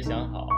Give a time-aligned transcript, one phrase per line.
[0.00, 0.48] 没想好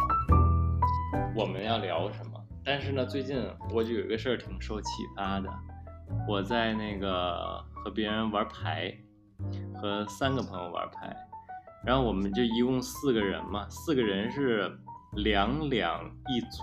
[1.35, 5.51] 我们要聊什么，但是呢，最近我就有一个事儿挺受启发的。
[6.29, 8.97] 我在那个和别人玩牌，
[9.75, 11.13] 和三个朋友玩牌，
[11.85, 14.71] 然后我们就一共四个人嘛，四个人是
[15.17, 16.63] 两两一组，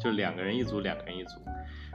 [0.00, 1.40] 就两个人一组，两个人一组。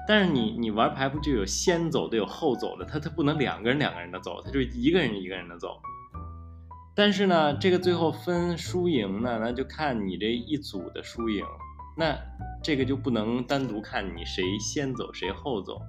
[0.05, 5.81] 但是你你玩牌不就有先走的有后走的，他他不能两个人两个人的走，他就一个人一个人的走。
[6.95, 11.43] 但是呢，这个最后分输赢呢，那就看你这一组的输赢。
[11.95, 12.17] 那
[12.63, 15.79] 这个就不能单独看你谁先走谁后走，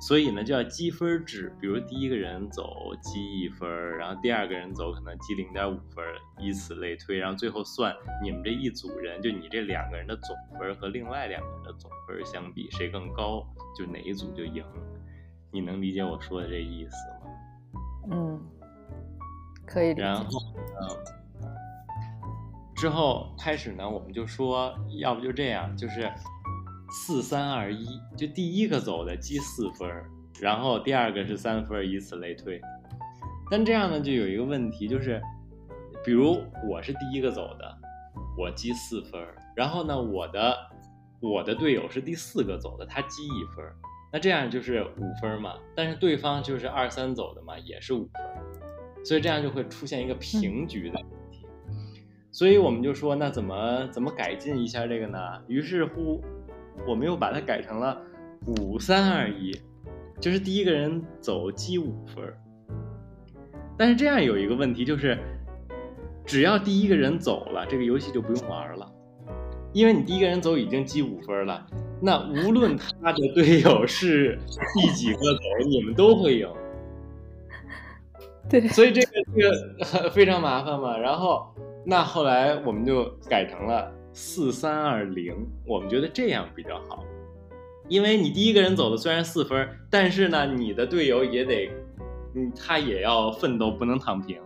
[0.00, 1.54] 所以呢就要积分制。
[1.60, 3.68] 比如第一个人走积一分，
[3.98, 6.02] 然后第二个人走可能积零点五分，
[6.38, 13.46] 以此类推，然后最后算你们这一组人，就你这两个人的总分和另外两个人的总分相比，谁更高，
[13.78, 14.64] 就哪一组就赢。
[15.52, 18.12] 你能理解我说的这意思吗？
[18.12, 18.40] 嗯，
[19.70, 20.02] 可以理解。
[20.02, 20.40] 然后，
[20.80, 20.88] 嗯。
[22.74, 26.10] 之后开始呢，我们就说，要不就这样，就是
[26.90, 29.86] 四三二一，就第一个走的积四分，
[30.40, 32.58] 然后第二个是三分，以此类推。
[33.50, 35.20] 但这样呢，就有一个问题，就是
[36.02, 37.78] 比如我是第一个走的，
[38.38, 39.20] 我积四分，
[39.54, 40.56] 然后呢，我的
[41.20, 43.62] 我的队友是第四个走的，他积一分，
[44.10, 45.54] 那这样就是五分嘛。
[45.76, 48.22] 但是对方就是二三走的嘛，也是五分，
[49.04, 51.46] 所以这样就会出现一个平局的问题。
[52.32, 55.18] 所以我们就说，那怎么怎么改进一下这个呢？
[55.48, 56.22] 于是乎，
[56.86, 58.00] 我们又把它改成了
[58.46, 59.52] 五三二一，
[60.20, 62.22] 就是第一个人走积五分。
[63.76, 65.18] 但是这样有一个问题，就是
[66.24, 68.90] 只要第一个人走了，这个游戏就不用玩了，
[69.72, 71.66] 因为你第一个人走已经积五分了。
[72.00, 74.38] 那无论他的队友是
[74.74, 76.48] 第几个走，你们都会赢。
[78.50, 80.98] 对， 所以这个这个非常麻烦嘛。
[80.98, 81.46] 然后。
[81.82, 85.34] 那后来我们就改成了四三二零，
[85.66, 87.02] 我们觉得这样比较好，
[87.88, 91.70] 因为你第一个人走的虽然四分，但是呢，你的队友也得，
[92.34, 94.38] 嗯，他也要奋斗，不能躺平，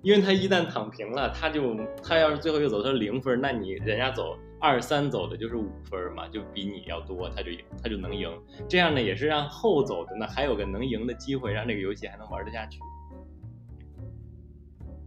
[0.00, 7.50] 因为他一旦躺平了，他就他要是最后又走他是零分，那你人家走二三走的就是五分嘛，就比你要多，他就，
[7.82, 8.26] 他就能赢。
[8.66, 12.78] 这样呢，也是让后走的呢还有个能赢的机会，让这个游戏还能玩得下去。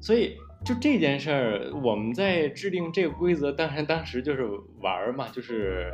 [0.03, 0.37] 所以。
[0.65, 4.47] 就这件事儿，我们在制定这个规则，当然当时就是
[4.79, 5.91] 玩儿嘛，就是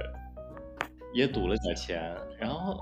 [1.11, 2.15] 也赌了点钱。
[2.39, 2.79] 然后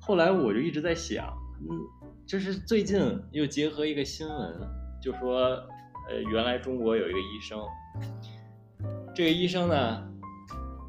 [0.00, 1.78] 后来我就一直在想，嗯，
[2.26, 2.98] 就是最近
[3.32, 4.66] 又结合一个新闻，
[5.02, 5.40] 就说，
[6.08, 7.60] 呃，原来中国有一个医生，
[9.14, 10.02] 这个医生呢，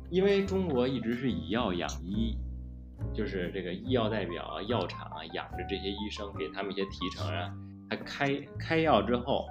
[0.09, 2.37] 因为中国一直是以药养医，
[3.13, 7.53] 就是这个医药代表啊、药厂啊养着这些医生，给他们一些提成啊，
[7.89, 9.45] 他开开药之后。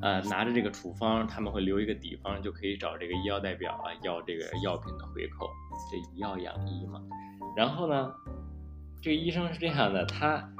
[0.00, 5.48] 呃，拿着这个处方，他们会留一个底方，就可以找这个医药代表啊，要这个药品的回扣，
[5.90, 7.00] 这以药养医嘛。
[7.56, 8.12] 然后呢，
[9.00, 10.52] 这个医生是这样的，他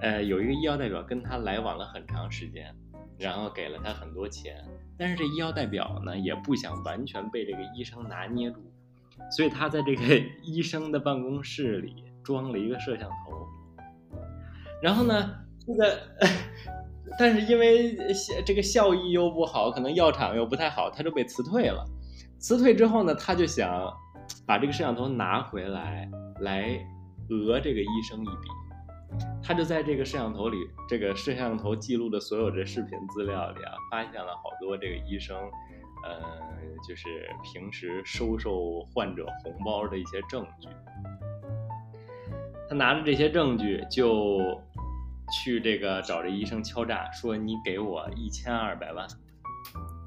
[0.00, 2.74] 呃有一个医药代表跟他来往了很长时间，
[3.18, 4.64] 然后给了他很多钱，
[4.96, 8.62] 但是这医药代表呢也不想完全被这个医生拿捏住，
[9.30, 10.02] 所以他在这个
[10.42, 13.46] 医生的办公室里装了一个摄像头，
[14.80, 15.30] 然后呢，
[15.66, 15.98] 这个。
[17.18, 17.96] 但是因为
[18.44, 21.84] 这个效益又不好，可能药厂又不太好，他就被辞退了。
[22.38, 23.92] 辞退之后呢，他就想
[24.46, 26.08] 把这个摄像头拿回来，
[26.40, 26.78] 来
[27.28, 29.22] 讹这个医生一笔。
[29.42, 30.56] 他就在这个摄像头里，
[30.88, 35.36] 这个摄像头记录的所有的视频资料里啊，发现了好多这个医生，
[36.04, 36.18] 呃，
[36.88, 40.68] 就是平时收受患者红包的一些证据。
[42.68, 44.60] 他拿着这些证据就。
[45.32, 49.06] 去这个找这医生敲诈，说你给我一千二百万，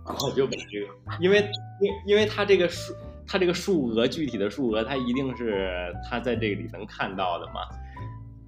[0.05, 1.39] 然后就把这个，因为
[1.81, 2.93] 因因为他这个数，
[3.27, 7.61] 他这个数额具体的数额，他一定是他在这个里能看到的嘛，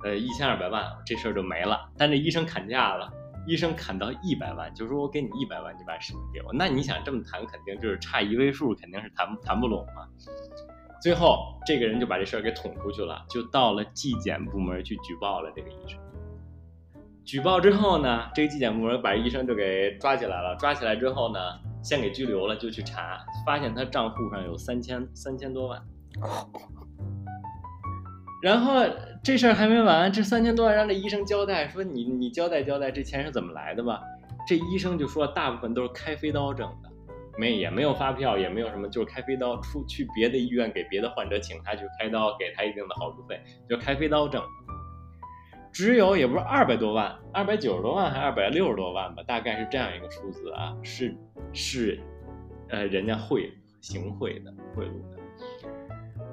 [0.03, 1.89] 呃，一千二百万这事儿就没了。
[1.97, 3.11] 但这医生砍价了，
[3.47, 6.53] 医生砍到一百万，就说我给你一百万，你把视频给我。
[6.53, 10.07] 那你想这么谈，肯定就是差一位数，肯定是谈谈不拢嘛。
[11.01, 15.99] 最后这个人就把这事儿给捅出去了，就到了纪检部门去举报了这个医生。
[17.27, 20.55] 举报之后呢，这个纪检部门把医生就给抓起来了。
[20.55, 21.39] 抓起来之后呢，
[21.83, 25.81] 先给拘留了，就去查，发现他账户上有三千三千多万。
[28.41, 28.81] 然后
[29.21, 34.01] 这事儿还没完，这三千多万让这医生交代，说你你交代交代这钱是怎么来的吧？
[34.47, 36.89] 这医生就说大部分都是开飞刀挣的，
[37.37, 43.37] 没也没有发票，也没有什么，就是开飞刀出去别的医院给别的患者请他去开刀，给他一定的好处费，
[43.67, 44.41] 就开飞刀挣。
[45.77, 51.15] 只有也不是二百多万，二百九十多万还二百六十多万吧，大概是这样一个数字啊，是
[51.53, 51.99] 是，
[52.69, 55.19] 呃，人家贿行贿的贿赂的。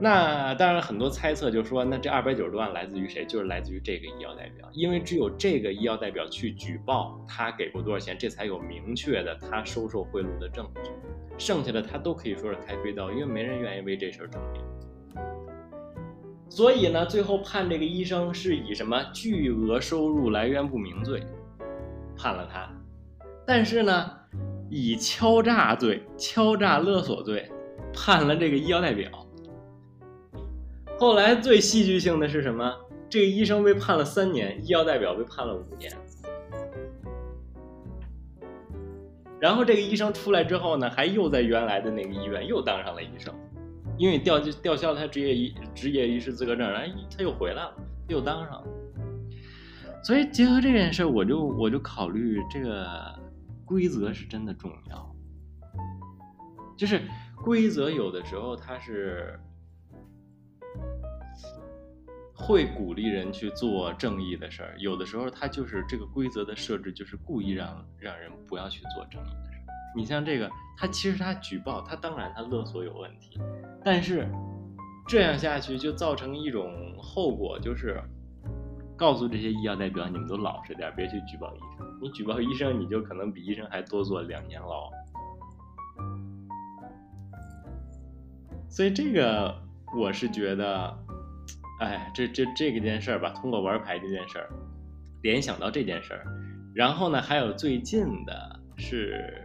[0.01, 3.27] 那当然，很多猜测就说，那这二百九十多万来自于谁？
[3.27, 10.91] 就是来自于这个医药代表，因为只有这个医药代表去举报他给过多少钱，这才有明确的他收受贿赂的证据。
[11.37, 14.63] 剩下的他都可以说是开飞刀，因为没人愿意为这事儿证明。
[16.49, 21.21] 所以呢，最后判这个医生是以什么巨额收入来源不明罪
[22.17, 22.71] 判了他，
[23.47, 24.11] 但是呢，
[24.71, 27.51] 以敲诈罪、敲诈勒索罪
[27.93, 29.11] 判了这个医药代表。
[30.97, 32.73] 后来最戏剧性的是什么？
[33.11, 35.93] 这个医生被判了三年，医药代表被判了五年。
[39.41, 43.35] 然后这个医生出来之后呢，还又在原来的那个医院又当上了医生。
[43.97, 47.75] 因为吊吊销他职业医职业医师资格证，然后他又回来了，
[48.09, 48.69] 又当上了。
[50.03, 53.19] 所以结合这件事，我就我就考虑这个
[53.65, 55.15] 规则是真的重要。
[56.77, 57.01] 就是
[57.43, 59.39] 规则有的时候它是
[62.35, 69.54] 会鼓励人去做正义的事儿，有的时候它就是这个规则的设置就是故意让让人不要去做正义的事儿。
[69.97, 73.41] 你像这个，他其实他举报，他当然他勒索有问题。
[73.85, 74.29] 但是
[75.07, 78.03] 这样下去就造成一种后果，就是
[78.97, 81.87] 告诉这些医药代表，你们都老实点，别去举报医生。
[82.03, 84.91] 你举报医生，你就可能比医生还多坐两年牢。
[88.69, 89.55] 所以这个
[89.97, 90.99] 我是觉得，
[91.79, 94.51] 哎，这这这个件事儿吧，通过玩牌这件事儿
[95.23, 96.27] 联想到这件事儿，
[96.75, 99.41] 然后呢，还有最近的是。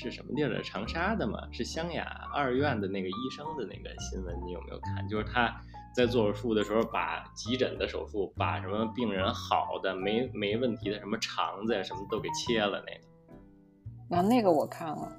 [0.00, 0.62] 是什么地儿的？
[0.62, 1.40] 长沙的嘛？
[1.50, 5.08] 是湘雅二院的那个医生的那个新闻，你有没有看？
[5.08, 5.60] 就是他
[5.92, 14.16] 在做手术的时候，把急诊的手术，把什么病人好的没没问题的什么肠子呀什么都给切了那个。
[14.16, 15.12] 啊，那个我看了。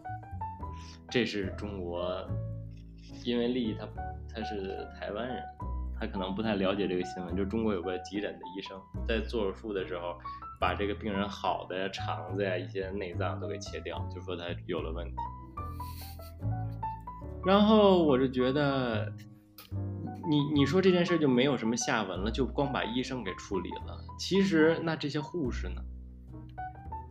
[1.10, 2.26] 这是中国，
[3.26, 3.86] 因为丽他
[4.34, 5.44] 他是台湾人，
[6.00, 7.36] 他可能不太了解这个新闻。
[7.36, 10.18] 就中国有个急诊的医生在做手术的时候。
[10.60, 15.16] 把这个病人好的肠子呀、一些内脏都给切掉，就说他有了问题。
[17.46, 19.12] 然后我就觉得，
[20.30, 23.98] 你你说这件事就没有什么下文了，就光把医生给处理了。
[24.20, 25.82] 其实那这些护士呢？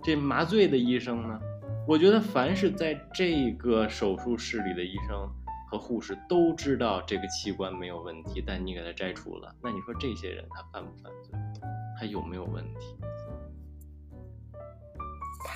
[0.02, 1.40] 这麻醉的医生呢？
[1.86, 5.26] 我觉得凡是在这个手术室里的医生
[5.70, 11.32] 和护士都知道这个器官没有问题，但你给他摘除了，那你说这些人他犯不犯罪？
[11.98, 12.96] 他有没有问题？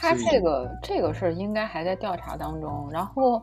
[0.03, 3.41] 他这个这个事儿应该还在调查当中，然后，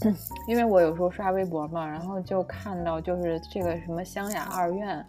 [0.48, 5.04] 因为我有时候刷微博嘛，然后就看到就是这个什么湘雅二院，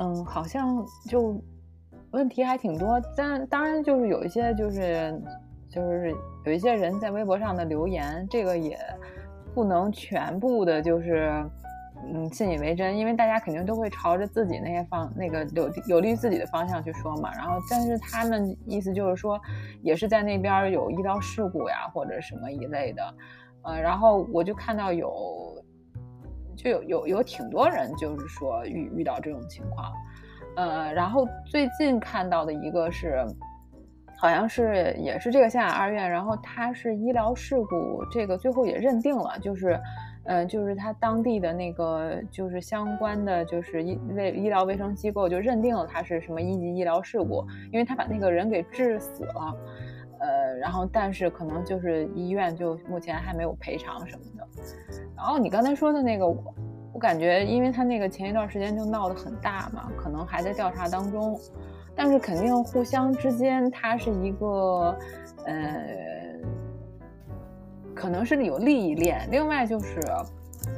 [0.00, 1.38] 嗯，好像就
[2.12, 5.22] 问题还挺多，但当然就是有一些就是
[5.68, 6.14] 就是
[6.46, 8.78] 有一些人在微博上的留言，这个也
[9.54, 11.44] 不能全部的就是。
[12.08, 17.32] 嗯，信以为真，因为大家肯定都会朝着自己那些方那个有有利于自己的方向去说嘛。
[17.34, 19.40] 然后，但是他们意思就是说，
[19.82, 23.14] 也是在那边有医疗事故呀，或者什么一类的。
[23.62, 25.12] 呃，然后我就看到有，
[26.54, 29.92] 就有有有挺多人就是说遇遇到这种情况。
[30.56, 33.26] 呃，然后最近看到的一个是，
[34.16, 39.76] 好像是也是这个湘雅二院，然后他是医疗事故，这个最后也认定了，就是。
[40.28, 49.56] 嗯，就是他当地的那个，就是相关的，就是医卫医疗卫生机构就认定了他是什么一级医疗事故，因为他把那个人给治死了，
[50.18, 54.46] 呃，然后但是可能就是医院就目前还没有赔偿什么的。
[55.14, 56.54] 然后你刚才说的那个，我
[56.94, 61.38] 我感觉，因为他那个前一段时间就闹得很大嘛，可能还在调查当中，
[61.94, 64.98] 但是肯定互相之间，他是一个，
[65.46, 66.25] 呃。
[67.96, 69.98] 可能是有利益链，另外就是，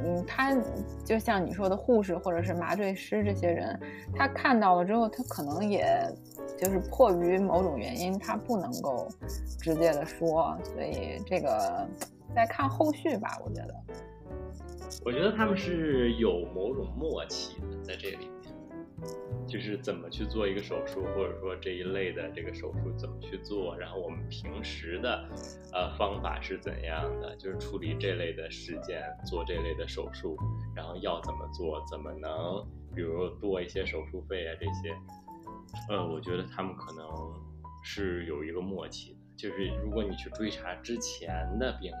[0.03, 0.57] 嗯，他
[1.03, 3.77] 就像你说的护士或者是麻醉师这些人，
[4.15, 5.85] 他看到了之后，他可能也
[6.57, 9.09] 就是迫于某种原因，他不能够
[9.59, 11.85] 直接的说，所以这个
[12.33, 13.75] 再看后续吧，我觉得。
[15.05, 18.29] 我觉得他们是有某种默契的在这里。
[19.49, 25.27] 就是怎么去做一个手术，或者说这一类的这个手术怎么去做，然后我们平时的
[25.73, 30.37] 呃方法是怎样的，就是处理这类的事件，做这类的手术，
[30.75, 32.63] 然后要怎么做，怎么能
[32.95, 34.95] 比如多一些手术费啊这些，
[35.89, 37.07] 呃，我觉得他们可能
[37.83, 41.99] 是有一个默契的，就是如果你去追查之前的病人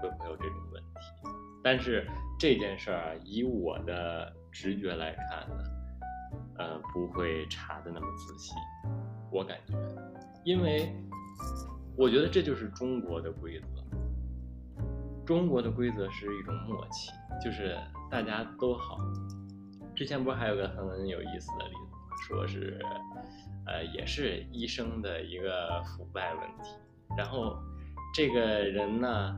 [0.00, 1.28] 会不会有这种问题，
[1.62, 2.06] 但是
[2.38, 5.73] 这件事儿啊，以我的直觉来看呢。
[6.58, 8.54] 呃，不会查的那么仔细，
[9.30, 9.74] 我感觉，
[10.44, 10.94] 因为
[11.96, 13.66] 我觉得这就是中国的规则。
[15.24, 17.10] 中国的规则是一种默契，
[17.42, 17.76] 就是
[18.10, 18.98] 大家都好。
[19.96, 22.28] 之前不是还有个很有意思的例子？
[22.28, 22.78] 说是，
[23.66, 26.70] 呃，也是医生的一个腐败问题，
[27.16, 27.56] 然后
[28.14, 29.34] 这个人呢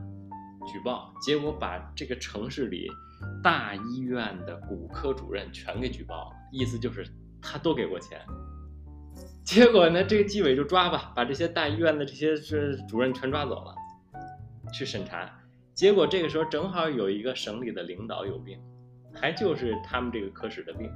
[0.71, 2.87] 举报，结果把这个城市里
[3.43, 7.07] 大医院的骨科主任全给举报了，意思就是
[7.41, 8.19] 他都给过钱。
[9.43, 13.73] 结果呢，这个纪委就抓吧，把这些大医院的这些是主任全抓走了，
[14.73, 15.29] 去审查。
[15.73, 18.59] 结果这个时候正好有一个省里的领导有病，
[19.13, 20.91] 还就是他们这个科室的病。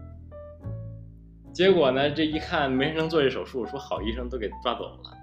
[1.53, 5.17] 结果呢，这一看没人能做这手术，说好医生都给抓走了，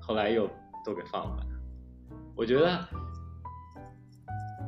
[0.00, 0.48] 后来又
[0.84, 1.46] 都给放回来。
[2.36, 2.86] 我觉得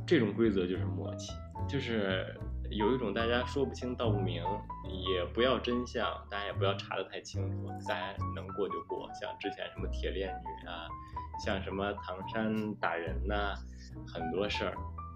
[0.07, 1.33] 这种规则就是默契，
[1.69, 2.35] 就是
[2.71, 4.43] 有一种大家说不清道不明，
[5.09, 9.09] 也不要真相，大家也不要查得太清楚，大家能过就过。
[9.15, 10.87] 像之前什么铁链女啊，
[11.45, 13.55] 像什么唐山打人呐。
[14.07, 14.75] 很多事儿，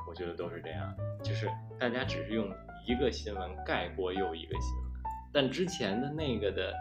[0.08, 2.50] 我觉得都是这样，就是大家只是用
[2.86, 4.84] 一个新闻盖过又一个新闻，
[5.30, 6.74] 但之前的那个的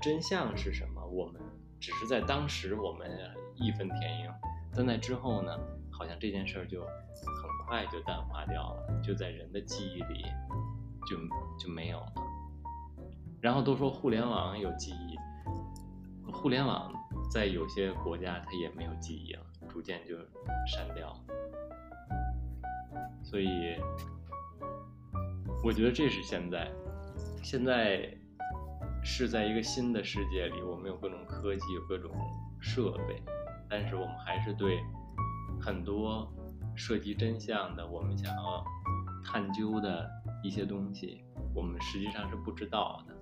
[0.00, 1.04] 真相是什么？
[1.04, 1.42] 我们
[1.80, 3.10] 只是在当时我们
[3.56, 4.32] 义愤填膺，
[4.74, 5.58] 但在之后呢，
[5.90, 10.26] 好像这件事儿就很快就淡化掉了，就在人的记忆里
[11.08, 11.16] 就
[11.58, 12.12] 就没有了。
[13.40, 15.16] 然后都说互联网有记忆，
[16.30, 16.92] 互联网
[17.30, 20.14] 在有些国家它也没有记忆了，逐渐就
[20.66, 21.16] 删掉。
[23.24, 23.74] 所以，
[25.64, 26.70] 我觉得这是现在，
[27.42, 28.06] 现在
[29.02, 32.12] 是在一个新的世界里，我们有各种科技，有各种
[32.60, 33.22] 设备，
[33.66, 34.84] 但是我们还是对
[35.58, 36.30] 很多
[36.84, 38.64] 涉及真相的，我们想要
[39.24, 40.10] 探究的
[40.42, 41.22] 一些东西，
[41.54, 43.14] 我们实际上是不知道的。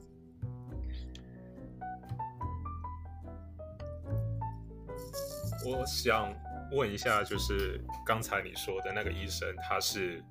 [5.67, 6.35] 我想。
[6.73, 10.23] 问一下，就是刚才你说的那个医生，他是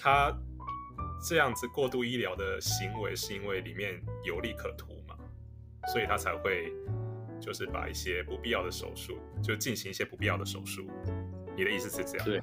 [0.00, 0.34] 他
[1.28, 5.14] 这样子过度医疗的行为，是因为里面有利可图嘛？
[5.92, 6.72] 所以他才会
[7.38, 10.88] 就是把一些不必要的手术，就进行一些不必要的手术。
[11.60, 12.24] 你的意思是这样？
[12.26, 12.42] 对，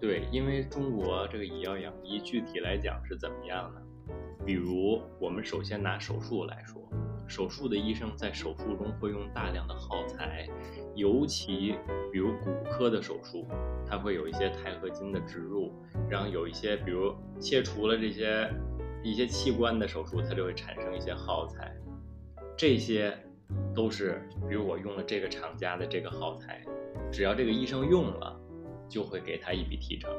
[0.00, 3.82] 对，因为中国这个以药养医，具体来讲是怎么样呢？
[4.46, 6.80] 比如，我们首先拿手术来说。
[7.26, 10.48] 手术的医生在手术中会用大量的耗材，
[10.94, 11.74] 尤其
[12.12, 13.48] 比如骨科的手术，
[13.84, 15.72] 它会有一些钛合金的植入，
[16.08, 18.48] 然后有一些比如切除了这些
[19.02, 21.74] 一些器官的手术，它就会产生一些耗材，
[22.56, 23.18] 这些
[23.74, 26.62] 都是比如我用了这个厂家的这个耗材，
[27.10, 28.40] 只要这个医生用了，
[28.88, 30.10] 就会给他一笔提成。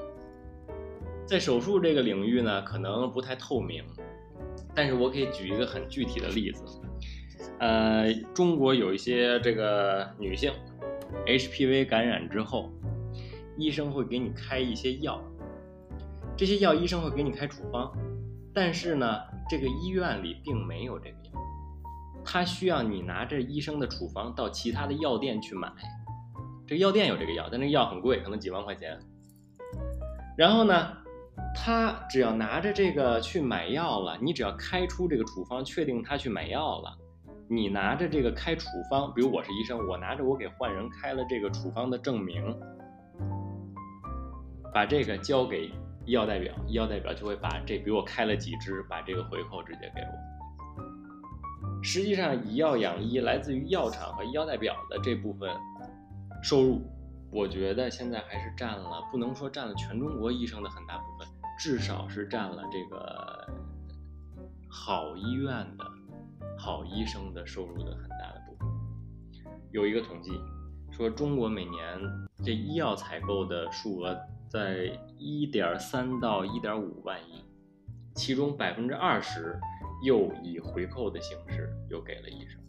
[1.26, 3.84] 在手术这个领域呢，可能不太透明，
[4.76, 6.64] 但是我可以举一个很具体的例子。
[7.60, 10.52] 呃，中国有一些这个女性
[11.26, 12.72] ，HPV 感染之后，
[13.58, 15.20] 医生会给你开一些药，
[16.36, 17.92] 这些药医生会给你开处方，
[18.54, 21.16] 但是呢，这个医院里并没有这个
[22.26, 25.72] 他需要你拿着医生的处方到其他的药店去买，
[26.66, 29.00] 这个药店有这个药，但这个药很贵，可能几万块钱。
[30.36, 30.98] 然后呢，
[31.56, 36.98] 他只要拿着这个去买药了，你只要开出这个处方，确定他去买药了。
[37.48, 42.44] 你拿着这个开处方，比如我是医生，我拿着我给患人开了这个处方的证明，
[44.74, 45.68] 把这个交给
[46.06, 50.35] 医药代表，医药代表就会把这比我开了几支，把这个回扣直接给我。
[51.86, 55.56] 实际上，以药养医来自于药厂和医药代表的这部分
[56.42, 56.82] 收入，
[57.32, 61.28] 我觉得现在还是占了，不能说占了全中国医生的很大部分，
[61.60, 63.48] 至少是占了这个
[64.68, 65.86] 好医院的。
[66.58, 68.68] 好医生的收入的很大的部分，
[69.72, 70.32] 有一个统计
[70.90, 72.00] 说，中国每年
[72.44, 77.44] 这医药采购的数额在一点三到一点五万亿，
[78.16, 79.60] 其中百分之二十
[80.04, 82.60] 又以回扣的形式又给了医生。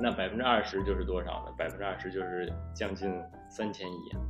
[0.00, 1.52] 那百分之二十就是多少呢？
[1.56, 4.20] 百分之二十就是将近三千亿啊！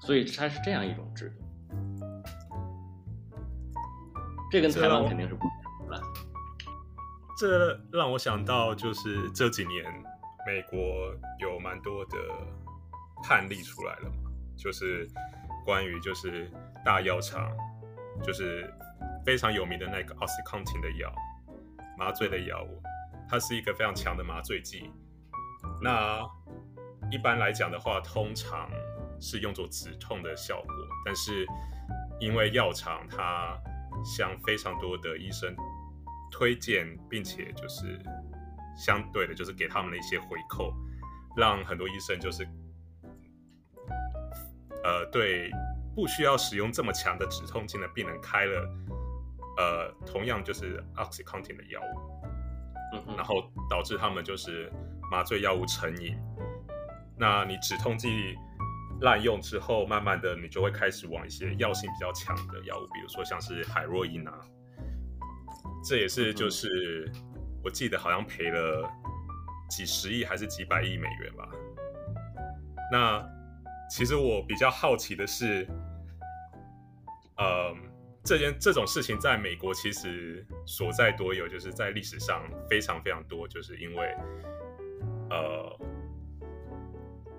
[0.00, 1.42] 所以它是这样一种制度，
[4.50, 6.02] 这跟台湾肯定是不一样。
[7.38, 9.84] 这让我想到，就是这几年
[10.46, 10.78] 美国
[11.40, 12.16] 有蛮多的
[13.24, 15.08] 判例出来了嘛，就是
[15.64, 16.48] 关于就是
[16.84, 17.50] 大药厂，
[18.22, 18.72] 就是
[19.24, 21.12] 非常有名的那个奥斯康廷的药，
[21.98, 22.82] 麻醉的药物，
[23.28, 24.90] 它是一个非常强的麻醉剂。
[25.80, 26.20] 那
[27.10, 28.68] 一般来讲的话，通常
[29.20, 30.74] 是用作止痛的效果，
[31.04, 31.46] 但是
[32.18, 33.56] 因为药厂它
[34.04, 35.54] 向非常多的医生
[36.30, 38.00] 推荐，并且就是
[38.76, 40.72] 相对的，就是给他们的一些回扣，
[41.36, 42.44] 让很多医生就是
[44.82, 45.50] 呃对
[45.94, 48.68] 不需要使用这么强的止痛剂的病人开了
[49.56, 54.72] 呃同样就是 oxycontin 的药物，然后导致他们就是
[55.10, 56.16] 麻醉药物成瘾。
[57.18, 58.34] 那你止痛剂
[59.00, 64.40] 滥用之后，慢慢的你就会开始往一些药性比较强的药物，比如说像是海洛因啊，
[65.84, 67.10] 这也是就是
[67.62, 68.90] 我记得好像赔了
[69.68, 71.48] 几十亿还是几百亿美元吧。
[72.90, 73.24] 那
[73.90, 75.66] 其实我比较好奇的是，
[77.36, 77.74] 呃，
[78.24, 84.14] 这件这种事情在美国其实所在多有，就是在历史上非常非常多，就是因为
[85.30, 85.78] 呃，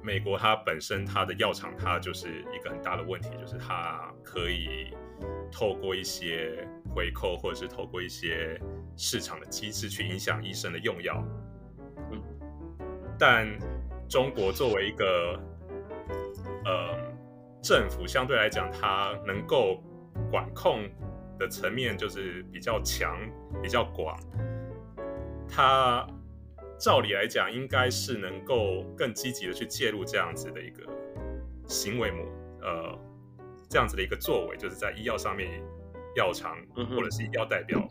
[0.01, 4.93] 美国它本身它的药厂它就是一个很大的问题，就是它可以
[5.51, 8.59] 透过一些回扣或者是透过一些
[8.97, 11.23] 市场的机制去影响医生的用药。
[12.11, 12.21] 嗯
[13.17, 13.47] 但
[14.09, 15.39] 中国作为一个
[16.65, 16.97] 呃
[17.61, 19.81] 政府，相对来讲，它能够
[20.33, 20.89] 管控
[21.37, 23.19] 的层面就是比较强、
[23.61, 24.19] 比较广。
[25.47, 26.07] 它
[26.79, 30.81] 照理来讲，应该是能够更积极的去介入这样子的一个
[31.67, 32.25] 行为模，
[32.63, 32.99] 呃，
[33.69, 35.61] 这样子的一个作为，就是在医药上面，
[36.15, 37.87] 药厂或者是医药代表，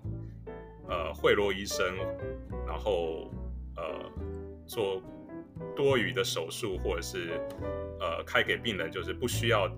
[0.88, 1.96] 呃，贿赂医生，
[2.66, 3.30] 然后
[3.76, 4.10] 呃
[4.66, 5.00] 做
[5.76, 7.40] 多余的手术，或者是
[8.00, 9.70] 呃开给病人就是不需要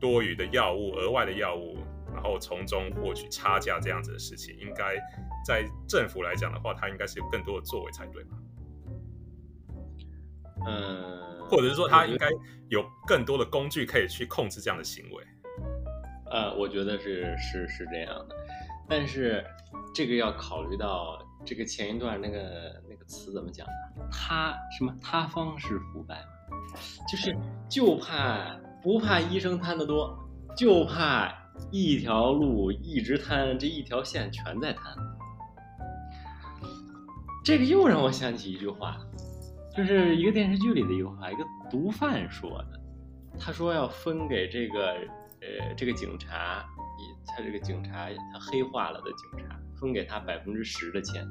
[0.00, 1.78] 多余的药物、额外的药物，
[2.12, 4.96] 然后从中获取差价这样子的事情，应该
[5.46, 8.36] 在政府来讲的话，它应该是有更多的作为才对吧？
[10.66, 12.28] 嗯，或者是说，它应该
[12.68, 15.24] 有更多的工具可以去控制这样的行为。
[16.30, 18.36] 呃，我觉得是是是这样的，
[18.88, 19.44] 但是
[19.94, 24.08] 这个要考虑到这个前一段那个那个词怎么讲的？
[24.10, 27.34] 他什么他方是腐败嘛，就是
[27.68, 30.18] 就怕不怕医生贪得多，
[30.56, 31.32] 就怕
[31.70, 34.94] 一条路一直贪，这一条线全在贪。
[37.44, 38.98] 这个又让我想起一句话，
[39.74, 42.80] 就是一个电视剧里的一句话，一个毒贩说的。
[43.40, 44.92] 他说要分给这个
[45.40, 46.64] 呃这个警察，
[47.26, 51.26] 他这个警察他黑化了的警察，分给他百分之十的钱，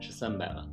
[0.00, 0.68] 是三百万。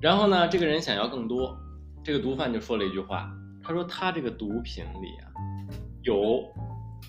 [0.00, 1.56] 然后呢，这个人想要更多，
[2.02, 3.30] 这个毒贩就说了一句话，
[3.62, 5.30] 他说他这个毒品里啊，
[6.02, 6.44] 有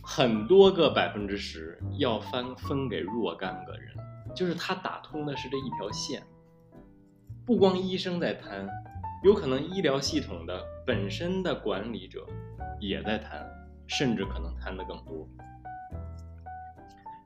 [0.04, 3.96] 很多个百分之十要分分给若干个人，
[4.36, 6.22] 就是他打通的是这一条线。
[7.46, 8.68] 不光医生在贪，
[9.24, 12.26] 有可能医疗系统的本身的管理者
[12.80, 13.46] 也在贪，
[13.88, 15.28] 甚至可能贪的更多。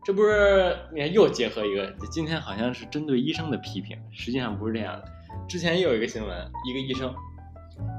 [0.03, 5.05] 这不是你看又结合一个，今天好像是针对医生的批评，实际上不是这样的。
[5.49, 7.13] 之前也有一个新闻，一个医生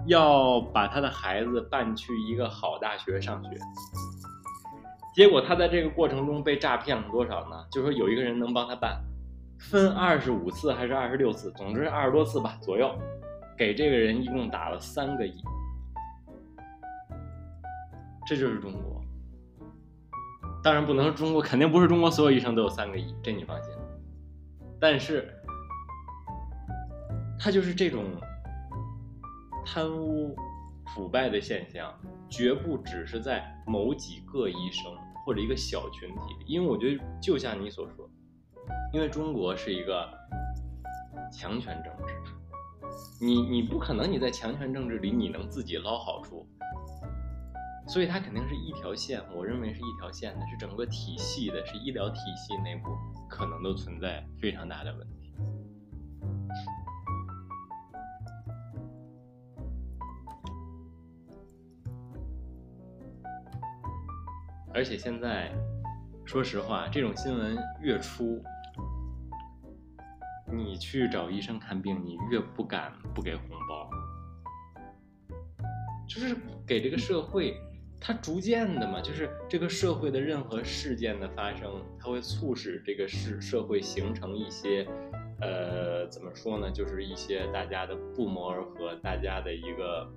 [0.07, 3.51] 要把他的孩子办去一个好大学上学，
[5.14, 7.64] 结果他在这个过程中被诈骗了多少呢？
[7.71, 9.01] 就说有一个人能帮他办，
[9.59, 12.97] 分二十五次还是二十六次，总之二十多次吧左右，
[13.57, 15.43] 给这个人一共打了三个亿，
[18.27, 19.03] 这就是中国。
[20.62, 23.73] 当然不能说中国，肯定不是中国所有医生都有三个亿，这你放心。
[24.81, 25.33] 但是，
[27.38, 28.05] 他就是这种
[29.71, 30.35] 贪污
[30.95, 31.93] 腐败的现象，
[32.31, 34.91] 绝不只是在某几个医生
[35.27, 38.09] 或者一个小群体，因为我觉得就像你所说，
[38.95, 40.09] 因为中国是一个
[41.31, 42.15] 强权政治，
[43.21, 46.49] 你你不可能你在强权政治里你能自己捞好处，
[47.87, 52.89] 所以它肯定是一条线，我认为是一条线的，是整个体系的，是医疗体系内部
[53.29, 55.18] 可能都存在非常大的问题。
[64.79, 65.53] 而且现在，
[66.25, 68.41] 说实话，这种新闻越出，
[70.53, 73.91] 你去找医生看病，你越不敢不给红包，
[76.09, 77.57] 就是给这个社会，
[78.01, 84.87] 它逐渐的嘛，就是这个社会的任何事件的发生，它会促使这个社社会形成一些，
[85.41, 90.09] 呃，怎么说呢，就是一些大家的不谋而合，大家的一个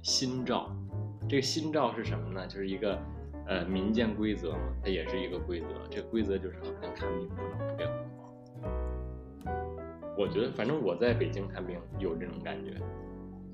[0.00, 0.74] 心照。
[1.28, 2.46] 这个心照是什么呢？
[2.46, 2.98] 就是一个
[3.46, 5.66] 呃民间规则嘛，它也是一个规则。
[5.90, 9.52] 这规则就是好像看病不能不给红包。
[10.16, 12.74] 我觉得，反正我在北京看病有这种感觉，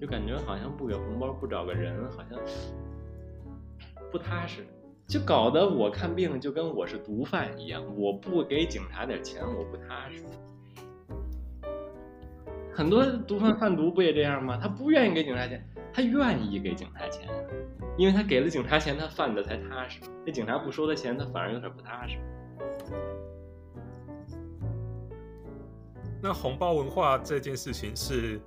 [0.00, 2.38] 就感觉好像不给红包不找个人，好像
[4.10, 4.66] 不踏实。
[5.06, 10.22] 就搞得我看病就跟我是毒贩一样，我不给警察点钱我不踏实。
[12.74, 14.58] 很多毒贩贩毒不也这样吗？
[14.60, 15.66] 他不愿意给警察钱，
[15.98, 17.28] 他愿意给警察钱，
[17.96, 19.98] 因为他给了警察钱，他犯的才踏实。
[20.24, 22.20] 那警察不收他钱，他反而有点不踏实。
[26.22, 28.40] 那红包文化这件事情是，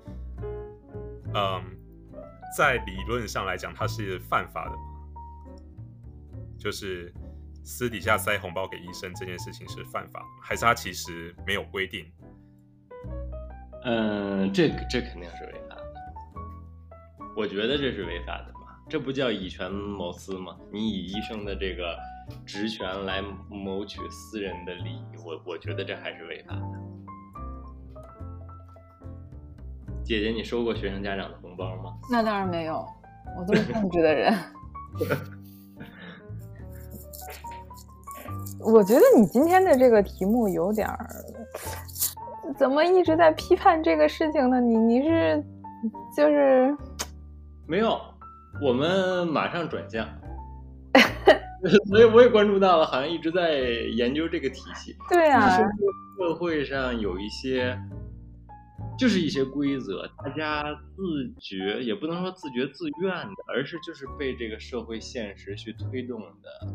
[1.33, 1.61] 嗯，
[2.57, 4.75] 在理论上来讲，它是犯法的？
[6.57, 7.13] 就是
[7.65, 12.09] 私底下塞红包给医生这件事情是犯法，还是他其实没有规定？
[13.83, 15.61] 嗯，这这肯定是违。
[17.35, 20.55] 我觉得这是违法的嘛，这不叫以权谋私吗？
[20.71, 21.97] 你以医生的这个
[22.45, 26.61] 职权来谋取私人的利益，我我觉得这还是违法的。
[30.03, 31.93] 姐姐，你收过学生家长的红包吗？
[32.11, 32.85] 那当然没有，
[33.37, 34.33] 我都是正直的人。
[38.59, 41.07] 我觉得你今天的这个题目有点儿。
[42.57, 44.59] 怎么一直在批判这个事情呢？
[44.59, 45.43] 你你是
[46.15, 46.75] 就是
[47.67, 48.01] 没有，
[48.61, 50.07] 我们马上转向，
[51.87, 54.95] 所以我也关注到了，好像一直在研究这个体系。
[55.09, 55.57] 对啊，
[56.17, 57.79] 社会上有一些，
[58.99, 60.63] 就是一些规则，大家
[60.95, 66.67] 自觉也不能说自觉自愿的，而是就是被这个社会现实去推动的，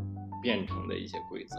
[0.42, 1.57] 变成的一些规则。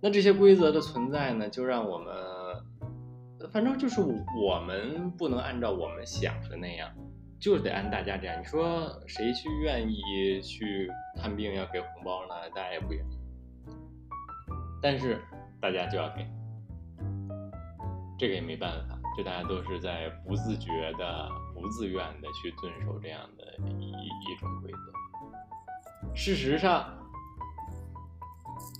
[0.00, 2.14] 那这些规则的存在呢，就让我们。
[3.52, 6.88] 反正就是我们不能按照我们想的那样，
[7.44, 8.40] 就得按大家这样。
[8.40, 12.34] 你说谁去愿意去看病要给红包呢？
[12.54, 13.18] 大家也不愿意。
[14.80, 15.20] 但是
[15.60, 16.26] 大家就要给，
[18.18, 26.14] 这个也没办法，就大家都是在不自觉的、不自愿的去遵守这样的一一种规则。
[26.14, 26.96] 事实上，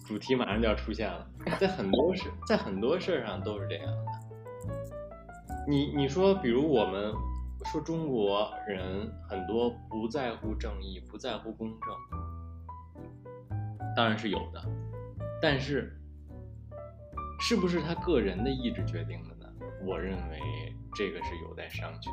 [0.07, 1.27] 主题马上就要出现了，
[1.61, 4.07] 在很多事，在很多事上都是这样的。
[5.68, 7.12] 你你说，比如我们
[7.64, 11.96] 说中国人很多不在乎正义，不在乎公正，
[13.96, 14.62] 当然是有的，
[15.40, 15.98] 但是
[17.40, 19.53] 是不是他个人的意志决定的呢？
[19.85, 20.38] 我认为
[20.94, 22.11] 这个是有待商榷。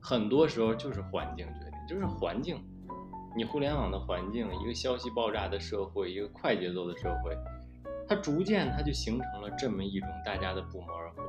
[0.00, 2.64] 很多时候就是环境决定，就是环境，
[3.36, 7.36] 你互联网的环境，一个消息爆炸的社会，一个快节奏的社会，
[8.08, 11.22] 它逐渐它就形成了这么一种大家的不谋而合。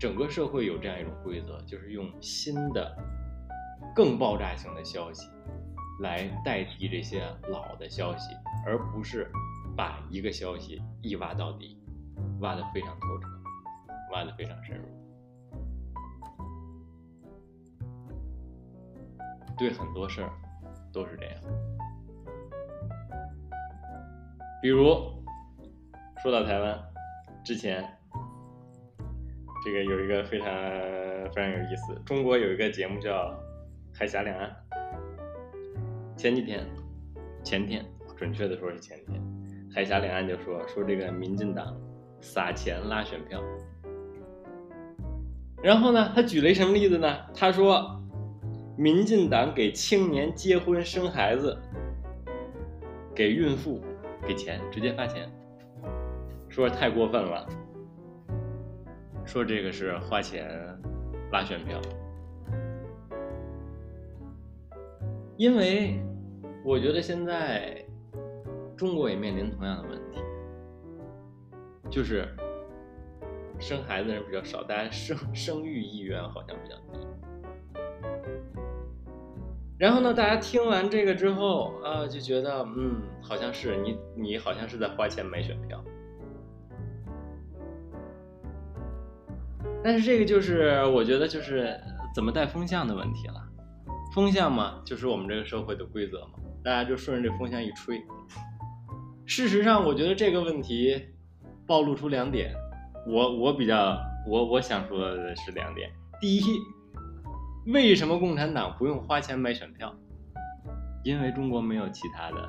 [0.00, 2.96] 整个社会有这样一种规则，就是用新的、
[3.94, 5.28] 更爆炸性的消息
[6.00, 8.34] 来代替这些老的消息，
[8.64, 9.30] 而不是
[9.76, 11.78] 把一个消息一挖到底，
[12.40, 13.28] 挖得非常透彻，
[14.14, 14.84] 挖得非常深入。
[19.58, 20.32] 对很多事儿
[20.90, 21.34] 都是这样。
[24.62, 24.82] 比如
[26.22, 26.82] 说到台湾
[27.44, 27.99] 之前。
[29.62, 30.48] 这个有一个非常
[31.34, 33.12] 非常有意思，中国有一个节目叫
[33.92, 34.48] 《海峡两岸》。
[36.16, 36.66] 前几天，
[37.42, 37.84] 前天，
[38.16, 39.20] 准确的说是前天，
[39.74, 41.78] 《海峡两岸》就说说这个民进党
[42.20, 43.42] 撒钱拉选票。
[45.62, 47.18] 然后呢，他举了一什么例子呢？
[47.34, 48.00] 他说，
[48.78, 51.58] 民进党给青年结婚生孩子，
[53.14, 53.78] 给孕妇
[54.26, 55.30] 给钱，直接发钱，
[56.48, 57.46] 说太过分了。
[59.30, 60.44] 说这个是花钱
[61.30, 61.80] 拉选票，
[65.36, 66.02] 因为
[66.64, 67.86] 我觉得现在
[68.76, 70.20] 中国也面临同样的问题，
[71.88, 72.26] 就是
[73.60, 77.06] 生孩子人比较少，大家生生育意愿好像比较低。
[79.78, 85.80] 然后呢，大家听完这个之后啊，就觉得嗯，好像是你你好像是在花钱买选票。
[89.82, 91.78] 但是这个就是我觉得就是
[92.14, 93.42] 怎么带风向的问题了，
[94.14, 98.02] 风向嘛，就是我们这个社会的规则嘛，大家就顺着这风向一吹。
[99.24, 101.02] 事实上，我觉得这个问题
[101.66, 102.52] 暴露出两点，
[103.06, 103.96] 我我比较
[104.28, 105.90] 我我想说的是两点。
[106.20, 106.42] 第一，
[107.66, 109.94] 为什么共产党不用花钱买选票？
[111.02, 112.46] 因为中国没有其他的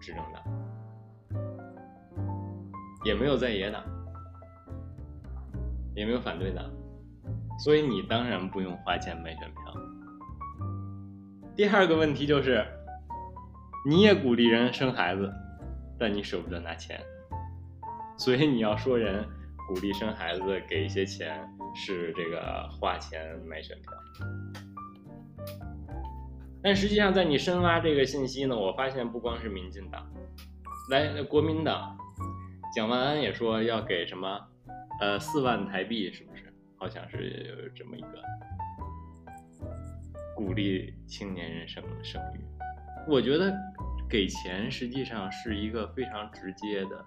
[0.00, 0.42] 执政党，
[3.04, 3.84] 也没有在野党。
[5.94, 6.70] 也没有反对的，
[7.58, 9.74] 所以你当然不用花钱买选票。
[11.56, 12.66] 第二个问题就是，
[13.88, 15.32] 你也鼓励人生孩子，
[15.98, 17.00] 但你舍不得拿钱，
[18.16, 19.24] 所以你要说人
[19.68, 23.92] 鼓励生孩子给一些钱是这个花钱买选票。
[26.60, 30.04] 但实际上，在你深挖这个信息呢，我发现不光是民进党，
[30.90, 31.96] 来国民党，
[32.74, 34.40] 蒋万安也说要给什么，
[35.04, 36.50] 呃，四万台币，是不是？
[36.78, 38.22] 好像是有这么一个
[40.34, 42.40] 鼓励青年人生生育。
[43.06, 43.54] 我觉得
[44.08, 47.04] 给钱实际上是一个非常直接的，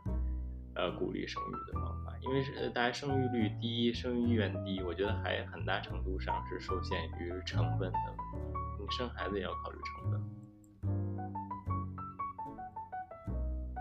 [0.75, 8.95] 呃，鼓励生育的方法，因为是大家生育率低，生育意愿低，我觉得还很大程度上是受限于成本的问题。
[8.95, 10.21] 生孩子也要考虑成本，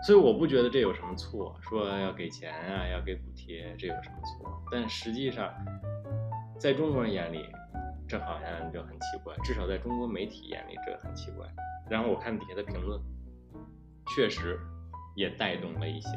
[0.03, 1.55] 所以我不觉得这有什么错。
[1.61, 4.61] 说要给钱啊，要给补贴，这有什么错？
[4.71, 5.53] 但实际上，
[6.57, 7.45] 在中国人眼里，
[8.07, 9.35] 这好像就很奇怪。
[9.43, 11.47] 至少在中国媒体眼里，这很奇怪。
[11.89, 13.01] 然后我看底下的评论，
[14.15, 14.59] 确实
[15.15, 16.09] 也带动了一些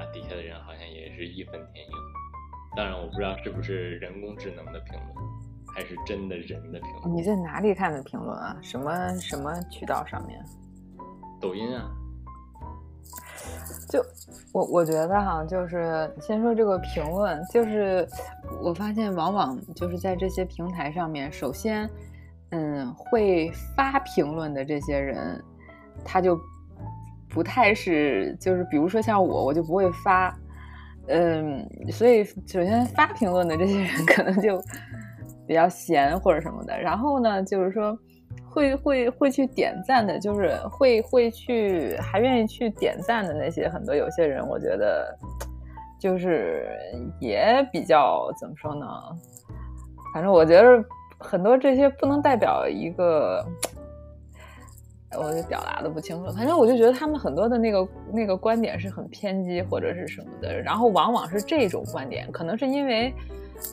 [0.00, 1.94] 啊，底下的人好像也是义愤填膺。
[2.76, 5.28] 当然，我不知道是不是人工智能的评论。
[5.74, 7.14] 还是真的人的评论？
[7.14, 8.56] 你在哪里看的评论啊？
[8.60, 10.44] 什么什么渠道上面？
[11.40, 11.88] 抖音啊。
[13.88, 14.04] 就
[14.52, 18.06] 我我觉得哈，就是先说这个评论，就是
[18.62, 21.88] 我发现往往就是在这些平台上面，首先，
[22.50, 25.42] 嗯，会发评论的这些人，
[26.04, 26.38] 他就
[27.28, 30.36] 不太是，就是比如说像我，我就不会发，
[31.06, 34.62] 嗯，所以首先发评论的这些人可能就。
[35.46, 37.98] 比较闲或者什么的，然后呢，就是说
[38.50, 45.16] 会会会去点赞的，就是会会去还愿意去点赞的那些很多有些人，我觉得
[46.00, 46.68] 就是
[47.20, 48.86] 也比较怎么说呢？
[50.12, 50.84] 反正我觉得
[51.18, 53.44] 很多这些不能代表一个，
[55.16, 56.32] 我就表达的不清楚。
[56.32, 63.14] 反正我就觉得他们很多的那个那个观点是很偏激或者是什么的，然后往往是这种观点，可能是因为。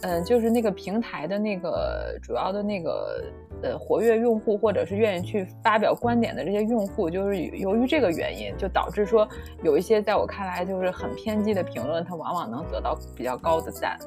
[0.02, 3.24] 嗯，就是那个平台的那个主要的那个
[3.62, 9.28] 呃活跃用户，或者是愿意去发表观点的这些用户，就是由于这个原因，就导致说
[9.64, 13.98] 有一些在我看来就是很偏激的评论，它往往能得到比较高的赞。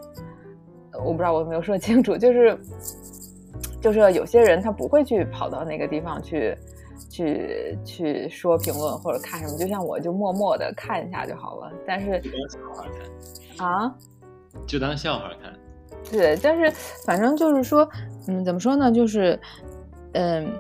[1.05, 2.59] 我不知道我有没有说清楚，就是
[3.81, 6.57] 就是有些人他不会去跑到那个地方去
[7.09, 11.73] 去去说评论或者看什么，就像我就默默的看一下就好了。
[11.87, 12.21] 但是
[13.59, 13.95] 啊，
[14.67, 15.53] 就当笑话看。
[16.11, 16.71] 对，但是
[17.05, 17.89] 反正就是说，
[18.27, 18.91] 嗯，怎么说呢？
[18.91, 19.39] 就是，
[20.13, 20.51] 嗯，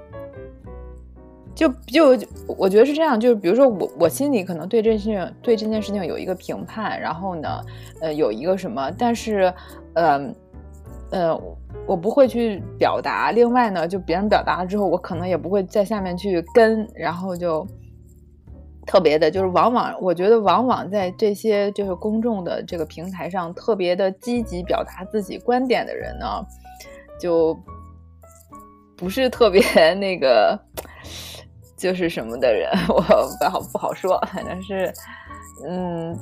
[1.54, 7.60] 就就我觉得是这样，就是比如说我我心里可能对这件事情对这件事情有一个评判，然后呢，
[8.00, 9.52] 呃，有一个什么，但是，
[9.94, 10.34] 呃，
[11.10, 11.40] 呃，
[11.86, 13.30] 我不会去表达。
[13.30, 17.66] 另外呢，就别人表达了之后，我可能也不会在下面去跟，然后就。
[18.88, 26.26] 特别的，就是往往我觉得，往往在这些就是公众的这个平台上，特别的积极表达自己观点的人呢，
[27.20, 27.54] 就
[28.96, 30.58] 不是特别 那个，
[31.76, 34.90] 就是什么的人，我不好不好说，反正是，
[35.68, 36.16] 嗯，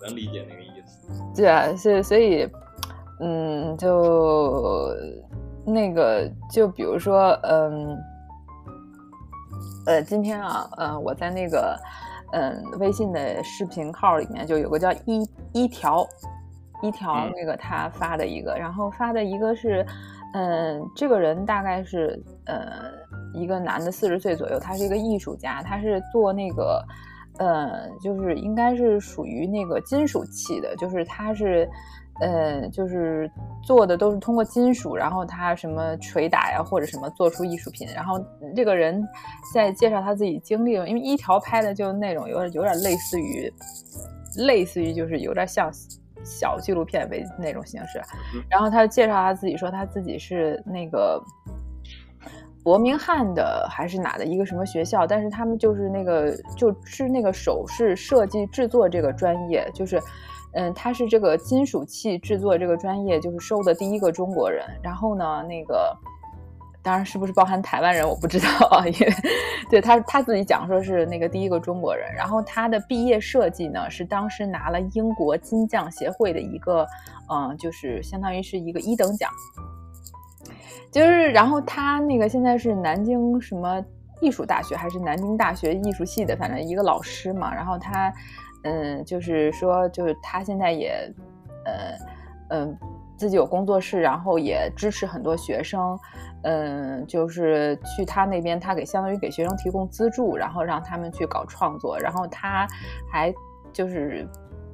[0.00, 1.20] 能理解那个意思。
[1.34, 2.48] 对啊，所以所以，
[3.18, 4.94] 嗯，就
[5.66, 7.98] 那个，就比如说，嗯。
[9.86, 11.78] 呃，今天啊，呃，我在那个，
[12.34, 16.04] 嗯，微信的视频号里面就有个叫一一条，
[16.82, 19.86] 一条那个他发的一个，然后发的一个是，
[20.34, 22.90] 嗯，这个人大概是，呃，
[23.32, 26.84] 一个男的，四十岁左右，他是一个艺术家，他是做那个，
[27.38, 31.70] 呃，就是应该是属于那个金属器的，就是他是。
[32.20, 33.28] 呃，就是
[33.60, 37.88] 做的都是通过金属，然后他什么捶打呀，或者什么做出艺术品。
[37.92, 38.24] 然后
[38.54, 39.04] 这个人
[39.52, 43.52] 在介绍他自己经历，因为一条拍的就那种有点有点类似于，
[44.46, 45.68] 类似于就是有点像
[46.22, 48.00] 小纪录片为那种形式。
[48.48, 51.20] 然后他介绍他自己说他自己是那个
[52.62, 60.00] 伯明翰的还是哪的一个什么学校，但是他们就是那个就是那个首饰设计制作这个专业，就是。
[60.54, 64.64] 嗯，他是这个金属器制作这个专业就是收的第一个中国人。
[64.82, 65.92] 然后呢，那个
[66.80, 69.12] 当然是不是包含台湾人我不知道啊，因为
[69.68, 72.08] 对他他自己讲说是那个第一个中国人。
[72.14, 76.86] 然后他的毕业设计呢是当时拿了英国金匠协会的一个，
[77.32, 79.28] 嗯，就是相当于是一个一等奖。
[80.92, 83.84] 就是然后他那个现在是南京什么
[84.20, 87.52] 艺术大学还是南京大学艺术系的，反正一个老师嘛。
[87.52, 88.14] 然后他。
[88.64, 90.92] 嗯，就是说，就是他现在也，
[91.64, 91.96] 呃，
[92.48, 92.78] 嗯，
[93.16, 95.98] 自己有工作室，然后也支持很多学生，
[96.42, 102.66] 嗯，就是去他那边，他给相当于给学生提供资助，然后让他们去搞创作，然后他
[103.10, 103.32] 还
[103.72, 104.26] 就是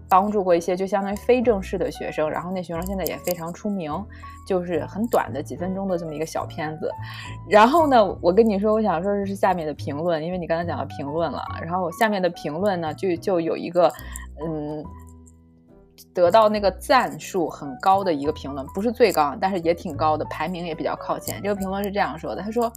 [0.09, 3.93] 帮助过一些就相当于非正式的学生，然后那学生现在也非常出名，
[4.51, 6.91] 就是很短的几分钟的这么一个小片子。
[7.49, 13.89] 然后呢，我跟你说，我想说的是下面的评论，因为你刚才讲到评论了，然后下面的评论呢，就就有一个
[14.45, 14.85] 嗯。
[16.15, 21.41] 得到那个赞数很高的一个评论，不是最高，但是也挺高的，排名也比较靠前。
[21.43, 22.73] 这个评论是这样说的：“他说，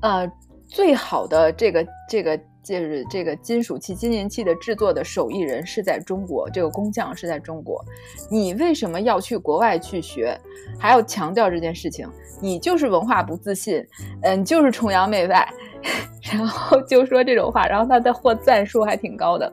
[0.00, 0.30] 呃，
[0.68, 7.84] 最好的这个这个就是这个金属器、金银器的制作的手艺人是在中国，这个工匠是在中国。
[8.28, 10.36] 你为什么要去国外去学？
[10.78, 12.08] 还要强调这件事情？
[12.40, 13.86] 你就是文化不自信，
[14.22, 15.48] 嗯，就是崇洋媚外，
[16.20, 19.52] 然后就说这种话，然后他的获赞数还挺高的。”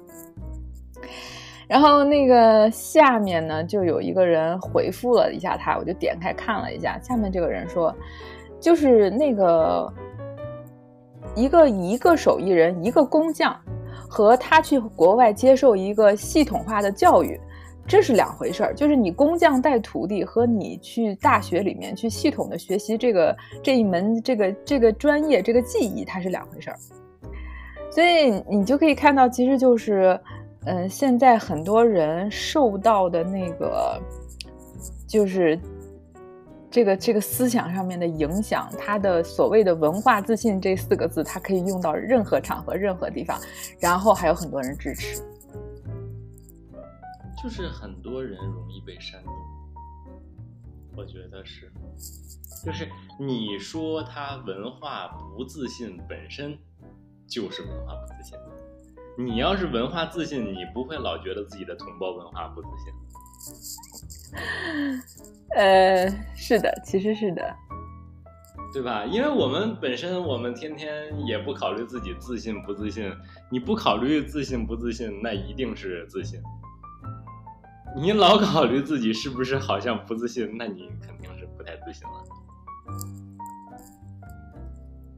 [1.65, 6.99] 然后那个下面呢，就有一个人回复了一下他，我就点开看了一下。
[6.99, 7.95] 下面这个人说，
[8.59, 9.91] 就是那个
[11.35, 13.55] 一个一个手艺人，一个工匠，
[14.07, 17.39] 和他去国外接受一个系统化的教育，
[17.87, 18.73] 这是两回事儿。
[18.73, 26.77] 就是你工匠带徒弟和你去大学里面去系统的学习这个这一门这个这个专业这个技艺，它是两回事儿。
[27.91, 30.19] 所以你就可以看到，其实就是。
[30.65, 34.01] 嗯，现在很多人受到的那个，
[35.05, 35.59] 就是
[36.73, 43.39] 这个这个思想上面的影响，他的所谓的文化自信这四个字，它可以用到任何场合、任何地方，
[43.79, 45.21] 然后还有很多人支持。
[47.43, 49.31] 就是很多人容易被煽动，
[50.97, 51.71] 我觉得是，
[52.65, 56.57] 就是你说他文化不自信，本身
[57.27, 58.35] 就是文化不自信。
[59.15, 62.91] 你要是文化自信，你不会老觉得自己的同胞文化不自信。
[65.55, 67.55] 呃，是的，其实是的，
[68.73, 69.05] 对吧？
[69.05, 73.13] 因为我们本身，我们天天也不考虑自己自信不自信。
[73.49, 76.41] 你不考虑自信不自信，那一定是自信。
[77.95, 82.23] 你老考虑自己是不是好像不自信，那你肯定是不太自信了。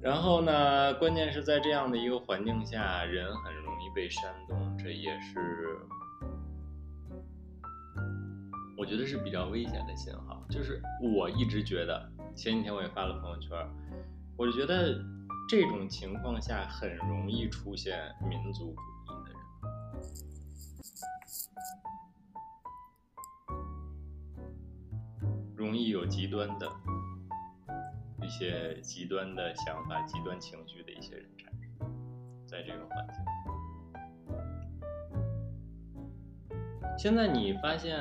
[0.01, 0.93] 然后呢？
[0.95, 5.79] 关键是在这样的一个环境下，人很容易被煽动，这也是
[8.77, 10.45] 我觉得是比较危险的信号。
[10.49, 13.51] 就是我一直觉得，前几天我也发了朋友圈，
[14.37, 14.99] 我就觉得
[15.49, 18.75] 这种情况下很容易出现民族主义
[19.23, 19.39] 的人，
[25.55, 26.71] 容易有极端的。
[28.21, 31.87] 一些极端的想法、极端情绪的一些人产生，
[32.47, 33.23] 在这个环境。
[36.97, 37.95] 现在你发现，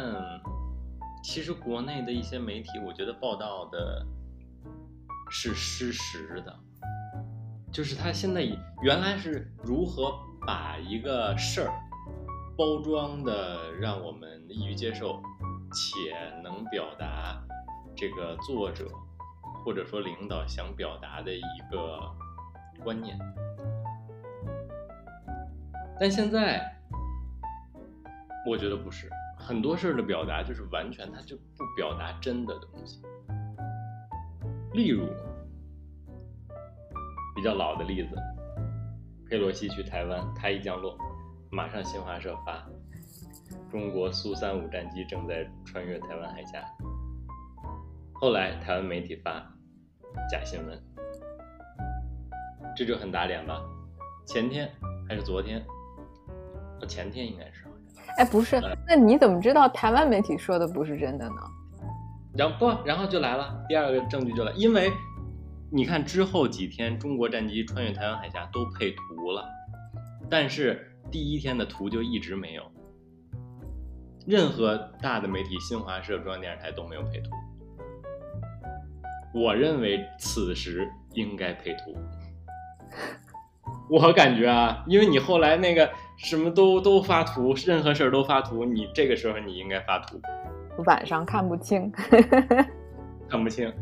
[1.25, 4.07] 其实国内的一些媒体，我觉得报道的
[5.31, 6.55] 是失实的，
[7.73, 8.43] 就是他现在
[8.83, 10.13] 原来是如何
[10.47, 11.73] 把一个事儿
[12.59, 15.23] 包装的让我们易于接受，
[15.73, 17.43] 且能表达
[17.97, 18.87] 这个作者。
[19.65, 21.99] 或者说，领导想表达的一个
[22.83, 23.19] 观念，
[25.99, 26.63] 但现在
[28.47, 29.09] 我觉得不是
[29.47, 33.03] 很多事儿的表达，就是完全他就不表达真的东西。
[34.73, 35.07] 例如，
[37.37, 38.17] 比较老的例子，
[39.29, 40.97] 佩洛西去台湾，他一降落，
[41.53, 42.67] 马上新华社发，
[43.71, 46.65] 中国苏三五战机正在穿越台湾海峡。
[48.15, 49.51] 后来台湾媒体发。
[50.31, 50.81] 假新闻，
[52.77, 53.61] 这就很打脸吧？
[54.25, 54.71] 前天
[55.09, 55.61] 还是昨天？
[56.89, 57.64] 前天应该是。
[58.17, 61.37] 哎，不是，那你怎么知道台湾媒体说的不是真的呢？
[62.37, 64.93] 然后不，然后就来了，第二个证据就来，因为
[65.71, 69.45] 你看之后几天，中国战机穿越台湾海峡都配图了，
[70.31, 72.63] 但是第一天的图就一直没有，
[74.27, 77.31] 任何大的媒体，新华社、中央电视台都没有配图。
[79.35, 81.97] 我认为此时应该配图，
[83.91, 90.21] 我感觉啊，因为你后来那个什么都都发图，任何事儿都发图，你这个时候你应该发图。
[90.87, 91.93] 晚上看不清，
[93.29, 93.73] 看不清。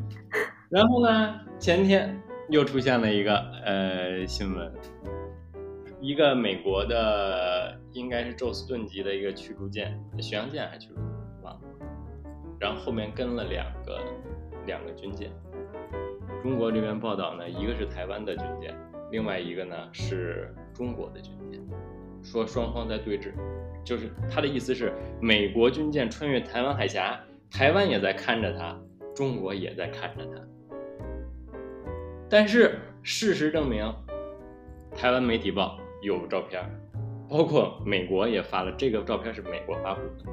[0.69, 4.73] 然后呢，前天又出现了一个呃新闻，
[6.01, 11.05] 一个美国的应该是宙斯盾级的一个驱逐舰，巡洋舰还是驱逐舰
[11.43, 11.61] 忘了，
[12.59, 13.99] 然后后面跟了两个。
[14.65, 15.29] 两个军舰，
[16.41, 18.73] 中国这边报道呢，一个是台湾的军舰，
[19.11, 21.61] 另外一个呢是中国的军舰，
[22.23, 23.33] 说双方在对峙，
[23.85, 27.21] 就是他的意思是美国军舰穿越台湾海峡，
[27.51, 28.81] 台湾也在看着他，
[29.15, 30.41] 中国也在看着他。
[32.31, 33.93] 但是事实证明，
[34.95, 36.63] 台湾媒体报有照片，
[37.29, 40.31] 包括美国也发了这个照片，是美国发布的，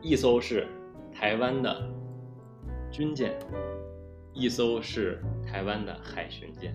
[0.00, 0.66] 一艘是
[1.12, 1.90] 台湾的
[2.90, 3.36] 军舰，
[4.32, 6.72] 一艘是台湾的海巡舰。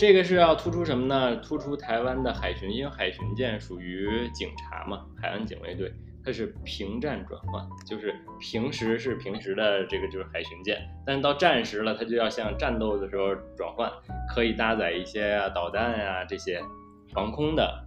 [0.00, 1.36] 这个是要突出什么呢？
[1.36, 5.92] 突出台湾的海巡，因为海巡舰属于警察嘛，海岸警卫队，
[6.24, 13.92] 它是平战转换，就是平时是平时的这个就是海巡舰，但是到战时了，它就要像战斗的时候转换，
[14.34, 16.62] 可以搭载一些啊导弹呀这些
[17.12, 17.84] 防空的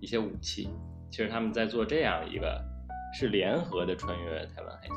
[0.00, 0.70] 一些武器。
[1.10, 2.64] 其实他们在做这样一个
[3.12, 4.94] 是联合的穿越台湾海峡，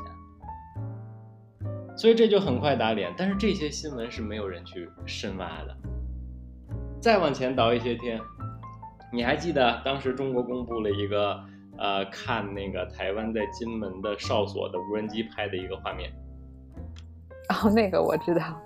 [1.98, 3.12] 所以这就很快打脸。
[3.14, 5.76] 但是这些新闻是没有人去深挖的。
[7.06, 8.20] 再往前倒一些天，
[9.12, 11.40] 你还记得当时中国公布了一个
[11.78, 16.12] 呃，看那个台湾在金门的哨所的无人机拍的一个画面？
[17.48, 18.60] 哦，那个我知道。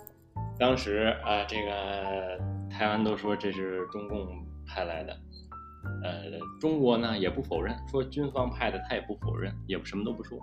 [0.59, 4.27] 当时啊，这个台湾都说这是中共
[4.67, 5.13] 派来的，
[6.03, 10.39] 呃，中国呢也不否认，说军方派的，他也不否认，也什么都不说。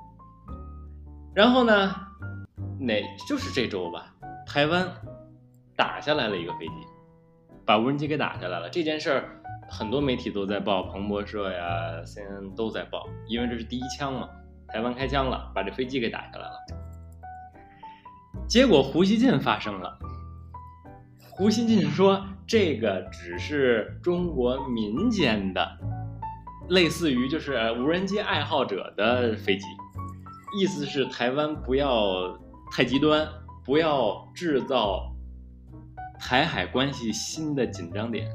[1.33, 1.95] 然后呢，
[2.79, 4.13] 哪就是这周吧，
[4.45, 4.87] 台湾
[5.75, 6.73] 打下来了一个飞机。
[7.67, 14.29] 把无人机给打下来了，这件事儿很多媒体都在报，彭博社呀、CNN 都在报，因为这是第一枪嘛，
[14.69, 16.55] 台湾开枪了，把这飞机给打下来了。
[18.47, 19.99] 结果胡锡进发声了，
[21.29, 25.77] 胡锡进说这个只是中国民间的，
[26.69, 29.65] 类似于就是无人机爱好者的飞机，
[30.57, 32.39] 意思是台湾不要
[32.71, 33.27] 太极端，
[33.65, 35.13] 不要制造。
[36.19, 38.29] 台海关系新的紧张点，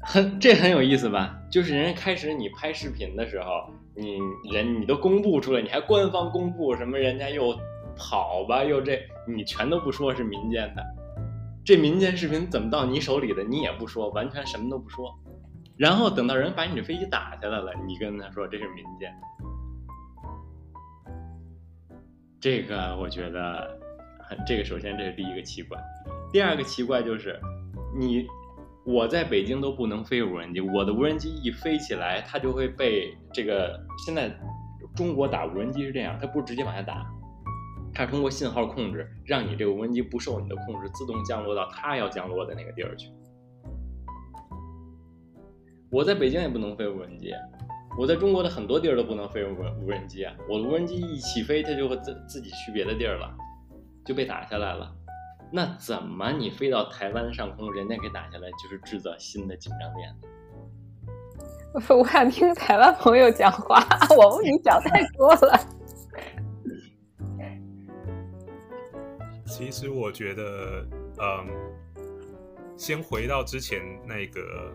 [0.00, 1.38] 很这很有意思吧？
[1.50, 4.18] 就是人家开始你拍视频的时候，你
[4.52, 6.98] 人你都公布出来，你还官方公布什么？
[6.98, 7.54] 人家又
[7.96, 10.82] 跑吧，又这，你全都不说是民间的，
[11.64, 13.44] 这民间视频怎么到你手里的？
[13.44, 15.14] 你也不说，完全什么都不说。
[15.76, 19.12] 然后等到人把你这飞机打下来了，你跟他说这是民间，
[22.40, 23.81] 这个我觉得。
[24.46, 25.78] 这个首先这是第一个奇怪，
[26.32, 27.38] 第二个奇怪就是
[27.98, 28.26] 你
[28.84, 34.34] 我在北京都不能飞无人机，我的无人机一飞起来，它就会被这个现在
[34.96, 37.06] 中国打无人机是这样，它不是直接往下打，
[37.94, 43.08] 它通过信号控制，让你这个无人机不受你的控制，自动降落到它要降落的那个地儿去。
[45.90, 47.32] 我在北京也不能飞无人机，
[47.98, 49.54] 我在中国的很多地儿都不能飞无
[49.84, 53.32] 无人机啊，我的无人机一起飞，它就会自自己去别的地儿了。
[54.04, 54.92] 就被打下来了，
[55.52, 60.16] 那怎么你飞到台湾上空，人家给打下来，就是制造新的紧张点呢？
[61.88, 63.86] 我想听台湾朋友讲话，
[64.16, 65.58] 我问你讲太多了。
[69.46, 70.84] 其实我觉得，
[71.20, 71.46] 嗯，
[72.76, 74.72] 先回到之前那个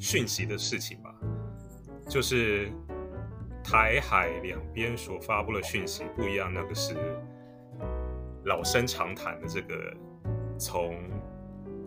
[0.00, 1.14] 讯息的事情吧，
[2.08, 2.70] 就是
[3.62, 6.94] 台海两边所发布的讯息不一样，那个是。
[8.46, 9.92] 老生常谈的这个，
[10.56, 10.96] 从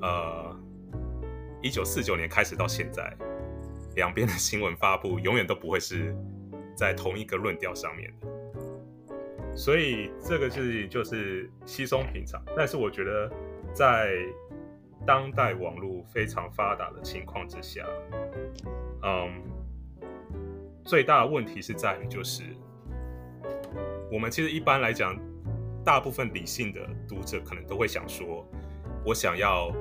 [0.02, 0.54] 呃
[1.62, 3.16] 一九四九年开始到现在，
[3.96, 6.14] 两边的新闻发布永远都不会是
[6.76, 8.28] 在同一个论调上面的，
[9.56, 12.44] 所以这个事情就是稀松平常。
[12.58, 13.32] 但是我觉得
[13.74, 14.18] 在
[15.08, 17.86] 当代网络非常发达的情况之下，
[19.04, 19.42] 嗯，
[20.84, 22.44] 最大的问题是在于就是
[24.12, 25.18] 我们其实一般来讲。
[25.84, 28.46] 大部分理性的读者可能都会想说，
[29.06, 29.72] 我想要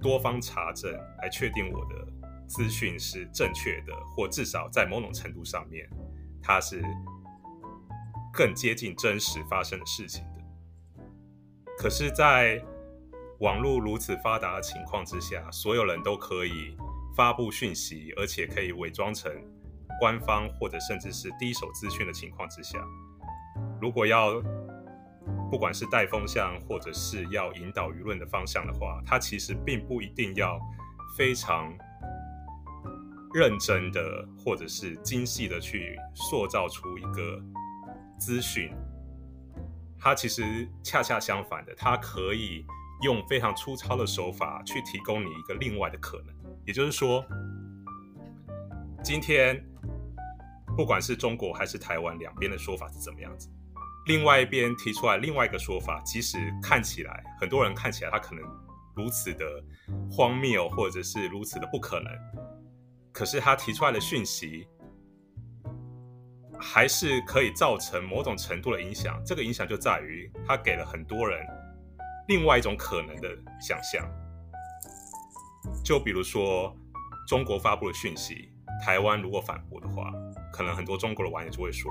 [0.00, 2.06] 多方查证来确定我的
[2.46, 5.88] 资讯是正确的，或至少在某种程度上面，
[6.42, 6.82] 它是
[8.32, 10.44] 更接近真实发生的事情的。
[11.76, 12.62] 可是，在
[13.40, 16.76] 网络如此发达的情况之下，所有人都可以
[17.16, 19.32] 发布讯息，而且可以伪装成
[19.98, 22.78] 官方或者甚至是第一手资讯的情况之下，
[23.80, 24.40] 如果要
[25.50, 30.58] 不管是带风向，或者是要引导舆论的方向的话，它其实并不一定要
[31.16, 31.72] 非常
[33.32, 37.40] 认真的，或者是精细的去塑造出一个
[38.18, 38.72] 资讯。
[39.98, 42.64] 它其实恰恰相反的，它可以
[43.02, 46.34] 用非常粗糙的手法去提供你一个另外的可能。
[46.66, 47.24] 也就是说，
[49.02, 49.64] 今天
[50.76, 53.48] 不管是中国还是台湾两边的说法是怎么样子。
[54.06, 58.44] 另外一边提出来另外一个说法，即使看起来很多人看起来他可能
[58.94, 59.46] 如此的
[60.10, 62.12] 荒谬，或者是如此的不可能，
[63.12, 64.68] 可是他提出来的讯息
[66.58, 69.20] 还是可以造成某种程度的影响。
[69.24, 71.44] 这个影响就在于他给了很多人
[72.28, 73.28] 另外一种可能的
[73.60, 74.06] 想象。
[75.82, 76.76] 就比如说，
[77.26, 78.50] 中国发布的讯息，
[78.84, 80.12] 台湾如果反驳的话，
[80.52, 81.90] 可能很多中国的网友就会说，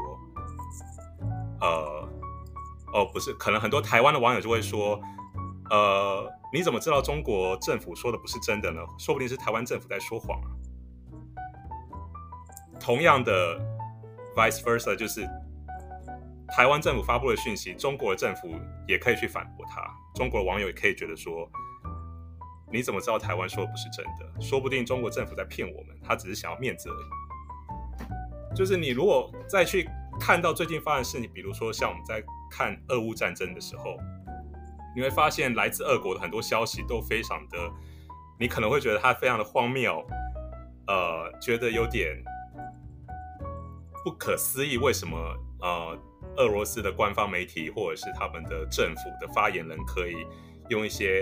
[1.63, 2.09] 呃，
[2.93, 5.01] 哦，不是，可能很多台湾的网友就会说，
[5.69, 8.81] 呃，你怎么知道中国政府说的不是真的呢？
[8.99, 10.47] 说不定是台湾政府在说谎啊。
[12.79, 13.57] 同样的
[14.35, 15.25] ，vice versa，就是
[16.49, 18.49] 台湾政府发布的讯息，中国政府
[18.87, 19.81] 也可以去反驳他。
[20.13, 21.49] 中国的网友也可以觉得说。
[22.71, 24.41] 你怎么知道台湾说的不是真的？
[24.41, 26.95] 说不定中国政府在骗我们，他只是想要面子而
[28.51, 28.55] 已。
[28.55, 29.87] 就是你如果再去
[30.25, 33.97] 看到最近发生的事情，比如说像我们在看俄乌战争的时候，
[34.95, 37.57] 你会发现来自俄国的很多消息都非常的，
[38.39, 40.01] 你可能会觉得它非常的荒谬，
[40.87, 42.23] 呃，觉得有点
[44.05, 45.17] 不可思议，为什么
[45.59, 45.99] 呃
[46.37, 50.15] 俄罗斯的官方媒体或者是他们的政府的发言人可以
[50.69, 51.21] 用一些。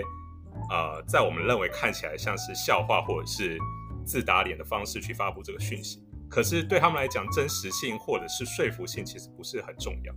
[0.70, 3.58] 呃，在我们认为看起来像是笑话或者是
[4.04, 5.98] 自打脸的方式去发布这个讯息，
[6.32, 10.14] 可是对他们来讲，真实性或者是说服性其实不是很重要。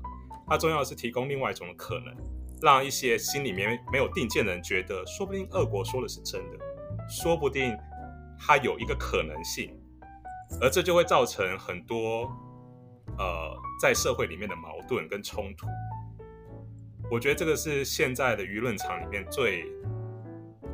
[0.48, 2.16] 它重要的是提供另外一种可能，
[2.62, 6.58] 让一些心里面没有定见的人觉得，说不定俄国说的是真的，
[7.10, 7.76] 说不定
[8.40, 9.78] 它有一个可能性，
[10.62, 12.32] 而这就会造成很多
[13.18, 15.68] 呃在社会里面的矛盾跟冲突。
[17.12, 19.66] 我觉得这个是现在的舆论场里面最。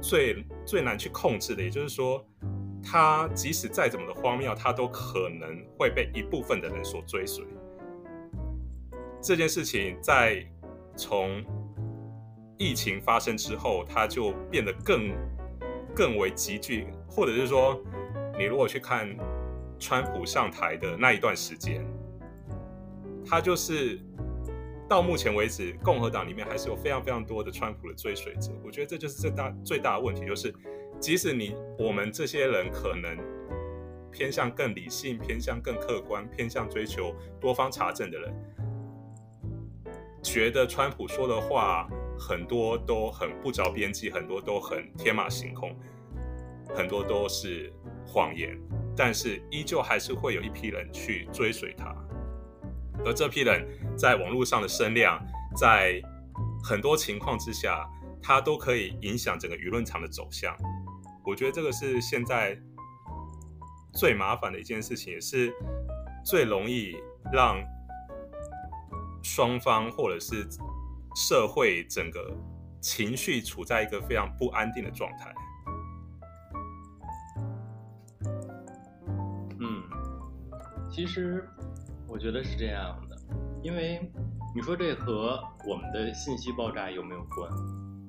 [0.03, 2.25] 最最难去控制的，也就是说，
[2.83, 7.45] 他即使再怎么的荒谬，他都可能会被一部分的人所追随。
[9.21, 10.45] 这件事情在
[10.95, 11.43] 从
[12.57, 15.11] 疫情发生之后，它就变得更
[15.95, 17.79] 更为急剧，或者是说，
[18.37, 19.15] 你如果去看
[19.79, 21.85] 川普上台的那一段时间，
[23.25, 23.99] 他就是。
[24.89, 28.51] 到目前为止，共和党里面还是有非常非常多的川普的追随者。
[28.61, 30.53] 我觉得这就是最大最大的问题，就是
[31.01, 33.17] 即使你我们这些人可能
[34.11, 38.31] 偏向更理性、偏向更客观、偏向追求多方查证的人，
[40.21, 41.89] 觉得川普说的话
[42.19, 45.75] 很多都很不着边际，很多都很天马行空，
[46.75, 47.73] 很多都是
[48.05, 48.55] 谎言，
[48.95, 51.95] 但是依旧还是会有一批人去追随他。
[53.03, 55.19] 而这批人在网络上的声量，
[55.57, 55.99] 在
[56.63, 57.89] 很多情况之下，
[58.21, 60.55] 他都可以影响整个舆论场的走向。
[61.25, 62.57] 我觉得这个是现在
[63.93, 65.53] 最麻烦的一件事情，也是
[66.25, 66.95] 最容易
[67.31, 67.61] 让
[69.23, 70.47] 双方或者是
[71.15, 72.35] 社会整个
[72.79, 75.33] 情绪处在一个非常不安定的状态。
[79.59, 79.83] 嗯，
[80.89, 81.47] 其实。
[82.07, 83.15] 我觉得是这样的，
[83.63, 84.11] 因为
[84.53, 87.49] 你说这和我们的信息爆炸有没有关？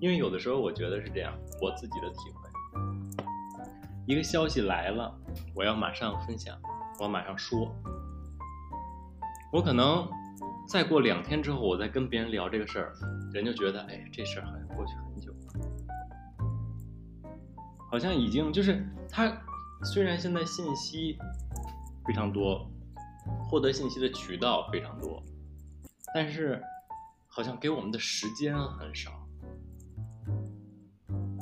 [0.00, 2.41] 因为有的时候我觉得是这样，我自己的体会，
[4.06, 5.14] 一个消息来了，
[5.54, 6.58] 我要马上分享，
[7.00, 7.74] 我马上说，
[9.52, 10.08] 我可能
[10.68, 12.92] 再过两天之后，我再跟别人聊这个事儿，
[13.32, 15.38] 人就觉得，哎，这事儿好像过去很久了，
[17.90, 19.32] 好像已经就是他
[19.84, 21.18] 虽然现在信息
[22.06, 22.68] 非常多。
[23.48, 25.22] 获得信息的渠道非常多，
[26.12, 26.60] 但是
[27.28, 29.12] 好像给我们的时间很少。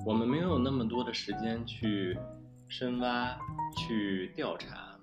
[0.04, 2.18] 我们没有那么多的时间去
[2.70, 3.36] 深挖、
[3.76, 4.96] 去调查、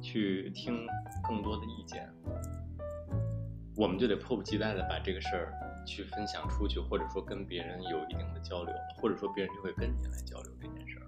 [0.00, 0.86] 去听
[1.28, 2.10] 更多的意见，
[3.76, 5.52] 我们就得迫不及待的把这个事儿
[5.86, 11.04] 去分享出去，或者说跟别人有一定的交流，或者说别人就会跟你来交流这件事儿。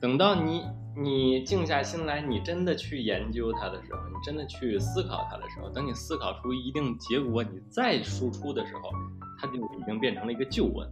[0.00, 0.64] 等到你
[0.96, 8.90] 你静下心来，你真的去研究它的时候，你真的去思考它的时候，等你思考出一定结果，你再输出的时候，
[9.38, 10.88] 它就已经变成了一个旧闻。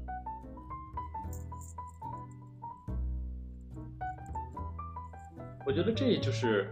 [5.66, 6.68] 我觉得这就是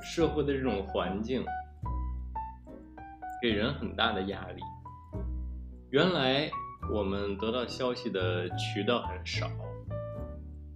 [0.00, 1.44] 社会的这种环境，
[3.42, 4.62] 给人很大的压力。
[5.90, 6.48] 原来
[6.92, 9.48] 我们得到消息的渠道很少。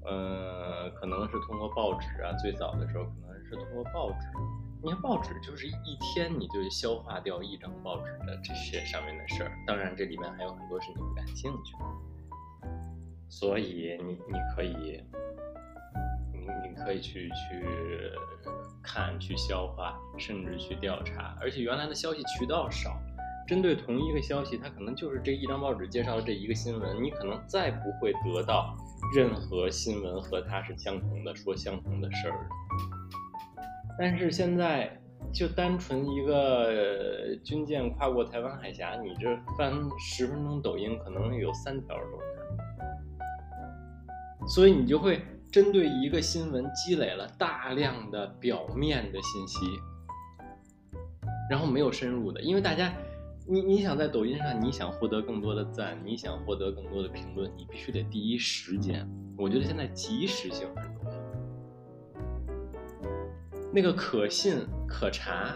[0.04, 4.26] 呃，可能是通过报纸啊，最早的时候可能是通过报纸。
[4.82, 12.68] 你看报纸就是一天你就消化掉一张报纸的这些上面的事儿，当然这里面还有很多是你不感兴趣的，
[13.28, 15.00] 所以你你可以，
[16.62, 17.64] 你可以去去
[18.82, 21.36] 看、去消化，甚至去调查。
[21.40, 22.96] 而且原来的消息渠道少，
[23.46, 28.76] 针对同一个消息，它可能就是这一张报纸介绍的这一个新闻，你可能再不会得到。
[29.14, 32.48] 任何新闻和它是相同的，说相同的事儿。
[33.98, 34.96] 但是现在
[35.34, 42.02] 就单纯一个军舰跨过台湾海峡，你这翻十分钟抖音，可能有三条都
[44.46, 45.20] 是，所以你就会
[45.52, 49.58] 针对一个新闻积累了大量的表面的信息，
[51.50, 52.90] 然后没有深入的，因为大家，
[53.46, 61.12] 你你想在抖音上，你想获得更多的赞，你想获得更多的评论，你必须得第一时间，我觉得现在及时性很重要。
[63.70, 65.54] 那个可信可查，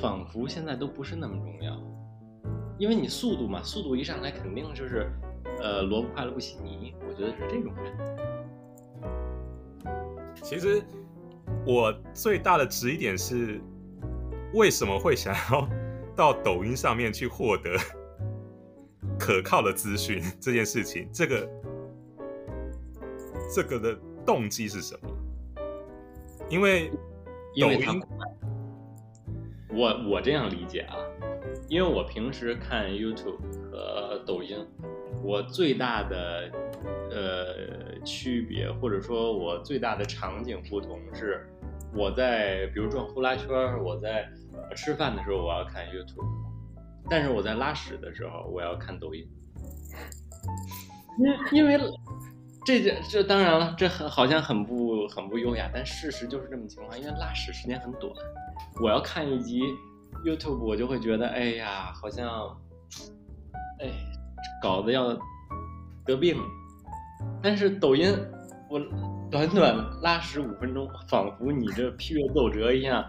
[0.00, 1.76] 仿佛现在都不是那么重要，
[2.78, 5.10] 因为你速度嘛，速度一上来肯定就是，
[5.60, 8.31] 呃，萝卜快了不洗泥，我觉得是这种感觉。
[10.42, 10.82] 其实
[11.64, 13.60] 我最大的质疑点是，
[14.52, 15.68] 为什么会想要
[16.16, 17.78] 到抖音上面去获得
[19.18, 21.48] 可靠的资讯这件事情，这个
[23.54, 25.08] 这个的动机是什么？
[26.50, 26.90] 因为。
[27.60, 28.02] 抖音，
[29.68, 30.96] 我我这样理解啊，
[31.68, 33.36] 因为我平时看 YouTube
[33.70, 34.66] 和抖音，
[35.22, 36.50] 我最大的
[37.10, 41.46] 呃区别或者说我最大的场景不同是，
[41.94, 43.48] 我在比如转呼啦圈，
[43.82, 44.28] 我在
[44.76, 46.24] 吃饭的时候我要看 YouTube，
[47.08, 49.26] 但是我在拉屎的时候我要看抖音，
[51.18, 51.78] 因因为。
[52.64, 56.96] 这这这当然了，这很好像很不很不优雅，但事实就是这么情况。
[56.96, 58.08] 因为拉屎时间很短，
[58.80, 59.60] 我要看一集
[60.24, 62.56] YouTube，我就会觉得，哎呀，好像，
[63.80, 63.90] 哎，
[64.62, 65.12] 搞得要
[66.06, 66.36] 得病。
[67.42, 68.14] 但是抖音，
[68.70, 68.78] 我
[69.30, 73.04] 短短拉屎五分钟，仿佛你这批阅奏折一样，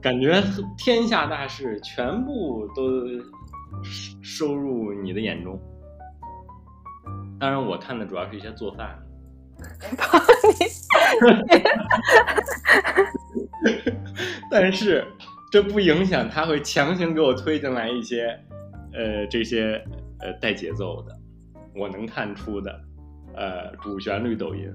[0.00, 0.42] 感觉
[0.76, 2.82] 天下大事全部都
[4.22, 5.60] 收入你的眼中。
[7.38, 8.98] 当然，我看的主要是一些做饭。
[14.50, 15.06] 但是
[15.52, 18.36] 这不影响他会强行给我推进来一些，
[18.92, 19.84] 呃，这些
[20.20, 21.16] 呃带节奏的，
[21.74, 22.80] 我能看出的，
[23.40, 24.70] 呃，主旋律抖音。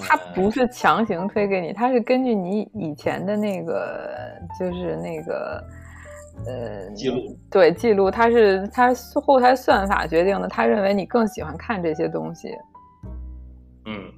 [0.00, 5.64] 他不是强行推给你，他是根据你以前的那个，就是那个。
[6.46, 8.94] 呃，记录对记录，它是它
[9.26, 10.46] 后台算法决定的。
[10.46, 12.48] 他认为你更喜欢看这些东西，
[13.86, 14.12] 嗯，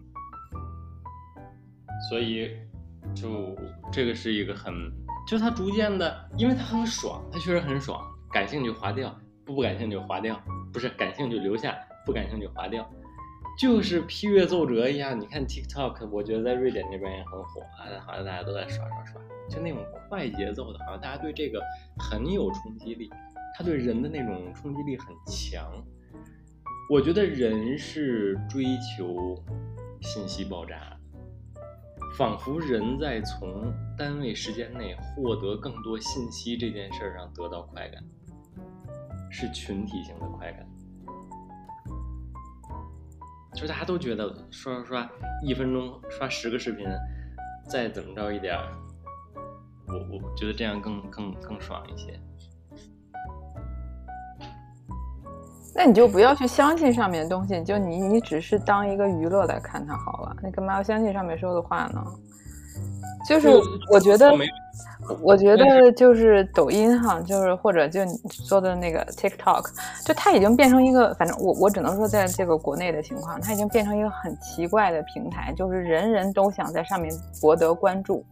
[2.11, 2.51] 所以
[3.15, 3.57] 就
[3.91, 4.75] 这个是一个很，
[5.27, 7.99] 就它逐渐的，因为它很爽，它确实很爽。
[8.31, 10.39] 感兴趣划掉，不不感兴趣划掉，
[10.75, 11.75] 不是感兴趣留下，
[12.11, 12.85] 不感兴趣划掉。
[13.57, 21.63] 就是批阅奏折一样，你看 TikTok，我觉得在瑞典那边也很火啊，好像大家都在刷刷刷，就那种快节奏的，好像大家对这个
[21.99, 23.09] 很有冲击力，
[23.57, 25.71] 它对人的那种冲击力很强。
[26.91, 29.41] 我觉得人是追求
[30.01, 30.97] 信息爆炸，
[32.17, 38.03] 仿佛人在从单位时间内获得更多信息这件事上得到快感，
[39.31, 40.67] 是群体性的快感。
[43.55, 45.11] 就是大家都觉得刷刷刷
[45.43, 46.87] 一分钟刷十个视频，
[47.69, 48.65] 再怎么着一点儿，
[49.89, 52.19] 我我觉得这样更更更爽一些。
[55.75, 60.37] 那你就不要去相信上面的东西，就你你只是当一个娱乐来看它好了。
[60.43, 62.05] 你干嘛要相信上面说的话呢？
[63.29, 63.49] 就是
[63.91, 64.33] 我觉得。
[65.23, 69.65] 我觉得就是抖音哈，就是或者就你说的那个 TikTok，
[70.05, 78.25] 就它已经变成一个，反正我我只能说，在这个国内的情况，它已经变成一个很奇怪的平台，就是人人都想在上面博得关注。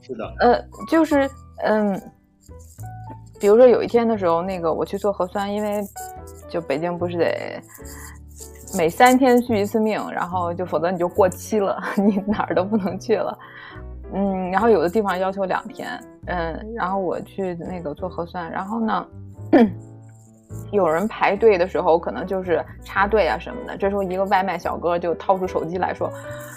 [0.00, 0.34] 是的。
[0.40, 1.28] 呃，就是
[1.64, 2.00] 嗯，
[3.40, 5.82] 比如说有一天的时候，那个我去做核酸，因为
[6.48, 7.62] 就北京不是得
[8.76, 13.38] 每三天续一次命，然后就否则你就过期了， 你哪儿都不能去了。
[14.12, 15.88] 嗯，然后有的地方要求两天，
[16.26, 19.06] 嗯，然后我去那个做核酸，然后呢，
[20.70, 26.06] 有人排队的时候可能就是插队啊什么的，这时候一个外卖小哥就掏出手机来说，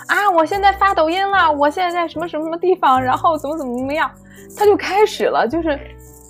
[0.07, 4.09] 啊，我现在发抖音了，我现在在什么什么什么地方，然后怎么怎么怎么样，
[4.57, 5.79] 他就开始了，就是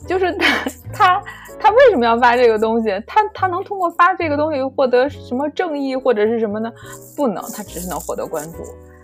[0.08, 0.46] 就是他
[0.94, 1.24] 他
[1.60, 2.90] 他为什么要发这个东西？
[3.06, 6.72] 他他能通过发这个东西获得什么正义或者是什么呢？
[7.16, 8.60] 不能，他只是能获得关注。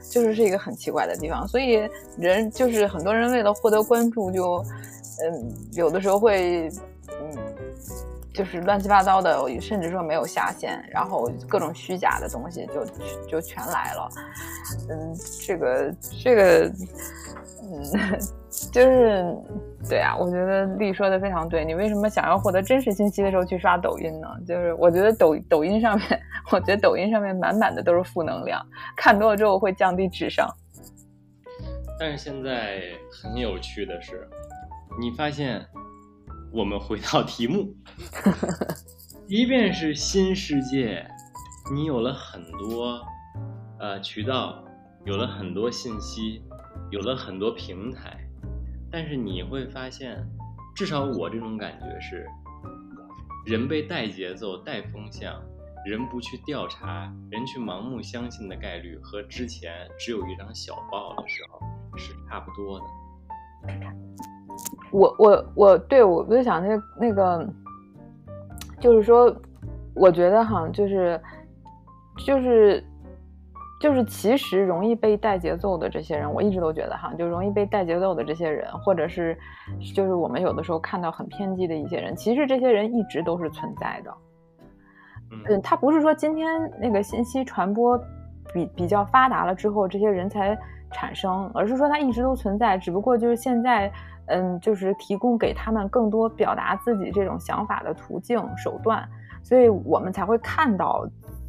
[0.07, 4.63] 就是是一个很奇怪的地方，所以人就是很多人为了获得关注，就
[5.23, 6.69] 嗯，有的时候会
[7.09, 7.37] 嗯，
[8.31, 12.85] 就是乱七八糟的，甚至说没有下限，然后各种虚假的东西就
[13.27, 14.09] 就全来了。
[14.89, 16.71] 嗯，这个这个
[17.63, 18.19] 嗯。
[18.71, 19.35] 就是
[19.87, 21.63] 对啊，我觉得丽说的非常对。
[21.63, 24.27] 你为什么想要获得真实信息的时候去刷抖音呢？
[24.47, 30.47] 就是我觉得抖抖音上面，我觉得抖音上面满满的都是负能量，看多了之后会降低智商。
[31.97, 34.27] 但是现在很有趣的是，
[34.99, 35.65] 你发现
[36.51, 37.73] 我们回到题目，
[39.27, 41.05] 即便是新世界，
[41.73, 43.01] 你有了很多
[43.79, 44.63] 呃渠道，
[45.05, 46.41] 有了很多信息，
[46.91, 48.24] 有了很多平台，
[48.95, 50.25] 但是你会发现，
[50.73, 52.25] 至少我这种感觉是，
[53.45, 55.33] 人被带节奏、带风向。
[55.85, 61.59] 人不去调查，人去盲目相信的概率和之前只有一张小报的时候
[61.97, 62.85] 是差不多的。
[64.91, 67.45] 我我我对我就想那那个，
[68.79, 69.35] 就是说，
[69.93, 71.21] 我觉得哈，就是
[72.25, 72.81] 就是
[73.79, 79.37] 就是其实容易被带节奏的这些人，我一直都觉得哈，就容易被带节奏的这些人，或者是
[79.93, 84.13] 就是我们有的时候看到很偏激的一些人，其实这些人一直都是存在的。
[85.49, 86.47] 嗯，他不是说今天
[86.79, 87.99] 那个信息传播
[88.53, 90.57] 比比较发达了之后，这些人才
[90.91, 93.91] 产生，而是说他一直都存在，只不过就是现在，
[94.27, 99.05] 嗯，就是提供给他们更多表达自己这种想法的途径手段，
[99.43, 101.05] 所以我们才会看到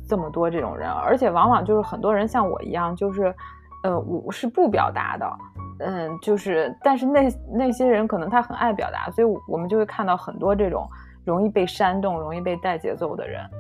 [0.09, 3.35] 这么多这种人，而且往往就是很多人像我一样，就是，
[3.83, 5.39] 呃，我是不表达的，
[5.81, 10.89] 嗯，就是，但是那那些人可能他很爱表达，所以我们就会看到很多这种
[11.25, 13.45] 容易被煽动、容易被带节奏的人。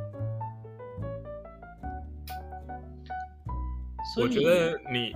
[4.22, 5.14] 我觉得你，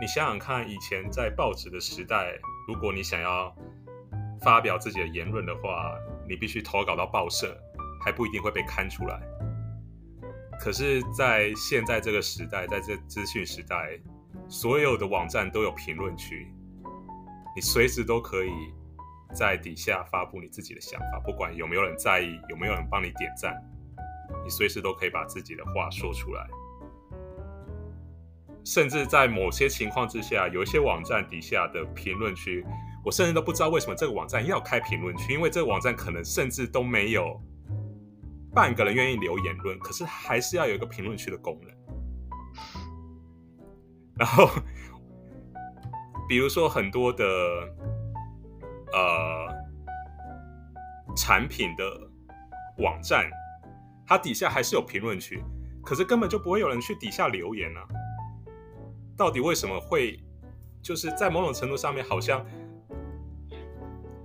[0.00, 2.26] 你想想看，以前在报纸的时代，
[2.68, 3.50] 如果你想要
[4.42, 5.94] 发表自己的言论的话，
[6.28, 7.56] 你必须投稿到报社，
[8.04, 9.18] 还不一定会被刊出来。
[10.58, 14.00] 可是，在现在这个时代，在这资讯时代，
[14.48, 16.48] 所有的网站都有评论区，
[17.54, 18.50] 你随时都可以
[19.34, 23.54] 在底下发布你自己的想法，不管有没有人在意，有没有人帮你点赞，
[24.42, 26.46] 你随时都可以把自己的话说出来。
[28.64, 32.64] 甚至在某些情况之下，有一些网站底下的评论区，
[33.04, 37.38] 我甚至都不知道为什么这个网站要开评论区，因为这个网站可能甚至都没有
[38.54, 41.70] 半个人愿意留言论，可是还是要有一个评论区的功能。
[44.16, 44.48] 然后，
[46.28, 47.24] 比如说很多的
[48.92, 49.48] 呃
[51.16, 51.84] 产品的
[52.78, 53.28] 网站，
[54.06, 55.42] 它底下还是有评论区，
[55.82, 57.80] 可是根本就不会有人去底下留言呢。
[59.16, 60.22] 到底为什么会，
[60.80, 62.46] 就是在某种程度上面，好像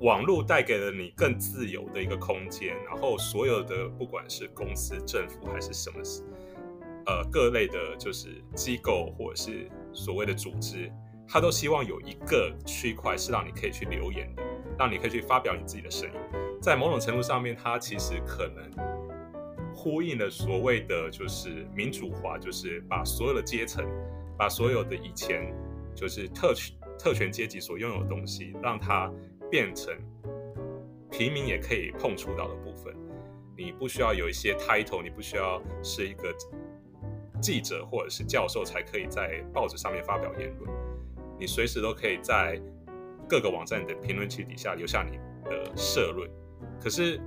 [0.02, 6.00] 网络带给了你更自由的一个空间，然后所有的不管是公司、政府还是什么，
[7.06, 10.92] 呃，各类的，就是机构或者是所谓的组织，
[11.28, 14.44] 他都希望有一个区块是让你可以去留言的，
[14.78, 16.16] 让你可以去发表你自己的声音。
[16.62, 23.86] 在某种程度上面，它其实可能呼应了所谓的就是民主化，就是把所有的阶层。
[24.38, 25.54] 把所有的以前
[25.94, 29.12] 就是特权特权阶级所拥有的东西，让它
[29.50, 29.94] 变成
[31.12, 32.96] 平民也可以碰触到的部分。
[33.58, 36.34] 你不需要有一些 title，你不需要是一个
[37.42, 40.72] 记者或者是教授才可以在报纸上面发表言论。
[41.38, 42.62] 你随时都可以在
[43.28, 45.18] 各个网站的评论区底下留下你
[45.50, 46.30] 的社论。
[46.82, 47.20] 可是，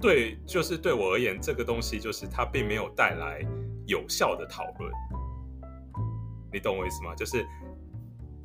[0.00, 3.40] 对，就是对我而言，这个东西就是它并没有带来
[3.86, 4.92] 有效的讨论。
[6.52, 7.14] 你懂我意思吗？
[7.14, 7.46] 就是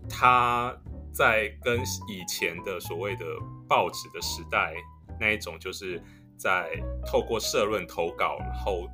[0.10, 0.76] 它
[1.18, 3.26] 在跟以前的所谓的
[3.68, 4.76] 报纸的时代
[5.20, 5.99] 那一种，就是
[6.38, 6.70] 在
[7.07, 8.88] 透过社论投稿，然后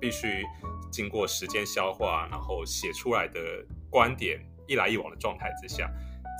[0.00, 0.44] 必须
[0.92, 3.40] 经过时间消化，然后写出来的
[3.90, 5.90] 观点一来一往的状态之下，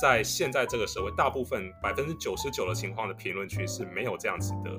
[0.00, 4.70] 在现在这个社会，大部分百分之九十九的情况的评论区是没有这样子的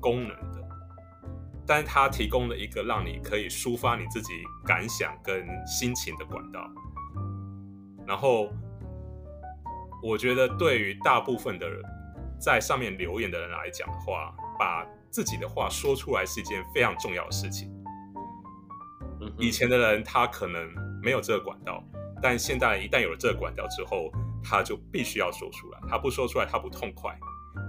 [0.00, 0.66] 功能的。
[1.66, 4.32] 但是它提供了一个让你可以抒发你自己
[4.64, 6.66] 感想跟心情的管道，
[8.06, 8.50] 然后
[10.02, 11.82] 我觉得对于大部分的人
[12.40, 17.72] 在上面留言的人来讲的话，把自己的话说出来是一件非常重要的事情。
[19.38, 20.68] 以前的人他可能
[21.02, 21.82] 没有这个管道，
[22.22, 24.10] 但现在一旦有了这个管道之后，
[24.42, 27.18] 他就必须要说出来，他不说出来他不痛快。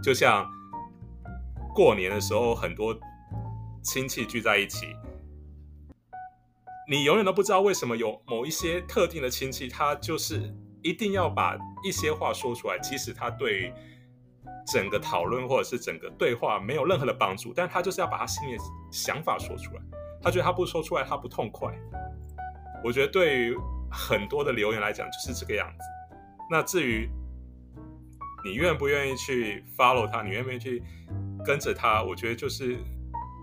[0.03, 0.49] 就像
[1.73, 2.97] 过年的时候很多。
[3.81, 4.87] 亲戚聚在一起，
[6.89, 13.73] 你永远都不知道为什么有某一些特定的亲戚，他就是一定要把一些话说出来，即使他对
[14.67, 19.81] 整个讨论或者是整个对话没有任何的帮助，但他就是要把他心里的想法说出来。
[20.21, 21.73] 他觉得他不说出来，他不痛快。
[22.83, 23.57] 我觉得对于
[23.91, 25.85] 很多的留言来讲，就是这个样子。
[26.49, 27.09] 那至于
[28.43, 30.83] 你愿不愿意去 follow 他，你愿不愿意去
[31.45, 32.77] 跟着他，我觉得就是。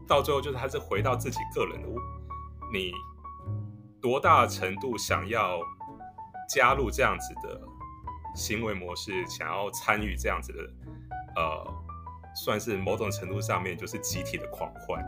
[0.09, 1.89] 到最后就是还是回到自己个人的，
[2.73, 2.93] 你
[4.01, 5.59] 多大程度想要
[6.49, 7.61] 加入这样子的
[8.35, 11.75] 行为模式，想要参与这样子的，呃，
[12.35, 15.05] 算是某种程度上面就是集体的狂欢。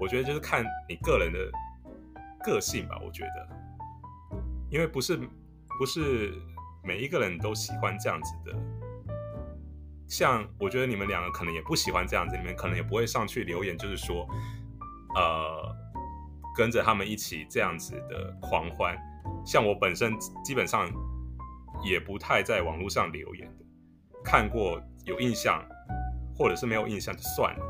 [0.00, 1.38] 我觉得就是看你个人的
[2.44, 3.00] 个性吧。
[3.04, 3.48] 我觉得，
[4.70, 5.16] 因为不是
[5.78, 6.32] 不是
[6.84, 8.56] 每一个人都喜欢这样子的。
[10.06, 14.26] 像我觉得你们两个可能也不喜欢这样子，你们可能也不会上去留言，就是说，
[15.14, 15.76] 呃，
[16.56, 18.96] 跟着他们一起这样子的狂欢。
[19.48, 20.92] 像我本身基本上
[21.82, 23.64] 也不太在网络上留言的，
[24.22, 25.64] 看过有印象，
[26.36, 27.64] 或者是没有印象就算了。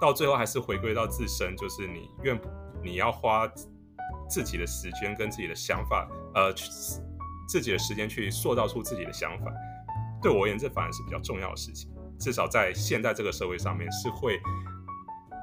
[0.00, 2.40] 到最后还是回归到自身，就是你愿
[2.82, 3.46] 你要花
[4.26, 6.50] 自己的时间跟自己的想法，呃，
[7.46, 9.52] 自己的时间去塑造出自己的想法。
[10.22, 11.90] 对我而言，这反而是比较重要的事情。
[12.18, 14.40] 至少在现在这个社会上面，是会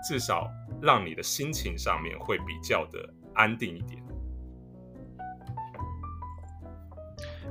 [0.07, 0.49] 至少
[0.81, 4.03] 让你的心情上面会比较的安定一点。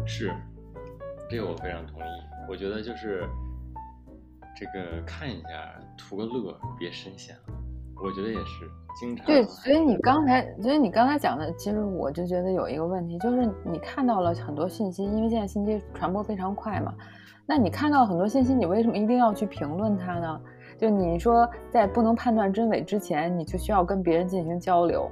[0.07, 0.33] 是，
[1.31, 2.05] 这个我非常同意。
[2.49, 3.25] 我觉得就是
[4.55, 5.49] 这个看一下，
[5.97, 7.43] 图个乐，别深陷了。
[8.03, 8.71] 我觉得也是，
[9.01, 9.45] 经常对。
[9.45, 16.93] 所以你刚才，所以你刚才讲的，其实我就觉得有一个问题，就是你看到了很多信息，因为现在信息传播非常快嘛。
[17.47, 20.41] 那你看到很多信息，你为什么一定要去评论它呢？
[20.77, 25.11] 就你说在不能判断真伪之前，你就需要跟别人进行交流。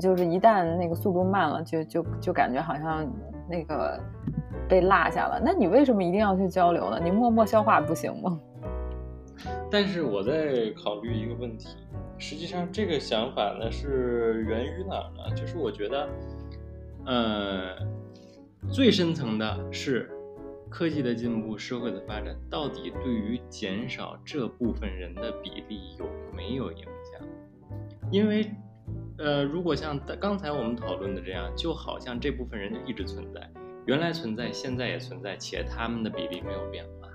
[0.00, 3.06] 就是一旦那个速度慢了，就就就感觉好像
[3.48, 4.00] 那个
[4.68, 5.40] 被落下了。
[5.44, 7.00] 那你为什么一定要去交流呢？
[7.02, 8.40] 你默默消化不行吗？
[9.70, 11.76] 但是我在考虑一个问题，
[12.18, 15.34] 实际上这个想法呢是源于哪儿呢？
[15.34, 16.08] 就是我觉得，
[17.06, 17.76] 呃，
[18.70, 20.10] 最深层的是。
[20.70, 27.24] 科技的进步，社会的发展，到底对于减少这部分人的比例有没有影响？
[28.10, 28.50] 因为，
[29.16, 33.48] 呃，如果像刚才我们讨论的这样，就好像这部分人就一直存在，
[33.86, 37.08] 原来存在，现在也存在，且他们的比例没有变化。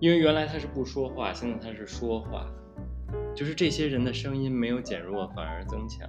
[0.00, 2.46] 因为原来他是不说话，现在他是说话，
[3.34, 6.08] 就是这些人的声音没有减弱，反而增强。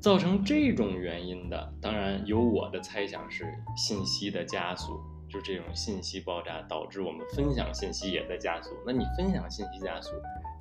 [0.00, 3.44] 造成这种原因的，当然有我的猜想是
[3.76, 8.70] 信息的加速，就这种信息爆炸导致我们分享信息也在加速。
[8.84, 10.10] 那你分享信息加速，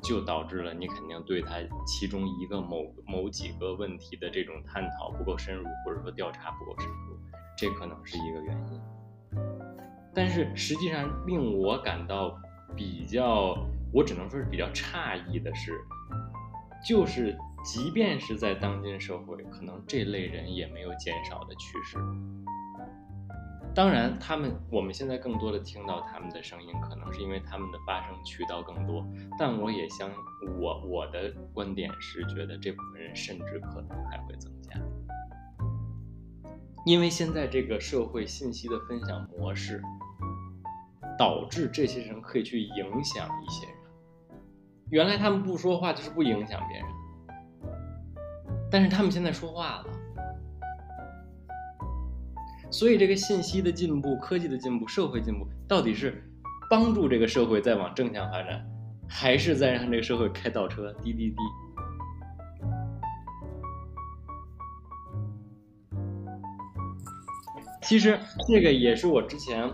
[0.02, 7.18] 就导致了你肯定对他其中一个某某几个问题的这种探讨不够深入，或者说调查不够深入，
[7.58, 8.82] 这可能是一个原因。
[10.14, 12.38] 但是实际上令我感到
[12.76, 13.56] 比较，
[13.93, 15.80] 我只能说是比较诧异的是，
[16.86, 17.38] 就是。
[17.64, 21.95] 即便是在当今社会，可能这类人也没有减少的趋势。
[23.74, 29.07] 当然，他们我们现在更多的听到他们的声音，可能是因为他们的发声渠道更多。
[29.39, 30.11] 但我也相
[30.59, 34.72] 我我的观点是觉得这部分人甚至可能还会增加，
[36.86, 39.82] 因为现在这个社会信息的分享模式，
[41.17, 43.76] 导致这些人可以去影响一些人。
[44.89, 46.86] 原来他们不说话就是不影响别人。
[48.69, 49.86] 但是他们现在说话了，
[52.72, 56.24] 所以这个信息的进步、科技的进步、社会进步，到底是
[56.69, 58.65] 帮助这个社会在往正向发展，
[59.07, 60.93] 还是在让这个社会开倒车？
[61.03, 61.36] 滴滴滴。
[67.84, 68.17] 其实
[68.47, 69.69] 这个也是我之前，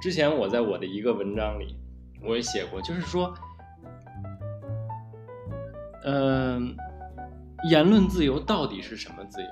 [0.00, 1.76] 之前我在我的一个文章里
[2.22, 3.34] 我也写过，就是说，
[6.04, 6.74] 嗯。
[7.68, 9.48] 言论自由到底是什么自由？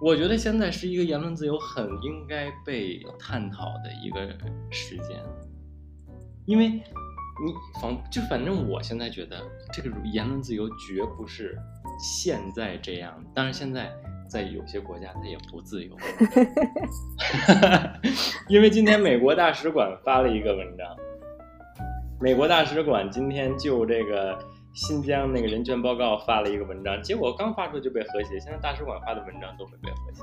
[0.00, 4.28] 我觉得现在是一个言论自由很应该被探讨的一个
[4.70, 5.22] 时间，
[6.44, 6.82] 因为你
[7.80, 9.42] 反就反正我现在觉得
[9.72, 11.58] 这个言论自由绝不是
[11.98, 13.90] 现在这样，当然现在
[14.28, 15.96] 在有些国家它也不自由，
[18.48, 20.96] 因为今天美国大使馆发了一个文章，
[22.20, 24.38] 美国大使馆今天就这个。
[24.76, 28.38] 新疆那个人权报告发了一个文章，结果刚发出就被和谐。
[28.38, 30.22] 现在大使馆发的文章都会被和谐。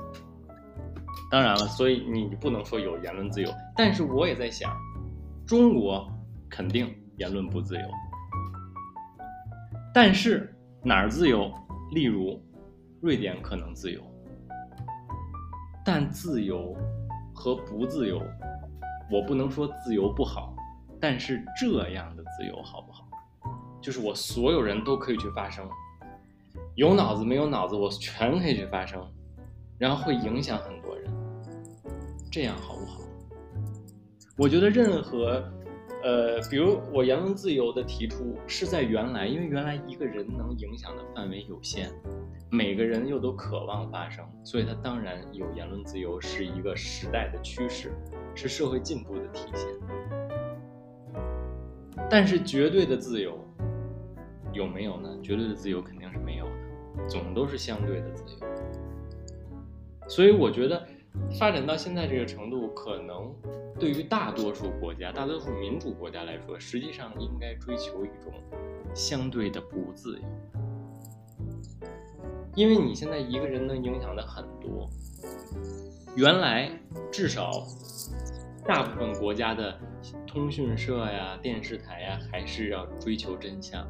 [1.28, 4.72] 当然了，所以你不能说有言论自由，但是我也在想，
[5.44, 6.08] 中国
[6.48, 7.82] 肯定言论不自由，
[9.92, 11.52] 但是哪儿自由？
[11.90, 12.40] 例如，
[13.00, 14.00] 瑞典可能自由，
[15.84, 16.76] 但自由
[17.34, 18.22] 和不自由，
[19.10, 20.54] 我不能说自由不好，
[21.00, 23.03] 但是这样的自由好不好？
[23.84, 25.68] 就是我所有人都可以去发声，
[26.74, 29.06] 有脑子没有脑子我全可以去发声，
[29.76, 31.12] 然后会影响很多人，
[32.32, 33.02] 这样好不好？
[34.38, 35.44] 我觉得任何
[36.02, 41.90] 呃，比如我言论自由的提出是在原来，因为原来一个人能影响的范围有限，
[42.50, 47.92] 每个人又都渴望发声，所以他当然有言论自由，是一个时代的趋势，
[48.34, 49.68] 是社会进步的体现。
[52.10, 53.38] 但是绝对的自由
[54.54, 55.18] 有没有呢？
[55.22, 58.46] 绝对的自由肯定是没有的，总都是相对的自由。
[60.08, 60.86] 所以我觉得。
[61.38, 63.32] 发展到现在这个程度，可能
[63.78, 68.32] 对于大多数国家、大多数民主国家来说，实际上应该追求一种
[68.92, 70.24] 相对的不自由，
[72.56, 74.90] 因为你现在一个人能影响的很多。
[76.16, 76.68] 原来
[77.12, 77.48] 至少
[78.66, 79.78] 大部分国家的
[80.26, 83.86] 通讯社呀、电视台呀，还是要追求真相。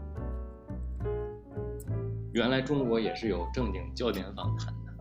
[2.34, 4.92] 原来中国也是有正经焦点访谈的。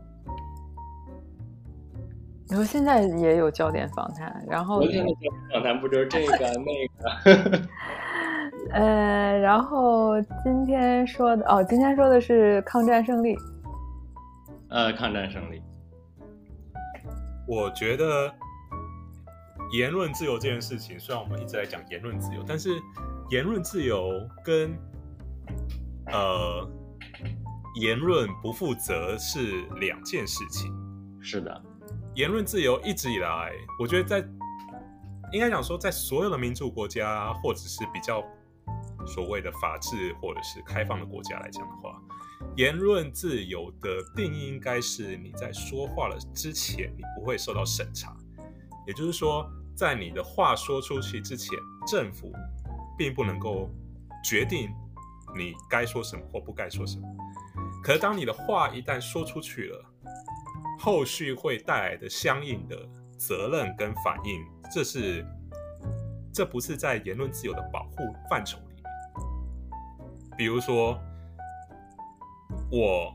[2.47, 7.67] 然后现在也有焦点访谈，然后昨天的焦点访谈不就是这个 那个？
[8.71, 13.35] 呃，然后今天说的哦，今天说的是抗战胜利。
[14.69, 15.59] 呃，抗战胜利。
[17.47, 18.31] 我觉得
[19.71, 22.79] 言论自由这件事情，虽然我们一直在讲言论自由，但是
[23.31, 24.11] 言论自由
[24.43, 24.71] 跟
[26.05, 26.67] 呃
[27.75, 30.73] 言论不负责是两件事情。
[31.21, 31.63] 是的。
[32.15, 34.19] 言论自由一直以来，我觉得在
[35.31, 38.23] 应该讲说，在所有的民主国家，或者是比较
[39.07, 41.99] 所谓的法治或者是开放的国家来讲的话，
[42.55, 48.15] 言论自由的定义应该是你在说话了之前，你不会受到审查。
[48.85, 51.57] 也就是说，在你的话说出去之前，
[51.87, 52.31] 政府
[52.95, 53.71] 并不能够
[54.23, 54.69] 决定
[55.35, 57.07] 你该说什么或不该说什么。
[57.83, 59.85] 可是，当你的话一旦说出去了，
[60.79, 62.77] 后续会带来的相应的
[63.17, 65.25] 责任跟反应，这是
[66.33, 67.97] 这不是在言论自由的保护
[68.29, 68.83] 范畴里面。
[70.37, 70.97] 比如说，
[72.71, 73.13] 我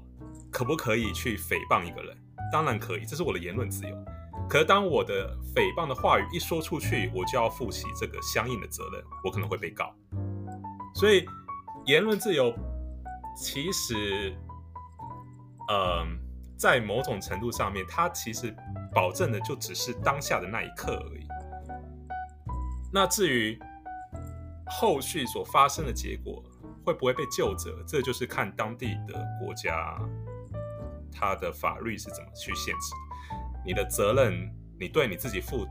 [0.51, 2.17] 可不可以去诽谤一个人？
[2.53, 4.05] 当然可以，这是我的言论自由。
[4.49, 9.95] 可是当我的诽谤的话语一说出去，我就要负起这个相应的责任，我可能会被告。
[10.95, 11.27] 所以，
[11.87, 12.55] 言论自由
[13.37, 14.35] 其实，
[15.69, 16.19] 嗯。
[16.59, 18.53] 在某种程度上面，它其实
[18.93, 21.25] 保证的就只是当下的那一刻而已。
[22.93, 23.57] 那至于
[24.67, 26.43] 后续所发生的结果
[26.85, 29.97] 会不会被救责，这就是看当地的国家
[31.13, 32.93] 它的法律是怎么去限制。
[33.65, 35.65] 你的责任，你对你自己负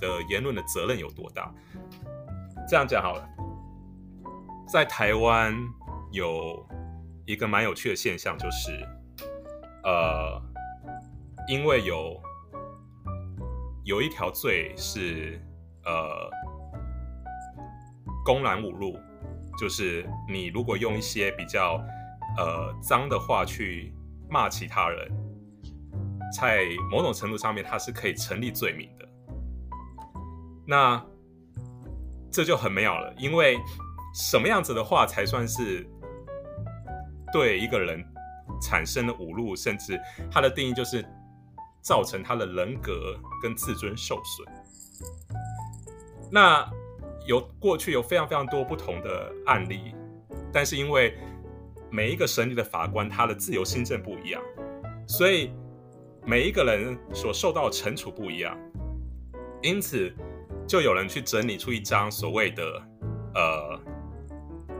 [0.00, 1.52] 的言论的责任有多大？
[2.68, 3.28] 这样讲好了，
[4.68, 5.52] 在台湾
[6.12, 6.64] 有
[7.26, 8.86] 一个蛮有趣的现象，就是。
[9.84, 10.42] 呃，
[11.46, 12.20] 因为有
[13.84, 15.40] 有一条罪是
[15.84, 16.28] 呃
[18.24, 18.98] 公然侮辱，
[19.56, 21.80] 就是你如果用一些比较
[22.36, 23.94] 呃脏的话去
[24.28, 25.08] 骂其他人，
[26.36, 29.08] 在某种程度上面，它是可以成立罪名的。
[30.66, 31.00] 那
[32.28, 33.56] 这就很妙了，因为
[34.12, 35.88] 什么样子的话才算是
[37.36, 38.02] 对一个人？
[38.62, 41.04] 产生的侮辱，甚至他的定义就是
[41.82, 44.48] 造成他的人格跟自尊受损。
[46.30, 46.64] 那
[47.26, 49.92] 有过去有非常非常多不同的案例，
[50.52, 51.18] 但是因为
[51.90, 54.40] 每一个审理的法官他的自由心证不一样，
[55.08, 55.52] 所以
[56.24, 58.56] 每一个人所受到的惩处不一样，
[59.60, 60.14] 因此
[60.68, 62.62] 就有人去整理出一张所谓的
[63.34, 63.80] 呃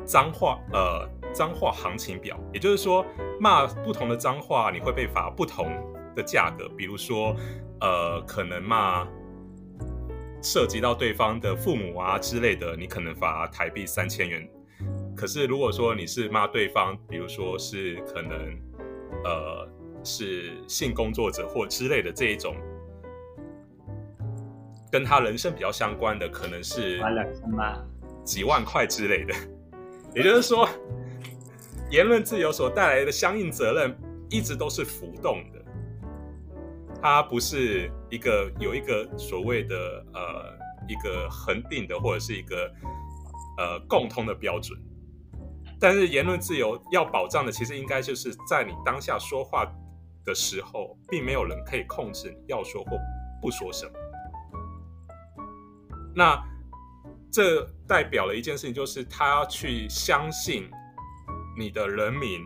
[0.06, 1.15] 脏话呃。
[1.36, 3.04] 脏话行情表，也就是说，
[3.38, 5.70] 骂不同的脏话，你会被罚不同
[6.14, 6.66] 的价格。
[6.70, 7.36] 比如说，
[7.82, 9.06] 呃，可能骂
[10.42, 14.48] 涉及到对方的父母啊之类的，你可能罚台币三千元。
[15.14, 18.58] 可是，如果说你是骂对方，比如说是可能，
[19.22, 19.68] 呃，
[20.02, 22.56] 是性工作者或之类的这一种，
[24.90, 26.98] 跟他人生比较相关的，可能是
[28.24, 29.34] 几万块之类的。
[30.14, 30.66] 也就是说。
[31.90, 33.96] 言论自由所带来的相应责任
[34.28, 35.64] 一直都是浮动的，
[37.00, 40.58] 它不是一个有一个所谓的呃
[40.88, 42.68] 一个恒定的或者是一个
[43.58, 44.76] 呃共通的标准。
[45.78, 49.64] 但是言论自由要保障的，其实应该就是在你当下说话
[50.24, 52.98] 的时候，并没有人可以控制你要说或
[53.40, 53.92] 不说什么。
[56.16, 56.42] 那
[57.30, 60.68] 这代表了一件事情，就是他要去相信。
[61.56, 62.40] 你的人民，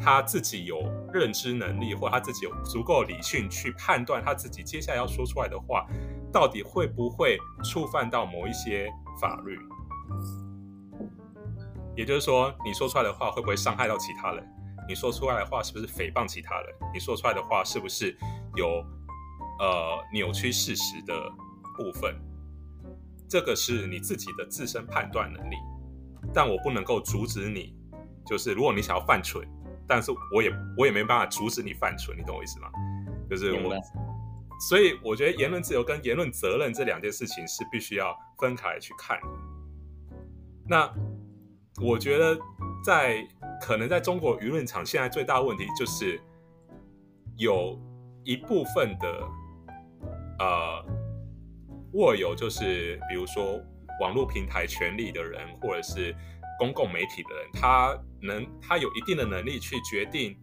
[0.00, 0.82] 他自己有
[1.12, 5.86] 认知能力，或他自己有足够理性去判断他自己接下来要说出来的话，
[6.32, 8.88] 到底会不会触犯到某一些
[9.20, 9.58] 法律？
[11.96, 14.44] 也就是说，你说出来的话会不会伤害到其他人？
[14.88, 16.74] 你说出来的话是不是诽谤其他人？
[16.92, 18.16] 你说出来的话是不是
[18.56, 18.66] 有
[19.60, 21.14] 呃扭曲事实的
[21.76, 22.14] 部分？
[23.28, 25.56] 这个是你自己的自身判断能力，
[26.34, 27.74] 但我不能够阻止你。
[28.26, 29.46] 就是如果你想要犯蠢，
[29.86, 32.68] 但是我也我也没办法阻止你犯蠢，你懂我意思吗？
[33.28, 33.74] 就是我，
[34.68, 39.28] 所以我觉得言论自由跟言论责任这两件事情是必须要分开去看的。
[40.66, 40.90] 那
[41.82, 42.38] 我觉得
[42.84, 43.26] 在
[43.60, 46.20] 可能在中国舆论场，现在最大的问题就是
[47.36, 47.78] 有
[48.24, 49.28] 一部分的
[50.38, 50.86] 呃
[51.92, 53.60] 握有就是比如说
[54.00, 56.14] 网络平台权利的人，或者是
[56.58, 60.36] 公共媒体的人，他能他有一定的能力去决定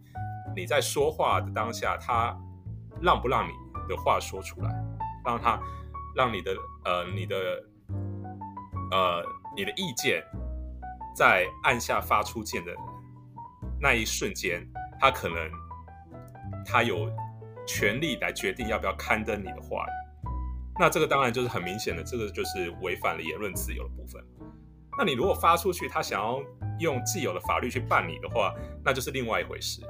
[0.56, 2.36] 你在说话的当下，他
[3.00, 3.52] 让不让你
[3.88, 4.70] 的话说出来，
[5.24, 5.60] 让他
[6.16, 6.54] 让你的
[6.84, 7.36] 呃你的
[8.90, 9.24] 呃
[9.56, 10.24] 你的意见。
[11.14, 12.72] 在按下发出键的
[13.78, 14.66] 那一瞬间，
[14.98, 15.36] 他可能
[16.64, 17.06] 他有
[17.66, 19.84] 权利来决定要不要刊登你的话。
[20.80, 24.24] 那这个当然就是很明显的，这个就是违反了言论自由的部分。
[24.98, 26.40] 那你如果发出去，他想要
[26.78, 29.82] 用既有的法律去办你的话，那就是另外一回事。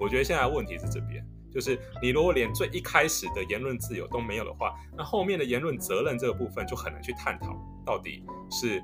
[0.00, 8.82] 我觉得现在问题是这边，就是你如果连最一开始的言论自由都没有的话，那后面的言论责任这个部分就很难去探讨到底是。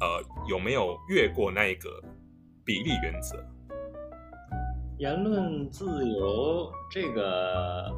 [0.00, 1.88] 呃，有没有越过那一个
[2.64, 3.38] 比例原则？
[4.98, 7.88] 言论自由这个，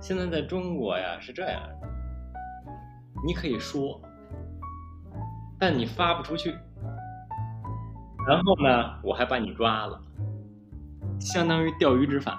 [0.00, 1.60] 现在在中国呀是这样，
[3.26, 4.00] 你可以说，
[5.62, 6.50] 但你发不出去，
[8.26, 10.00] 然后呢，我还把你抓了，
[11.20, 12.36] 相当于钓鱼执法。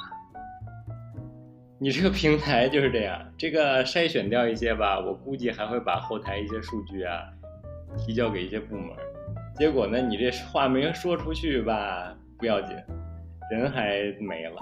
[1.80, 7.24] 你这个平台就是这样，这个筛选掉一些吧，我估计还会把后台一些数据啊。
[7.98, 8.90] 提交给一些部门，
[9.56, 12.76] 结果呢，你这话没说出去吧，不要紧，
[13.50, 14.58] 人还没了。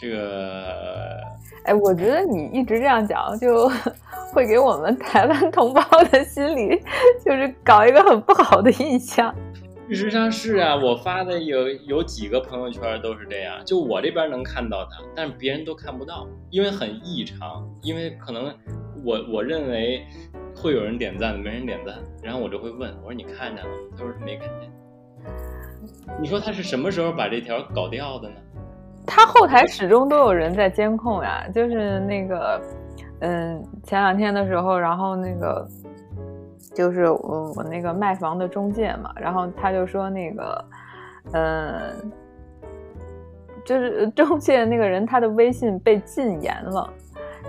[0.00, 1.20] 这个，
[1.66, 3.70] 哎，我觉得你一直这样讲，就
[4.38, 5.82] 会给我们台湾同胞
[6.12, 6.80] 的心里，
[7.26, 9.34] 就是搞一个很不好的印象。
[9.88, 18.54] 事实上是啊，我发的有有几个朋友圈都是这样，就我这边能看到它，但是别人都看不到，因为很异常，因为可能
[19.04, 20.06] 我我认为。
[20.60, 23.76] 会有人点赞的，没人点赞，然后我就会问，我说你看见了吗？
[23.96, 24.68] 他说没看见。
[26.20, 28.34] 你说他是什么时候把这条搞掉的呢？
[29.06, 32.60] 他后台始终都有人在监控呀，就是那个，
[33.20, 35.66] 嗯，前两天的时候，然后那个，
[36.74, 40.64] 就是我我那个卖房的中介嘛，然后他就说那个，
[41.32, 42.12] 嗯，
[43.64, 46.88] 就是中介那个人他的微信被禁言了。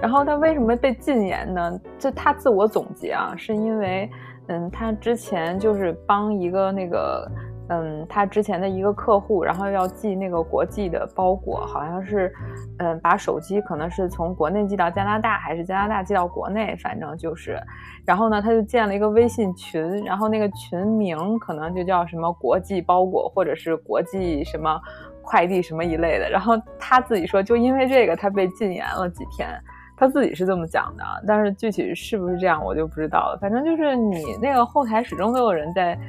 [0.02, 1.80] 然后他为什么被禁言呢？
[1.98, 4.10] 就他自我总结啊，是因为，
[4.48, 7.30] 嗯，他之前就是帮一个那个，
[7.70, 12.34] 嗯，他之前的一个客户，然后要寄那个国际的包裹，好像是，
[12.80, 17.60] 嗯，把手机可能是从国内寄到加拿大，还是加拿大寄到国内，反正就是，
[18.06, 24.82] 然后呢，他就建了一个微信群，然后那个群名可能就叫什么国际包裹，或者是国际什么
[25.22, 29.48] 快递什么一类的，然后他自己说，就因为这个，他被禁言了几天。
[29.96, 33.38] 他自己是这么讲的，但是具体是不是这样，我就不知道了。
[33.42, 36.00] 反正就是你那个后台始终都有人在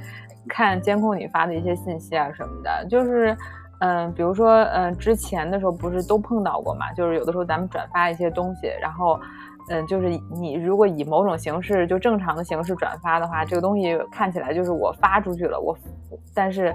[0.49, 2.87] 看监控你发的一些信息啊什么的。
[2.89, 3.37] 就是，
[3.81, 6.93] 嗯，比如说，嗯，之前的时候不是都碰到过嘛？
[6.93, 9.19] 就是有的时候咱们转发一些东西，然后，
[9.69, 15.77] 嗯，就是你如果以某种形式就正常的形式转发的话，这个东西看起来就是我发出去了，我，
[16.35, 16.75] 但是，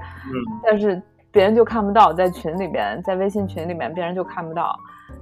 [0.64, 1.02] 但是
[1.32, 4.76] 别人就看不到，在群里边，在微信群里面，别人就看不到。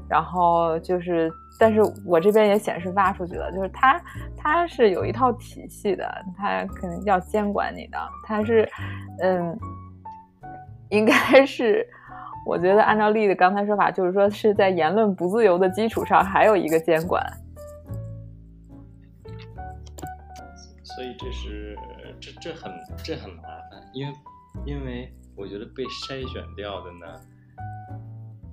[0.10, 4.02] 然后就是，但是我这边也显示发出去了，就是他
[4.38, 8.70] 他是有一套体系的，他肯定要监管你的，他是，
[9.22, 9.58] 嗯，
[10.90, 11.88] 应该是，
[12.46, 17.26] 我觉得按照丽的刚才说法，就是说是在言论不自由的基础上还有一个监管，
[20.84, 21.78] 所以这是
[22.20, 22.72] 这这很
[23.04, 24.14] 这很麻烦，因为
[24.66, 27.20] 因为我觉得被筛选掉的呢。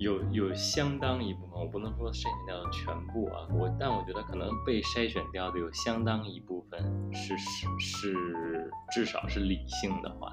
[0.01, 6.83] 有有相当一部分，我不能说筛选掉全部啊，我但我觉得可能被筛选掉的有相当一部分
[7.13, 10.33] 是是是至少是理性的话，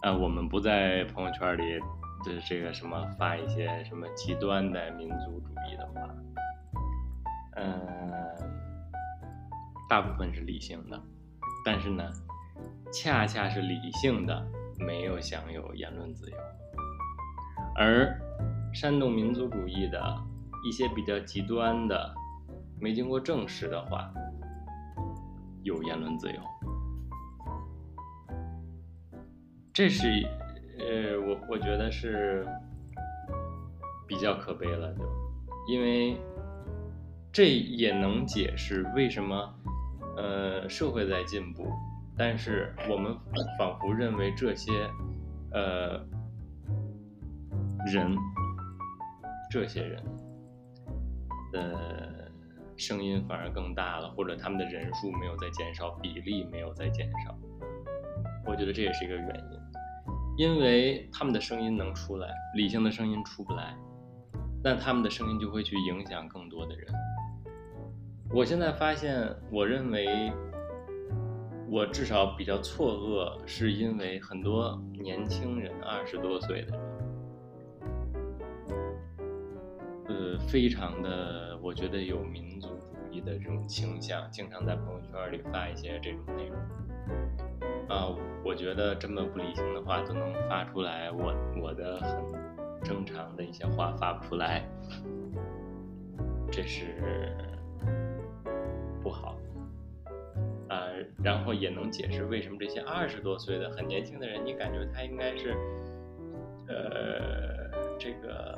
[0.00, 1.78] 啊，我们不在朋友圈里
[2.24, 6.08] 的这个什么发一些什么极端的民族主义的话，
[7.56, 7.74] 嗯，
[9.86, 10.98] 大部分是理性的，
[11.62, 12.10] 但是呢，
[12.90, 14.46] 恰恰是理性的
[14.78, 16.36] 没有享有言论自由。
[17.82, 18.14] 而
[18.74, 19.98] 煽动民族主义的
[20.62, 22.14] 一些比较极端的、
[22.78, 24.12] 没经过证实的话，
[25.62, 26.38] 有言论自由。
[29.72, 30.06] 这是，
[30.78, 32.46] 呃，我我觉得是
[34.06, 35.02] 比较可悲了，就
[35.66, 36.20] 因为
[37.32, 39.54] 这也能解释为什么，
[40.18, 41.66] 呃，社会在进步，
[42.14, 43.16] 但是我们
[43.58, 44.86] 仿佛认为这些，
[45.52, 45.98] 呃，
[47.86, 48.16] 人，
[49.50, 50.02] 这些人
[51.52, 52.30] 的
[52.76, 57.36] 声音反而更大了，或者他们的人数没有在减少，比例没有在减少。
[58.46, 59.60] 我觉得这也是一个原因。
[60.36, 63.76] 因为他们的声音能出来，理性的声音出不来，
[64.64, 66.86] 那他们的声音就会去影响更多的人。
[68.32, 70.32] 我现在发现，我认为
[71.68, 76.89] 我至少比较错愕，是因为很多年轻人，二十多岁的人，
[80.20, 86.58] 呃，非常的，我觉得有民族主义的这种倾向，经常在朋友圈里发一些这种内容。
[87.88, 88.14] 啊，
[88.44, 92.22] 我觉得这么不理性的话都能发出来，我我的很
[92.82, 94.68] 正常的一些话发不出来，
[96.52, 97.32] 这是
[99.02, 99.38] 不好。
[100.68, 100.84] 啊，
[101.24, 105.56] 然后也能解释为什么这些二十多岁的很年轻的人，你感觉他应该是，
[106.68, 108.56] 呃，这个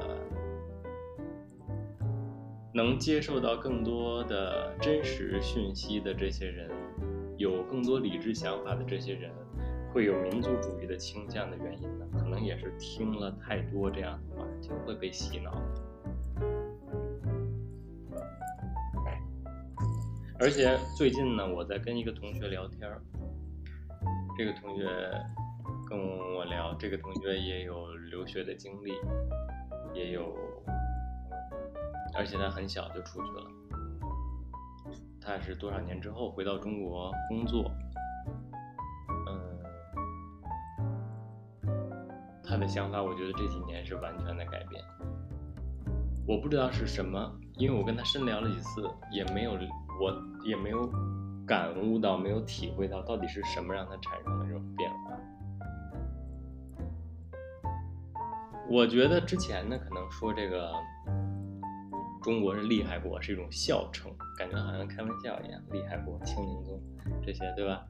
[2.73, 6.71] 能接受到更多的真实讯息的这些人。
[7.39, 9.31] 有更多理智想法的这些人，
[9.93, 12.07] 会有民族主义的倾向的原因呢？
[12.13, 15.51] 可能也是听了太多这样的话，就会被洗脑。
[20.39, 22.81] 而且最近呢，我在跟一个同学聊天
[24.37, 24.87] 这个同学
[25.89, 25.99] 跟
[26.37, 28.93] 我聊，这个同学也有留学的经历，
[29.95, 30.37] 也有，
[32.15, 33.47] 而且他很小就出去了。
[35.25, 37.71] 他是多少年之后回到中国工作？
[39.29, 39.59] 嗯，
[42.43, 44.83] 他的想法，我觉得这几年是完全的改变。
[46.27, 49.53] 我不知道是什么，因为我跟他深聊了几次，也没有，
[50.01, 50.13] 我
[50.45, 50.91] 也没有
[51.47, 55.17] 感悟到，没有体会到到底是什么让他产生了这种变化。
[58.69, 60.73] 我觉得之前呢，可能说这个。
[62.23, 65.61] 中国是厉害国，是一种笑称，感觉好像开玩笑一样。
[65.73, 66.81] 厉害国、清明宗
[67.25, 67.85] 这些，对吧？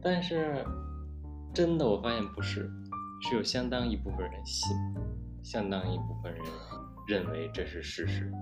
[0.00, 0.64] 但是
[1.52, 2.70] 真的，我发现不是，
[3.20, 4.74] 是有相当一部分人信，
[5.42, 6.42] 相当一部分人
[7.06, 8.32] 认为这是事实。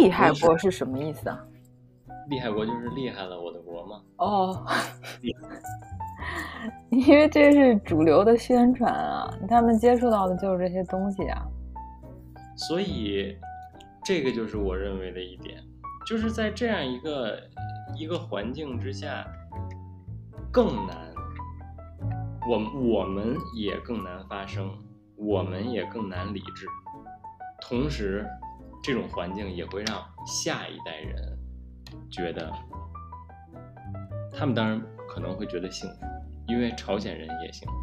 [0.00, 1.38] 厉害国是什么意思啊？
[2.28, 4.02] 厉害国就是厉害了我的国吗？
[4.16, 4.66] 哦，
[6.90, 11.46] 因为这是主流的宣传啊，他们接触到的就是这些东西啊，
[12.56, 13.36] 所以。
[14.04, 15.62] 这个就是我认为的一点，
[16.06, 17.40] 就是在这样一个
[17.96, 19.24] 一个环境之下，
[20.52, 21.14] 更难，
[22.48, 24.76] 我我们也更难发声，
[25.14, 26.66] 我们也更难理智。
[27.60, 28.26] 同时，
[28.82, 31.38] 这种环境也会让下一代人
[32.10, 32.52] 觉得，
[34.32, 36.04] 他们当然可能会觉得幸福，
[36.48, 37.74] 因为朝鲜人也幸福，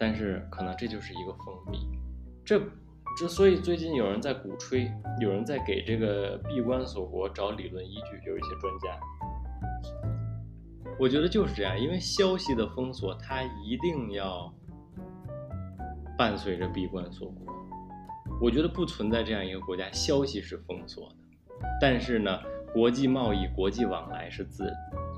[0.00, 1.88] 但是可能这就是一个封闭，
[2.44, 2.60] 这。
[3.16, 8.98] 之所以最近有人在鼓吹，有人在给这个闭关锁国找理论依据，有一些专家，
[10.98, 14.52] 我觉得就是这样，因为消息的封锁，它一定要
[16.18, 17.54] 伴随着闭关锁国。
[18.40, 21.16] 我觉得不存在这样一个国家，消息是封锁的，
[21.80, 22.40] 但是呢，
[22.72, 24.72] 国际贸易、国际往来是自，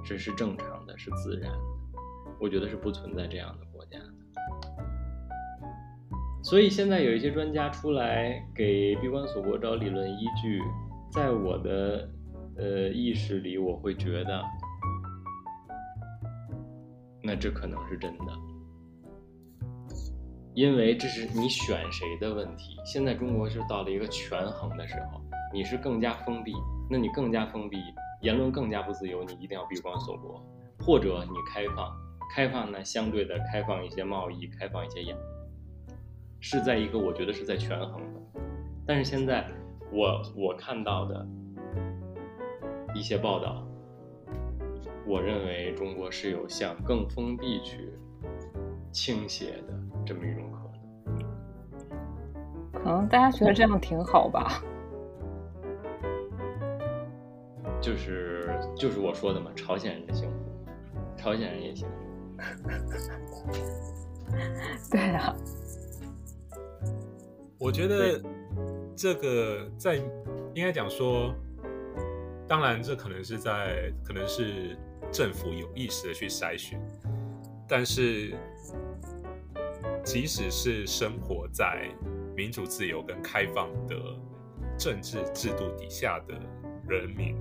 [0.05, 1.59] 这是正常的，是自然的。
[2.39, 3.66] 我觉得是不存在这样的。
[6.47, 10.63] 所以现在有一些专家出来给闭关锁国找理论依据，
[11.11, 12.09] 在我的
[12.57, 14.41] 呃意识里，我会觉得，
[17.21, 18.27] 那这可能是真的，
[20.55, 22.77] 因为这是你选谁的问题。
[22.85, 25.21] 现在中国是到了一个权衡的时候，
[25.53, 26.53] 你是更加封闭，
[26.89, 27.77] 那你更加封闭，
[28.23, 30.41] 言论更加不自由，你一定要闭关锁国，
[30.79, 31.93] 或者你开放，
[32.33, 35.17] 开放呢相对的开放一些贸易，开放一些言。
[36.41, 38.21] 是在一个我觉得是在权衡的，
[38.87, 39.47] 但是现在
[39.91, 41.27] 我我看到的
[42.95, 43.67] 一些报道，
[45.07, 47.93] 我认为中国是有向更封闭去
[48.93, 50.77] 倾斜的这么一种可能。
[52.73, 54.63] 可能大家觉得这样挺好吧？
[57.81, 60.37] 就是就是我说的嘛，朝鲜人的幸福，
[61.17, 61.95] 朝鲜人也幸福。
[64.91, 65.35] 对啊。
[67.59, 68.23] 我觉得
[68.95, 69.97] 这个在
[70.55, 71.35] 应该讲说，
[72.47, 74.77] 当然这可能是在可能是
[75.11, 76.79] 政府有意识的去筛选，
[77.67, 78.35] 但是
[80.05, 81.89] 即使是生活在
[82.37, 83.97] 民主自由跟开放的
[84.79, 86.35] 政治制度底下的
[86.87, 87.35] 人民，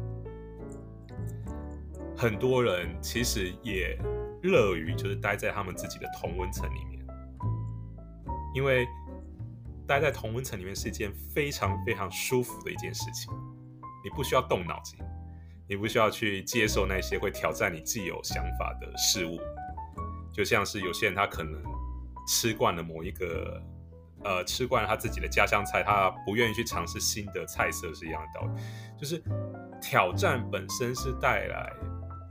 [2.16, 4.00] 很多人其实也
[4.44, 7.06] 乐于就是待在他们自己的同温层里面，
[8.56, 8.88] 因为。
[9.88, 13.32] 待在同温层里面是一件非常非常舒服的一件事情，
[14.04, 14.98] 你不需要动脑筋，
[15.70, 19.40] 你不需要去接受那些会挑战你既有想法的事物，
[20.34, 21.62] 就像是有些人他可能
[22.28, 23.62] 吃惯了某一个，
[24.24, 28.62] 呃，吃惯了他自己的家乡菜，他不愿意去尝试新的菜色是一样的道理，
[29.00, 29.22] 就是
[29.82, 31.72] 挑战本身是带来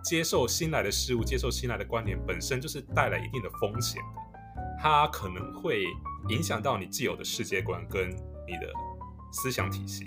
[0.02, 5.85] 接受新来的事物，接受新来的观点，本身就是带来一定的风险的，它可能会。
[6.28, 8.72] 影响到你既有的世界观跟你的
[9.30, 10.06] 思想体系，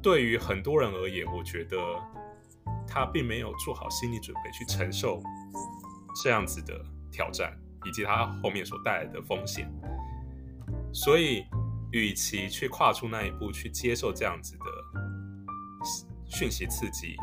[0.00, 1.76] 对于很多人而言，我觉得
[2.86, 5.20] 他并没有做好心理准备去承受
[6.22, 6.72] 这样子的
[7.10, 7.52] 挑战，
[7.84, 9.68] 以及他后面所带来的风险。
[10.92, 11.44] 所以，
[11.90, 14.64] 与其去跨出那一步去接受这样子的
[16.26, 17.16] 讯息刺激，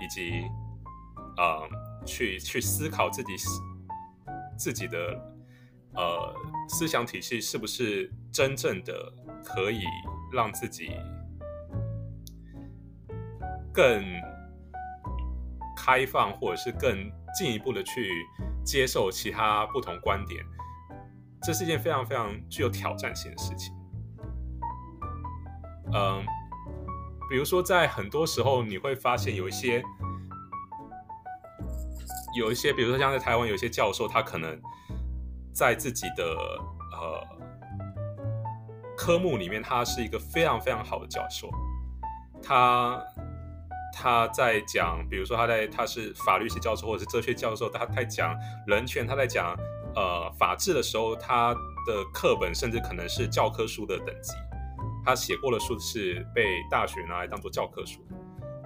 [0.00, 0.42] 以及
[1.38, 1.68] 呃，
[2.04, 3.32] 去去思考自己
[4.58, 5.33] 自己的。
[5.96, 6.34] 呃，
[6.68, 9.12] 思想体系是不是真正的
[9.44, 9.84] 可以
[10.32, 10.90] 让自己
[13.72, 14.02] 更
[15.76, 18.26] 开放，或者是更进一步的去
[18.64, 20.44] 接受其他不同观点？
[21.42, 23.72] 这是一件非常非常具有挑战性的事情。
[25.92, 26.24] 嗯，
[27.30, 29.80] 比如说，在很多时候你会发现有一些
[32.36, 34.60] 有一些，比如说像在台湾有一些教授，他可能。
[35.54, 36.24] 在自己的
[36.92, 37.26] 呃
[38.96, 41.48] 科目里面，他是一个非常非常好的教授。
[42.42, 43.00] 他
[43.92, 48.36] 他在讲，比如说他在他是法律系教授或者是哲学教授，他在讲
[48.66, 49.56] 人权，他在讲
[49.94, 51.54] 呃法治的时候，他
[51.86, 54.32] 的课本甚至可能是教科书的等级。
[55.04, 58.04] 他写过的书是被大学拿来当做教科书。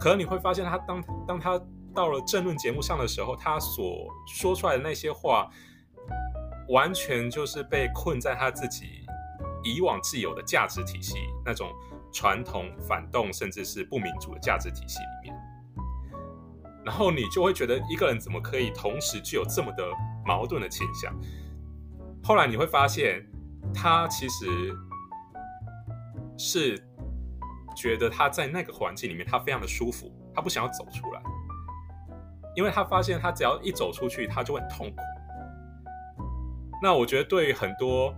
[0.01, 1.61] 可能你会发现，他当当他
[1.95, 5.51] 到了政论节目上的时候，他所说出来的那些话。
[6.69, 9.07] 完全就是被困在他自己
[9.65, 11.73] 以往既有的价值体系，那种
[12.13, 15.37] 传统反动甚至是不民主的价值体系里面，
[16.85, 19.85] 然后你就会觉得一个人怎么可以同时具有这么的
[20.25, 21.15] 矛盾的倾向？
[22.23, 23.27] 后来你会发现，
[23.75, 24.47] 他其实
[26.37, 26.77] 是
[27.77, 31.23] 觉得他在那个环境里面他非常的舒服，他不想要走出来，
[32.55, 35.03] 因为他发现他只要一走出去，他就会很痛苦。
[36.81, 38.15] 那我觉得对很多，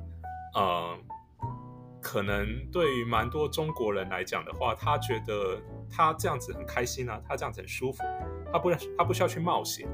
[0.55, 0.97] 呃，
[2.01, 5.59] 可能对于蛮多中国人来讲的话，他觉得
[5.91, 8.03] 他这样子很开心啊，他这样子很舒服，
[8.53, 9.89] 他不他不需要去冒险，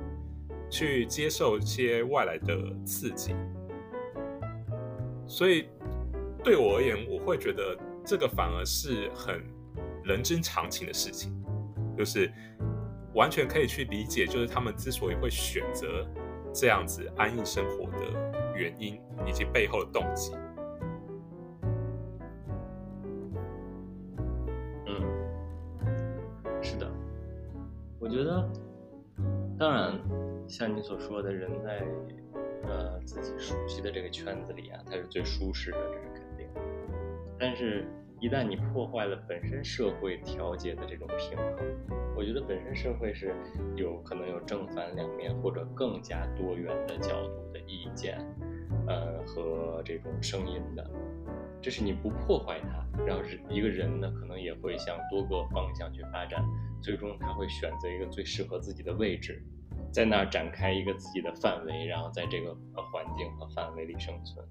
[0.69, 3.35] 去接受一些外来的刺激。
[5.29, 5.69] 所以
[6.43, 9.45] 对我而言，我会觉得这个反而是很
[10.05, 11.33] 人之常情的事情，
[11.97, 12.33] 就是
[13.15, 16.05] 完全可以去理解，就是他们之所以会选择
[16.53, 18.36] 这样子安逸生活的。
[18.57, 20.35] 原因以及背后的动机。
[24.87, 25.03] 嗯，
[26.63, 26.91] 是的，
[27.99, 28.49] 我觉得，
[29.59, 29.93] 当然，
[30.49, 31.85] 像你所说的，人在
[32.65, 36.49] 呃自己熟悉的这个圈子里啊，它是最舒适的，这是肯定。
[37.39, 37.87] 但是，
[38.19, 41.57] 一旦你破坏了本身社会调节的这种平衡，
[42.17, 43.35] 我觉得本身社会是
[43.77, 48.19] 有可能有正反两面，或者更加多元的角度的意见。
[48.87, 50.91] 呃，和这种声音的，
[51.61, 56.43] 这是你不破坏它，然后是一个人呢，可能也会向多个方向去发展，
[56.81, 59.43] 最终他会选择一个最适合自己的位置，
[59.93, 64.47] 在那儿展开一个自己的范围，然后在这个环境和范围里生存。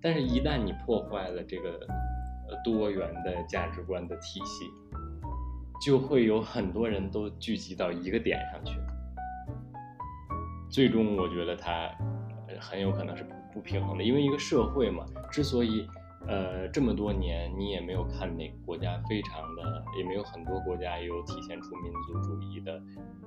[0.00, 1.86] 但是，一旦你破坏了这个
[2.64, 4.64] 多元的价值观的体系，
[5.84, 8.78] 就会有很多人都聚集到一个点上去，
[10.70, 11.90] 最终我觉得他
[12.58, 13.26] 很有可能是。
[13.52, 15.84] 不平衡的，因为一个社会嘛，之所以，
[16.28, 22.80] 呃，这么多年你也没有看哪个国家非常的，也没有很多国家有体现出民族主义的，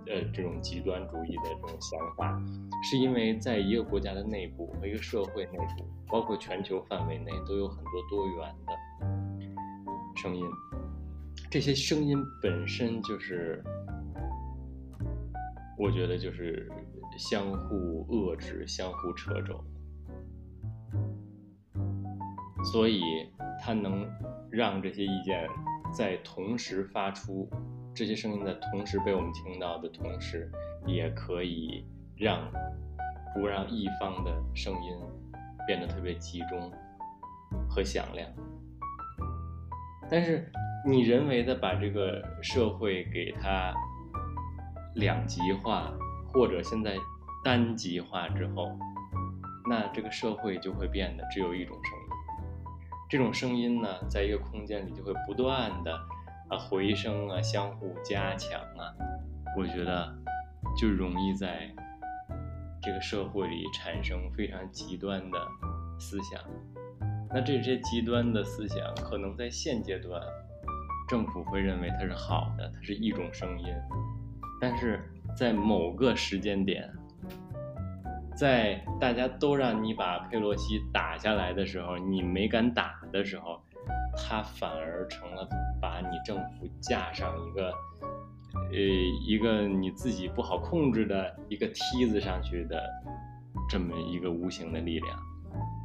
[0.08, 2.42] 呃，这种极端主义的这种想法，
[2.90, 8.74] 是因为在一个国家的内部和一个社会内部，包括全球范围内，都有很多多元的
[10.24, 10.46] 声音，
[11.52, 13.62] 这些声音本身就是，
[15.78, 16.72] 我觉得就是
[17.18, 19.62] 相互遏制、相互掣肘。
[22.72, 23.02] 所以
[23.60, 24.10] 它能
[24.50, 25.46] 让这些意见
[25.94, 27.50] 在同时发出，
[27.94, 30.50] 这些声音在同时被我们听到的同时，
[30.86, 31.86] 也可以
[32.16, 32.50] 让
[33.36, 34.98] 不让一方的声音
[35.68, 36.72] 变得特别集中
[37.68, 38.32] 和响亮。
[40.14, 40.48] 但是
[40.86, 43.74] 你人为的把这个社会给它
[44.94, 45.92] 两极化，
[46.32, 46.94] 或者现在
[47.44, 48.78] 单极化之后，
[49.68, 52.06] 那这个社会就会变得只有一种声音。
[53.10, 55.96] 这种声音呢，在一个空间里就会不断的
[56.48, 58.94] 啊回声啊，相互加强啊。
[59.58, 60.16] 我觉得
[60.78, 61.68] 就容易在
[62.84, 65.40] 这个社会里产生非常极端的
[66.00, 66.40] 思想。
[67.34, 70.22] 那这些极端的思想，可能在现阶段，
[71.08, 73.74] 政府会认为它是好的，它是一种声音，
[74.62, 75.02] 但是
[75.36, 76.90] 在某个时间点。
[78.36, 83.62] 在大家都让你把佩洛西打下来的时候，你没敢打的时候，
[84.18, 85.48] 他反而成了
[85.80, 87.72] 把你政府架上一个，
[88.72, 88.78] 呃，
[89.28, 92.84] 一个你自己不好控制的一个梯子上去的
[93.70, 95.20] 这么一个无形的力量，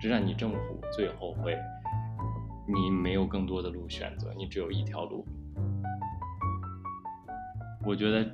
[0.00, 1.56] 这让你政府最后会，
[2.66, 5.24] 你没有更多的路选择，你只有一条路。
[7.86, 8.28] 我觉得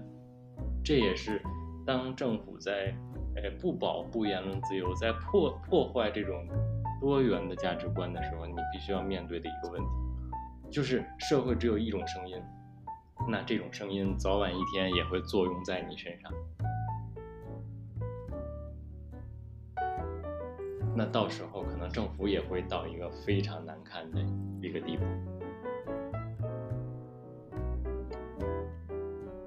[0.83, 1.43] 这也是
[1.87, 2.95] 当政府在。
[3.37, 6.47] 呃，不保护言论自由，在破破坏这种
[7.01, 9.89] 多元的价值观的时候，你必须要面对的一个问题，
[10.71, 12.41] 就是社会只有一种声音，
[13.29, 16.33] 那这种声音早晚一天也会作用在你身上，
[20.97, 24.21] 那到时候可能政府也会到一个非常难看的
[24.61, 25.05] 一个地步。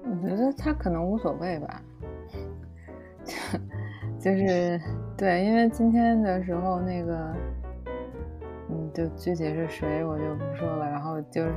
[0.04, 1.82] 我觉得他可能无所谓吧。
[4.20, 4.80] 就是
[5.16, 7.34] 对，因为今天的时候那个，
[8.68, 10.84] 嗯，就具体是谁我就不说了。
[10.86, 11.52] 然后就是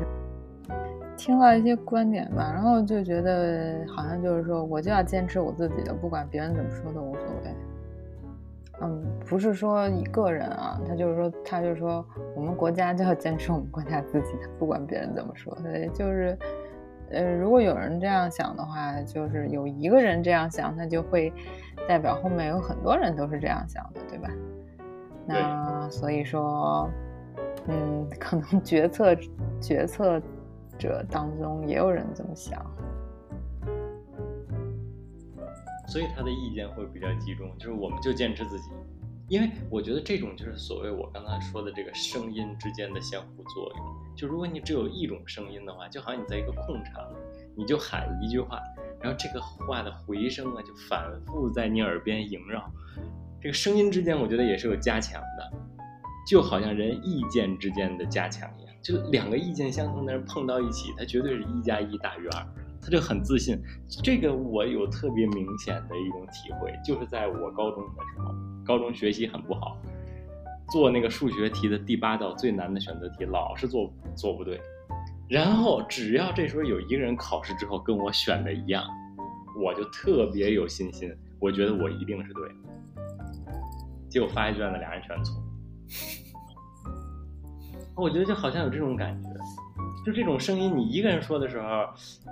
[1.17, 7.55] 听到一些观点吧，然后就觉得好像就是说，我就要坚持我自己的，不管别人怎么说都无所谓。
[8.81, 12.05] 嗯，不是说一个人啊，他就是说，他就是说，
[12.35, 15.55] 我们国家就要坚持我们国家自己的，不管别人怎么说。
[15.63, 16.37] 对，就是，
[17.11, 21.31] 呃，如果有人这样想的话，就是有一个人这样想，他就会。
[21.87, 24.29] 代表后面有很多人都是这样想的，对吧？
[25.25, 26.87] 那所以说，
[27.67, 29.17] 嗯，可能决策
[29.59, 30.21] 决策
[30.77, 32.63] 者当中也有人这么想，
[35.91, 38.69] 所以他的意见会比较集中，就是我们就坚持自己，
[39.27, 43.85] 因为我觉得这种就是所谓我刚才说的这个声音之间的相互作用。
[44.15, 47.05] 就如果你只有一种声音的话，就好像你在一个空场，
[47.57, 48.57] 你就喊一句话。
[49.01, 52.71] 然后这个话的回声啊，就反复在你耳边萦绕。
[53.41, 55.51] 这个声音之间，我觉得也是有加强的，
[56.25, 58.73] 就好像人意见之间的加强一样。
[58.81, 62.47] 就两个意见相同的人碰到一起，他绝对是一加一大于二，
[62.81, 63.61] 他就很自信。
[64.03, 68.33] 这个我有特别明显的一种体会，就是在我高中的时候，
[68.65, 69.77] 高中学习很不好，
[70.71, 74.59] 做那个数学题的第八道最难的选择题，老是做做不对。
[75.29, 78.83] 然后只要这时候有一个人考试之后跟我选的一样，
[79.63, 82.49] 我就特别有信心，我觉得我一定是对。
[84.09, 85.41] 结果发一卷子，俩人全错。
[87.95, 89.29] 我觉得就好像有这种感觉，
[90.03, 91.87] 就这种声音，你一个人说的时候，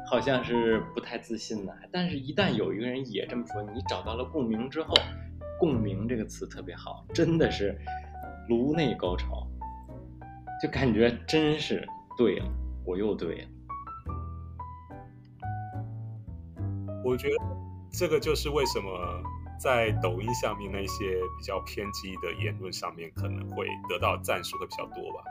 [0.10, 4.94] 好像是不太自信的，但是一旦有一个人也这么说，你找到了共鸣之后，
[5.60, 7.80] 共鸣这个词特别好，真的是
[8.48, 9.48] 颅内高潮，
[10.62, 11.88] 就感觉真是
[12.18, 12.46] 对了。
[12.86, 13.48] 我又对了，
[17.06, 17.36] 我觉得
[17.92, 19.22] 这个就是为什么
[19.60, 25.22] 在抖音下面那些比较偏激的言论上面可能会得到赞数会比较多吧，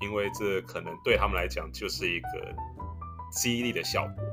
[0.00, 2.28] 因为这可能对他们来讲就是一个
[3.30, 4.24] 激励的效果，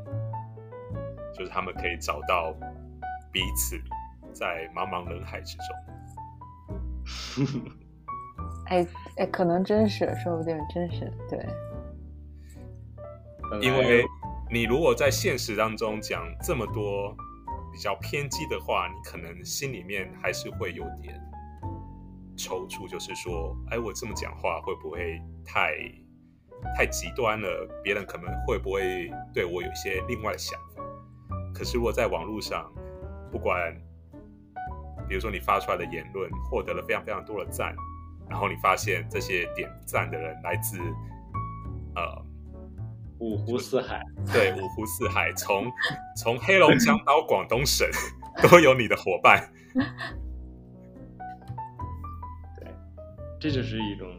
[1.34, 2.54] 就是他们可以找到
[3.32, 3.78] 彼此
[4.34, 5.66] 在茫茫人海之中。
[8.68, 8.86] 哎
[9.18, 11.40] 哎，可能真是，说不定真是对。
[13.62, 14.06] 因为
[14.52, 17.16] 你如果在现实当中讲这么多
[17.72, 21.18] 比较偏激的话，你可能心里面还是会有点
[22.38, 25.74] 踌躇，就是说，哎，我这么讲话会不会太
[26.76, 27.68] 太极端了？
[27.84, 30.84] 别人可能会不会对我有一些另外的想法？
[31.54, 32.72] 可是如果在网络上，
[33.32, 33.76] 不管
[35.10, 37.76] 比如说你发出来的言论获得了非常非常多的赞。
[38.30, 40.78] 然后你发现这些点赞的人来自，
[41.96, 42.26] 呃，
[43.20, 44.02] 五湖四海，
[44.34, 45.72] 对，五湖四海，从
[46.18, 47.88] 从黑龙江到广东省
[48.44, 49.50] 都有你的伙伴。
[53.40, 54.10] 这就是一种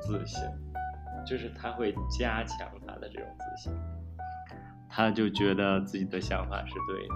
[0.00, 0.42] 自信，
[1.26, 3.72] 就是他会加强他的这种自信，
[4.88, 7.14] 他就觉得自己的想法是对的。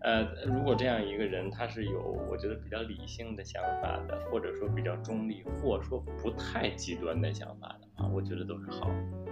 [0.00, 2.00] 呃，如果这样一个人，他是有
[2.30, 8.90] 我觉得比较理性的想法的，或者说比较中立，或者说不太极端的想法的话，我觉得都是好，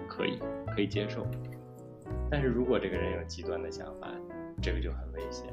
[0.08, 0.38] 可以
[0.74, 1.26] 可以接受。
[2.30, 4.10] 但是如果这个人有极端的想法，
[4.60, 5.52] 这个就很危险。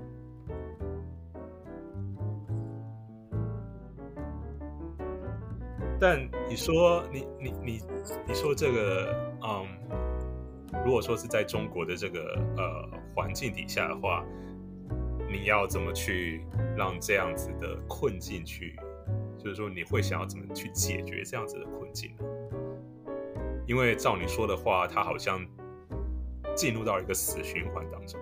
[6.04, 6.20] 但
[6.50, 7.82] 你说你你你
[8.28, 9.66] 你说这个，嗯，
[10.84, 14.22] 如果说是在中国的这个呃环境底下的话，
[15.32, 18.76] 你要怎么去让这样子的困境去，
[19.38, 22.26] 就是说你会想要怎么去解决这样子的困境呢？
[23.66, 25.40] 因为照你说的话，他好像
[26.54, 28.20] 进入到一个死循环当中。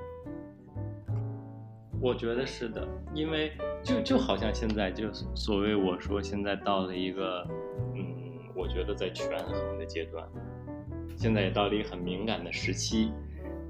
[2.02, 3.52] 我觉得是的，因为
[3.84, 7.48] 就就好像现在就所谓我说现在到了一个，
[7.94, 10.28] 嗯，我觉得在权衡的阶段，
[11.15, 13.11] 现在也到了一个很敏感的时期，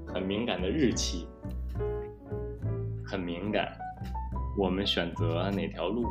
[0.06, 1.28] 很敏感的日期，
[3.04, 3.76] 很敏感，
[4.56, 6.06] 我们选择哪条路？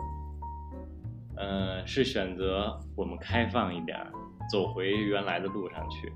[1.38, 3.98] 呃，是选择我们开放一点，
[4.52, 6.14] 走回原来的路上去，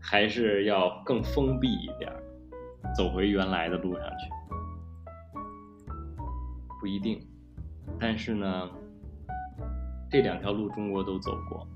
[0.00, 2.12] 还是要更封闭一点，
[2.96, 4.39] 走回原来的路上去？
[6.80, 7.20] 不一定，
[8.00, 8.70] 但是呢，
[10.10, 11.68] 这两条路中国都走过。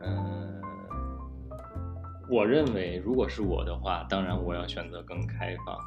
[0.00, 0.60] 嗯，
[2.28, 5.78] 我认为，如果是我的话，当然我要选择更开放，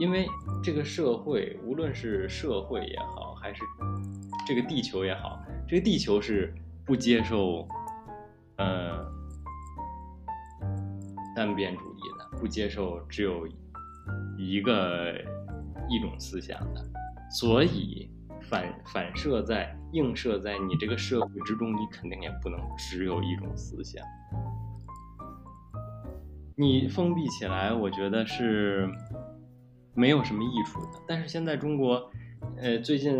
[0.00, 0.26] 因为
[0.64, 3.62] 这个社会，无论是社会也好，还是
[4.48, 6.52] 这个地球也好，这个地球是
[6.84, 7.68] 不接受，
[8.56, 9.06] 呃，
[11.36, 13.46] 单边主义的，不接受只有。
[14.36, 15.12] 一个
[15.88, 16.84] 一种思想的，
[17.30, 18.10] 所以
[18.42, 24.04] 反反射在映射在你这个社会之中，你肯定也不能只有一种思想。
[26.56, 28.88] 你封闭起来，我觉得是
[29.94, 31.00] 没有什么益处的。
[31.06, 32.10] 但是现在中国，
[32.56, 33.16] 呃，最近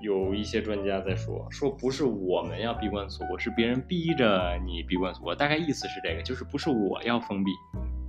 [0.00, 5.34] 有一些专家在说，说不是我们要闭关锁国，是别人逼着你闭关锁国。
[5.34, 7.50] 大概意思是这个，就是不是我要封闭。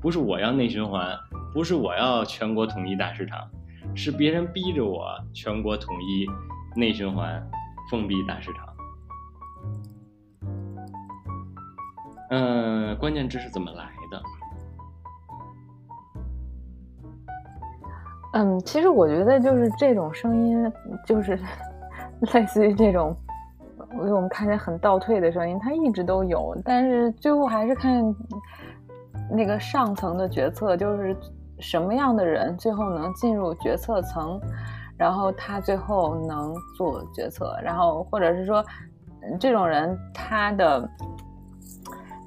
[0.02, 1.16] 不是我要内循环，
[1.54, 3.48] 不是我要全国统一大市场，
[3.94, 6.26] 是别人逼着我全国统一
[6.76, 7.48] 内循环，
[7.92, 8.68] 封闭大市场。
[12.32, 14.24] 嗯，关键这是怎么来的？
[18.34, 20.74] 嗯，其实我觉得就是这种声音，
[21.06, 21.40] 就是
[22.34, 23.16] 类似于这种
[23.94, 28.04] 为我们看起来很倒退的声音，它一直都有，但是最后还是看。
[29.34, 31.16] 那个上层的决策就是
[31.60, 34.38] 什么样的人最后能进入决策层，
[34.98, 38.62] 然后他最后能做决策，然后或者是说，
[39.40, 40.90] 这种人他的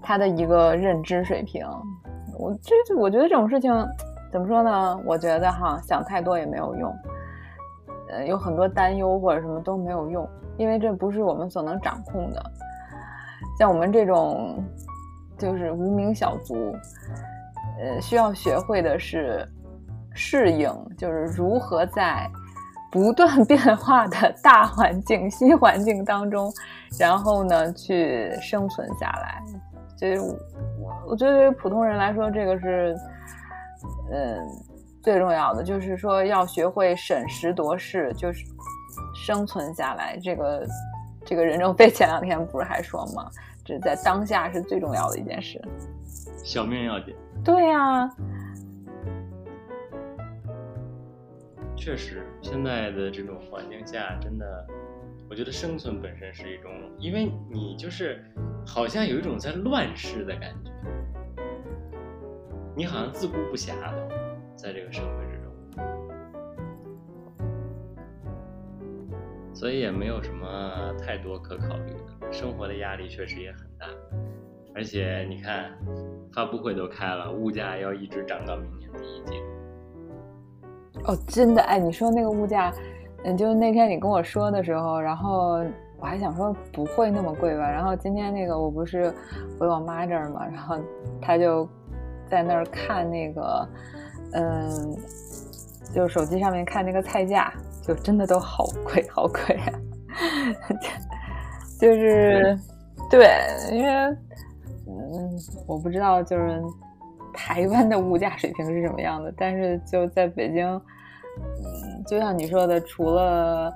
[0.00, 1.66] 他的一个认知水平，
[2.38, 3.70] 我这我觉得这种事情
[4.32, 4.98] 怎么说呢？
[5.04, 6.94] 我觉得哈想太多也没有用，
[8.10, 10.26] 呃，有很多担忧或者什么都没有用，
[10.56, 12.42] 因为这不是我们所能掌控的，
[13.58, 14.64] 像我们这种。
[15.38, 16.76] 就是无名小卒，
[17.80, 19.46] 呃，需要学会的是
[20.14, 22.30] 适应，就是如何在
[22.90, 26.52] 不断 变化的大环境、新环境当中，
[26.98, 29.42] 然后呢去生存下来。
[29.96, 30.38] 所以，我
[31.08, 32.96] 我觉得对于普通人来说，这个是
[34.12, 34.38] 嗯
[35.02, 38.44] 最重要的，就是说要学会审时度势，就是
[39.14, 40.18] 生存下来。
[40.22, 40.66] 这个
[41.24, 43.30] 这个任正非前两天不是还说吗？
[43.64, 45.58] 这在当下是最重要的一件事，
[46.44, 47.14] 小命要紧。
[47.42, 48.08] 对呀，
[51.74, 54.66] 确实，现在的这种环境下，真的，
[55.30, 58.22] 我觉得生存本身是一种，因为你就是
[58.66, 60.70] 好像有一种在乱世的感觉，
[62.76, 64.08] 你好像自顾不暇的，
[64.56, 65.23] 在这个社会
[69.54, 72.32] 所以也没有什么太多可考虑的。
[72.32, 73.86] 生活的压力确实也很大，
[74.74, 75.70] 而且你看，
[76.32, 81.12] 发布会都开了，物价要一直涨到明年第一季度。
[81.12, 82.72] 哦，真的哎，你说那个物价，
[83.24, 85.62] 嗯，就是那天你跟我说的时候，然后
[85.98, 89.12] 我还想说不会那么贵吧，然后今天那个我不是
[89.58, 90.76] 回我妈这儿嘛，然后
[91.20, 91.68] 她就
[92.26, 93.68] 在那儿看那个，
[94.32, 94.96] 嗯，
[95.94, 97.52] 就手机上面看那个菜价，
[97.86, 99.72] 就真的都好贵，好贵啊。
[101.80, 102.58] 就是，
[103.10, 103.28] 对，
[103.72, 103.90] 因为，
[104.86, 106.62] 嗯，我不知道就是
[107.34, 110.66] 台湾的物价水平是什么样的，但是就在北京，
[111.38, 113.72] 嗯，就像你说的，除了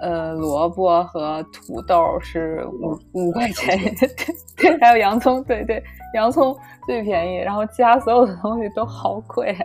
[0.00, 4.08] 呃萝卜和土豆是五五块钱，对
[4.56, 5.80] 对，还有洋葱，对对，
[6.14, 6.56] 洋葱
[6.86, 9.54] 最便宜，然后其他所有的东西都好贵。
[9.54, 9.64] 是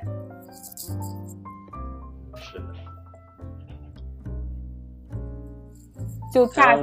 [6.31, 6.77] 就大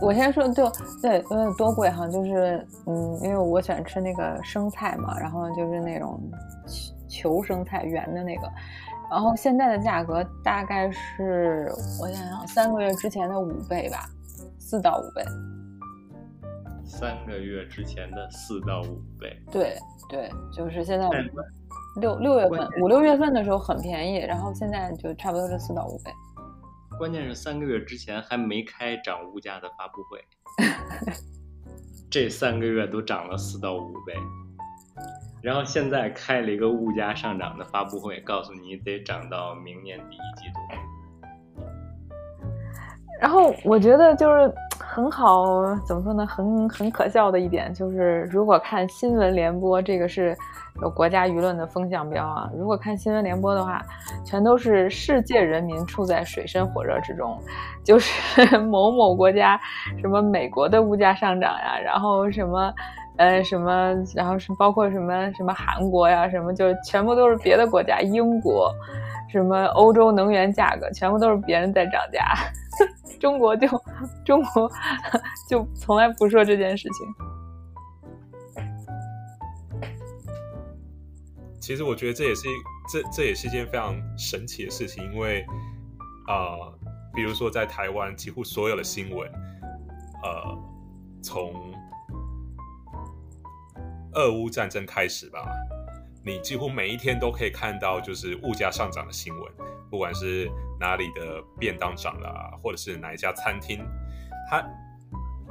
[0.00, 0.68] 我先说，就
[1.00, 6.20] 对，呃，多贵哈，就是，嗯，因为我喜欢吃那个生菜嘛，然后就是那种
[6.66, 8.50] 球球生菜圆的那个，
[9.10, 11.70] 然后现在的价格大概是
[12.00, 14.08] 我想想，三个月之前的五倍吧，
[14.58, 15.22] 四到五倍。
[16.84, 19.40] 三个月之前的四到五倍。
[19.52, 19.76] 对
[20.08, 21.22] 对，就是现在但
[22.00, 26.10] 六六月份五六月份的时候很便宜，然后现在就差不多是四到五倍。
[26.98, 30.24] 关键是三个月之前还没开涨物价的发布会，
[32.10, 34.14] 这三个月都涨了四到五倍，
[35.42, 40.60] 然后现在开了一个物价上涨的发布会，告诉你得涨到明年第一季度。
[43.20, 44.52] 然后我觉得就是
[44.94, 45.46] 很好，
[45.86, 46.26] 怎么说呢？
[46.26, 50.36] 很很可笑的一点就是，如果看新闻联播，这个是
[50.82, 52.50] 有国家舆论的风向标啊。
[52.54, 53.80] 如果看新闻联播的话，
[54.22, 57.38] 全都是世界人民处在水深火热之中，
[57.82, 59.58] 就是 某某国家
[59.98, 62.70] 什么美国的物价上涨呀，然后什么。
[63.18, 68.72] 呃，什么，然后是包括什么什么韩国呀，什么就是全部都是别的国家，英国，
[69.30, 72.24] 什么欧洲能源价格，全部都是别人在涨价。
[73.22, 73.68] 中国就
[74.26, 74.68] 中国
[75.48, 77.06] 就从来不说这件事情。
[81.60, 82.48] 其实我觉得这也是
[82.90, 85.46] 这这也是一件非常神奇的事情，因为
[86.26, 86.74] 啊、
[87.14, 89.30] 比如说在台湾，几乎所有的新闻，
[90.24, 90.58] 呃，
[91.22, 91.54] 从
[94.14, 95.48] 俄乌战争开始吧，
[96.24, 99.52] 你几乎每一天都可以看到就是物价上涨的新闻，
[99.90, 103.84] 不管是哪里的便当涨了啊，或者是哪一家餐厅，
[104.48, 104.64] 它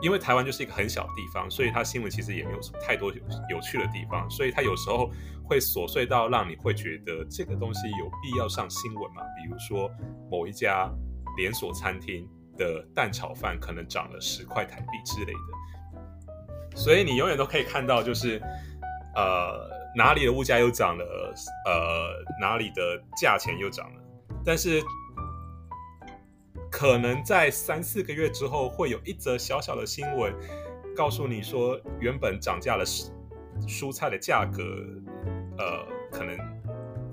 [0.01, 5.11] 因为台湾就是一个很小的地方，所以它新闻其实也没有什么太多有有趣的地方，所以它有时候
[5.43, 9.21] 会琐碎到让你会觉得这个东西有必要上新闻吗？
[9.37, 9.91] 比如说
[10.29, 10.89] 某一家
[11.37, 12.27] 连锁餐厅
[12.57, 18.41] 的蛋炒饭可能涨了十块台币之类的，所以你永远都可以看到，就是
[19.15, 21.33] 呃哪里的物价又涨了，
[21.65, 24.01] 呃哪里的价钱又涨了，
[24.45, 24.81] 但是
[26.71, 30.33] 可能在三四个月之后，会有一则小小的新闻
[30.95, 33.11] 告诉你说，原本涨价的蔬
[33.67, 34.63] 蔬菜的价格，
[35.57, 36.37] 呃，可能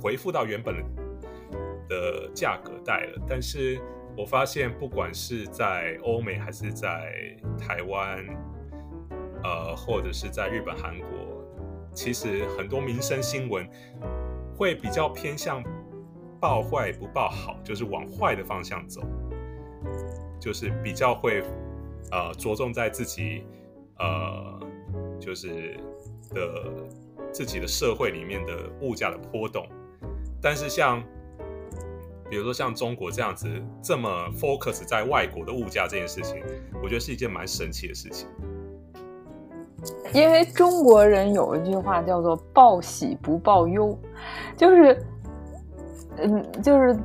[0.01, 0.77] 回复到原本
[1.89, 3.21] 的价格带了。
[3.29, 3.81] 但是
[4.17, 7.13] 我发现，不管是在欧美还是在
[7.59, 8.25] 台湾，
[9.43, 11.38] 呃，或者是在日本、韩国，
[11.99, 13.69] 其实很多民生新闻
[14.57, 15.61] 会比较偏向
[16.41, 19.03] 报坏不报好，就是往坏的方向走。
[20.39, 21.43] 就是比较会
[22.13, 23.45] 呃着重在自己
[23.99, 24.61] 呃
[25.19, 25.77] 就是
[26.31, 26.73] 的
[27.33, 29.67] 自己的社会里面的物价的波动，
[30.41, 31.03] 但是像
[32.31, 33.49] 比如说像中国这样子
[33.83, 34.09] 这么
[34.39, 36.41] focus 在外国的物价这件事情，
[36.81, 38.29] 我觉得是一件蛮神奇的事情。
[40.13, 43.97] 因为中国人有一句话叫做“报喜不报忧”，
[44.57, 45.07] 就是，
[46.17, 46.97] 嗯，就是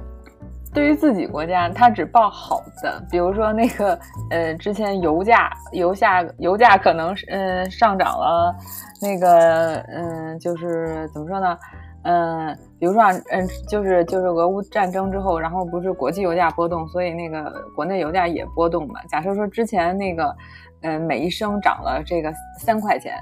[0.74, 4.00] 对于自己国家，他只报好的，比如说那个，
[4.32, 8.56] 呃，之前油价、油价、油价可能是，嗯、上涨了，
[9.02, 11.58] 那个，嗯，就是怎么说呢？
[12.06, 19.02] 嗯，比如说，嗯，就是就是俄乌战争之后，然后不是国际油价波动，所以那个国内油价也波动嘛。
[19.08, 20.36] 假设说之前那个，
[20.84, 23.18] 嗯，每一升涨了这个三块钱，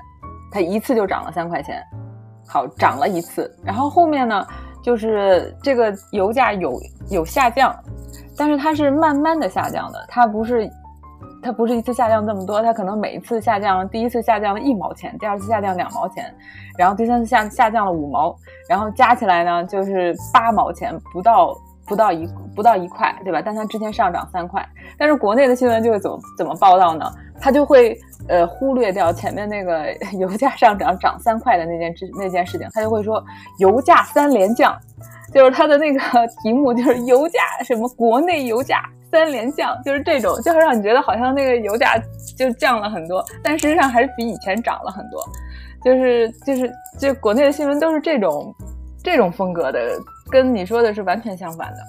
[0.51, 1.81] 它一次就涨了三块钱，
[2.47, 4.45] 好，涨了一次，然后后面呢，
[4.83, 6.79] 就是这个油价有
[7.09, 7.75] 有下降，
[8.37, 10.69] 但是它是慢慢的下降的，它不是。
[11.43, 16.31] 它不是一次下降这么多，它可能每一次下降，第一次下降了一毛钱，第二次下降两毛钱，
[16.77, 18.35] 然后第三次下下降了五毛，
[18.69, 21.57] 然后加起来呢就是八毛钱，不到
[21.91, 23.41] 不到一不到一块，对吧？
[23.43, 24.65] 但它之前上涨三块，
[24.97, 27.05] 但是国内的新闻就会怎么怎么报道呢？
[27.37, 27.99] 它就会
[28.29, 33.21] 呃忽略掉前面那个 油价上涨涨三块的那件事那件事情，它就会说
[33.59, 34.73] 油价三连降，
[35.33, 35.99] 就是它的那个
[36.41, 38.81] 题目就是油价什么国内油价。
[39.11, 42.01] 三连降就是这种，就会让你觉得好像那个油价
[42.37, 45.21] 就降了很多，但实际上还是比以前涨了很多。
[45.83, 48.55] 就是就是就国内的新闻都是这种
[49.03, 49.99] 这种风格的，
[50.29, 51.79] 跟你说的是完全相反的。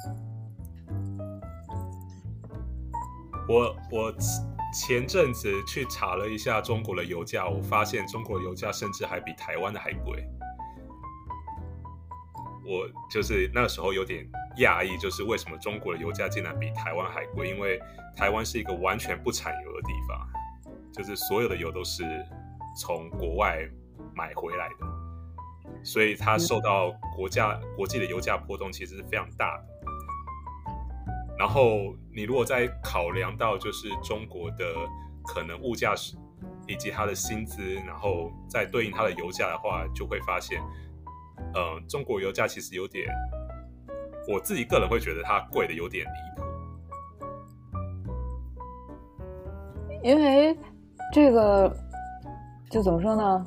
[3.49, 4.15] 我我
[4.73, 10.25] 前阵子去查了一下中国的油价，我发现中国油价甚至还比台湾的还贵。
[12.65, 14.25] 我就是那时候有点
[14.59, 17.51] 讶异，就是为什么中国的油价竟然比台湾还贵？
[17.51, 17.79] 因为
[18.17, 20.27] 台湾是一个完全不产油的地方，
[20.93, 22.05] 就是所有的油都是
[22.79, 23.59] 从国外
[24.15, 24.87] 买回来的，
[25.83, 29.65] 所以它受到国家国际的油价波动其实是非常大的。
[31.39, 34.65] 然后你如果再考量到就是中国的
[35.25, 36.17] 可能物价是
[36.69, 40.63] 以及它的薪资，然后再对应它的油价的话，就会发现，
[41.55, 43.07] 呃，中国油价其实有点。
[44.29, 46.45] 我自己个人会觉得它贵的有点离谱，
[50.05, 50.57] 因为
[51.13, 51.77] 这个
[52.71, 53.45] 就怎么说呢？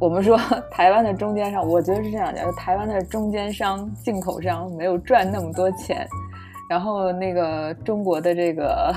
[0.00, 0.36] 我们说
[0.70, 6.06] 台湾的中间商，我觉得是这样讲：，台湾的中间商、进口商没有赚那么多钱，
[6.70, 8.94] 然后那个中国的这个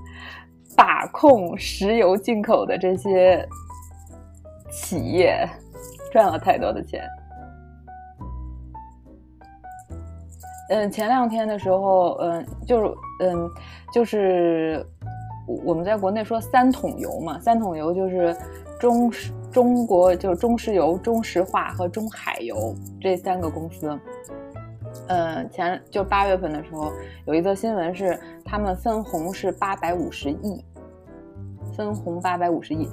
[0.76, 3.48] 把控石油进口的这些
[4.70, 5.48] 企业
[6.12, 7.02] 赚了太多的钱。
[10.68, 13.50] 嗯，前两天的时候，嗯，就是嗯，
[13.92, 14.84] 就是
[15.64, 18.36] 我们在国内说三桶油嘛，三桶油就是
[18.80, 23.98] 中石中国就是中石油、中石化和中海油这三个公司。
[25.08, 26.92] 嗯，前就八月份的时候
[27.24, 30.62] 有一则新闻是他们分红是八百五十亿。
[31.74, 32.86] 分红八百五十亿，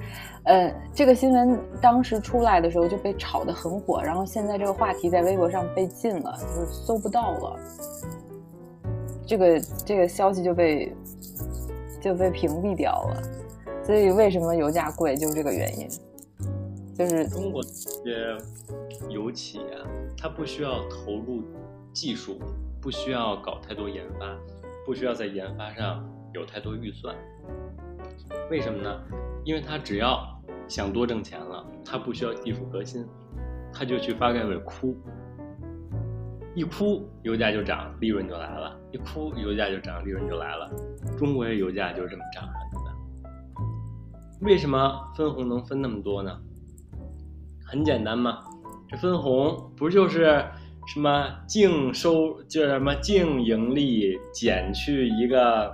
[0.44, 7.56] 呃，这个新闻当时出来的时候就被炒得很火，然后现在这个话题在微博上被禁了，就是搜不到了，
[9.26, 10.96] 这个这个消息就被
[12.00, 13.22] 就被屏蔽掉了，
[13.84, 15.88] 所以为什么油价贵就是这个原因，
[16.96, 18.36] 就是中国这些
[19.10, 19.82] 油企啊，
[20.16, 21.42] 它不需要投入
[21.92, 22.38] 技术，
[22.80, 24.36] 不需要搞太多研发，
[24.86, 27.14] 不需要在研发上有太多预算。
[28.48, 29.00] 为什么呢？
[29.44, 30.24] 因为他只要
[30.68, 33.04] 想多挣钱了，他不需要技术革新，
[33.72, 34.96] 他就去发改委哭，
[36.54, 40.70] 一哭油价就涨，利润就来了；一哭油价就涨，利润就来了。
[41.18, 42.92] 中国的油价就是这么涨上去的。
[44.42, 46.40] 为什么分红能分那么多呢？
[47.64, 48.38] 很简单嘛，
[48.88, 50.44] 这分红不就是
[50.86, 55.72] 什么净收，就是什么净盈利减去一个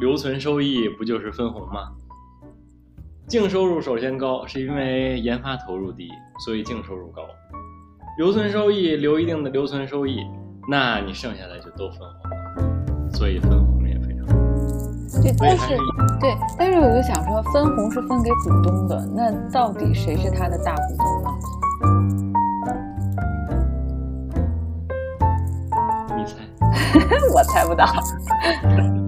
[0.00, 1.92] 留存收益，不就是分红吗？
[3.26, 6.08] 净收入首先高，是因为研发投入低，
[6.44, 7.22] 所以净收入高。
[8.18, 10.20] 留存收益留一定的留存收益，
[10.68, 13.61] 那你剩下的就都分红了，所以分红。
[15.22, 15.76] 对，但是
[16.20, 21.30] 对，但是我就想说，分红是分给股东的，那到底谁是他的大股东呢？
[26.16, 26.34] 你猜？
[27.34, 27.86] 我猜不到。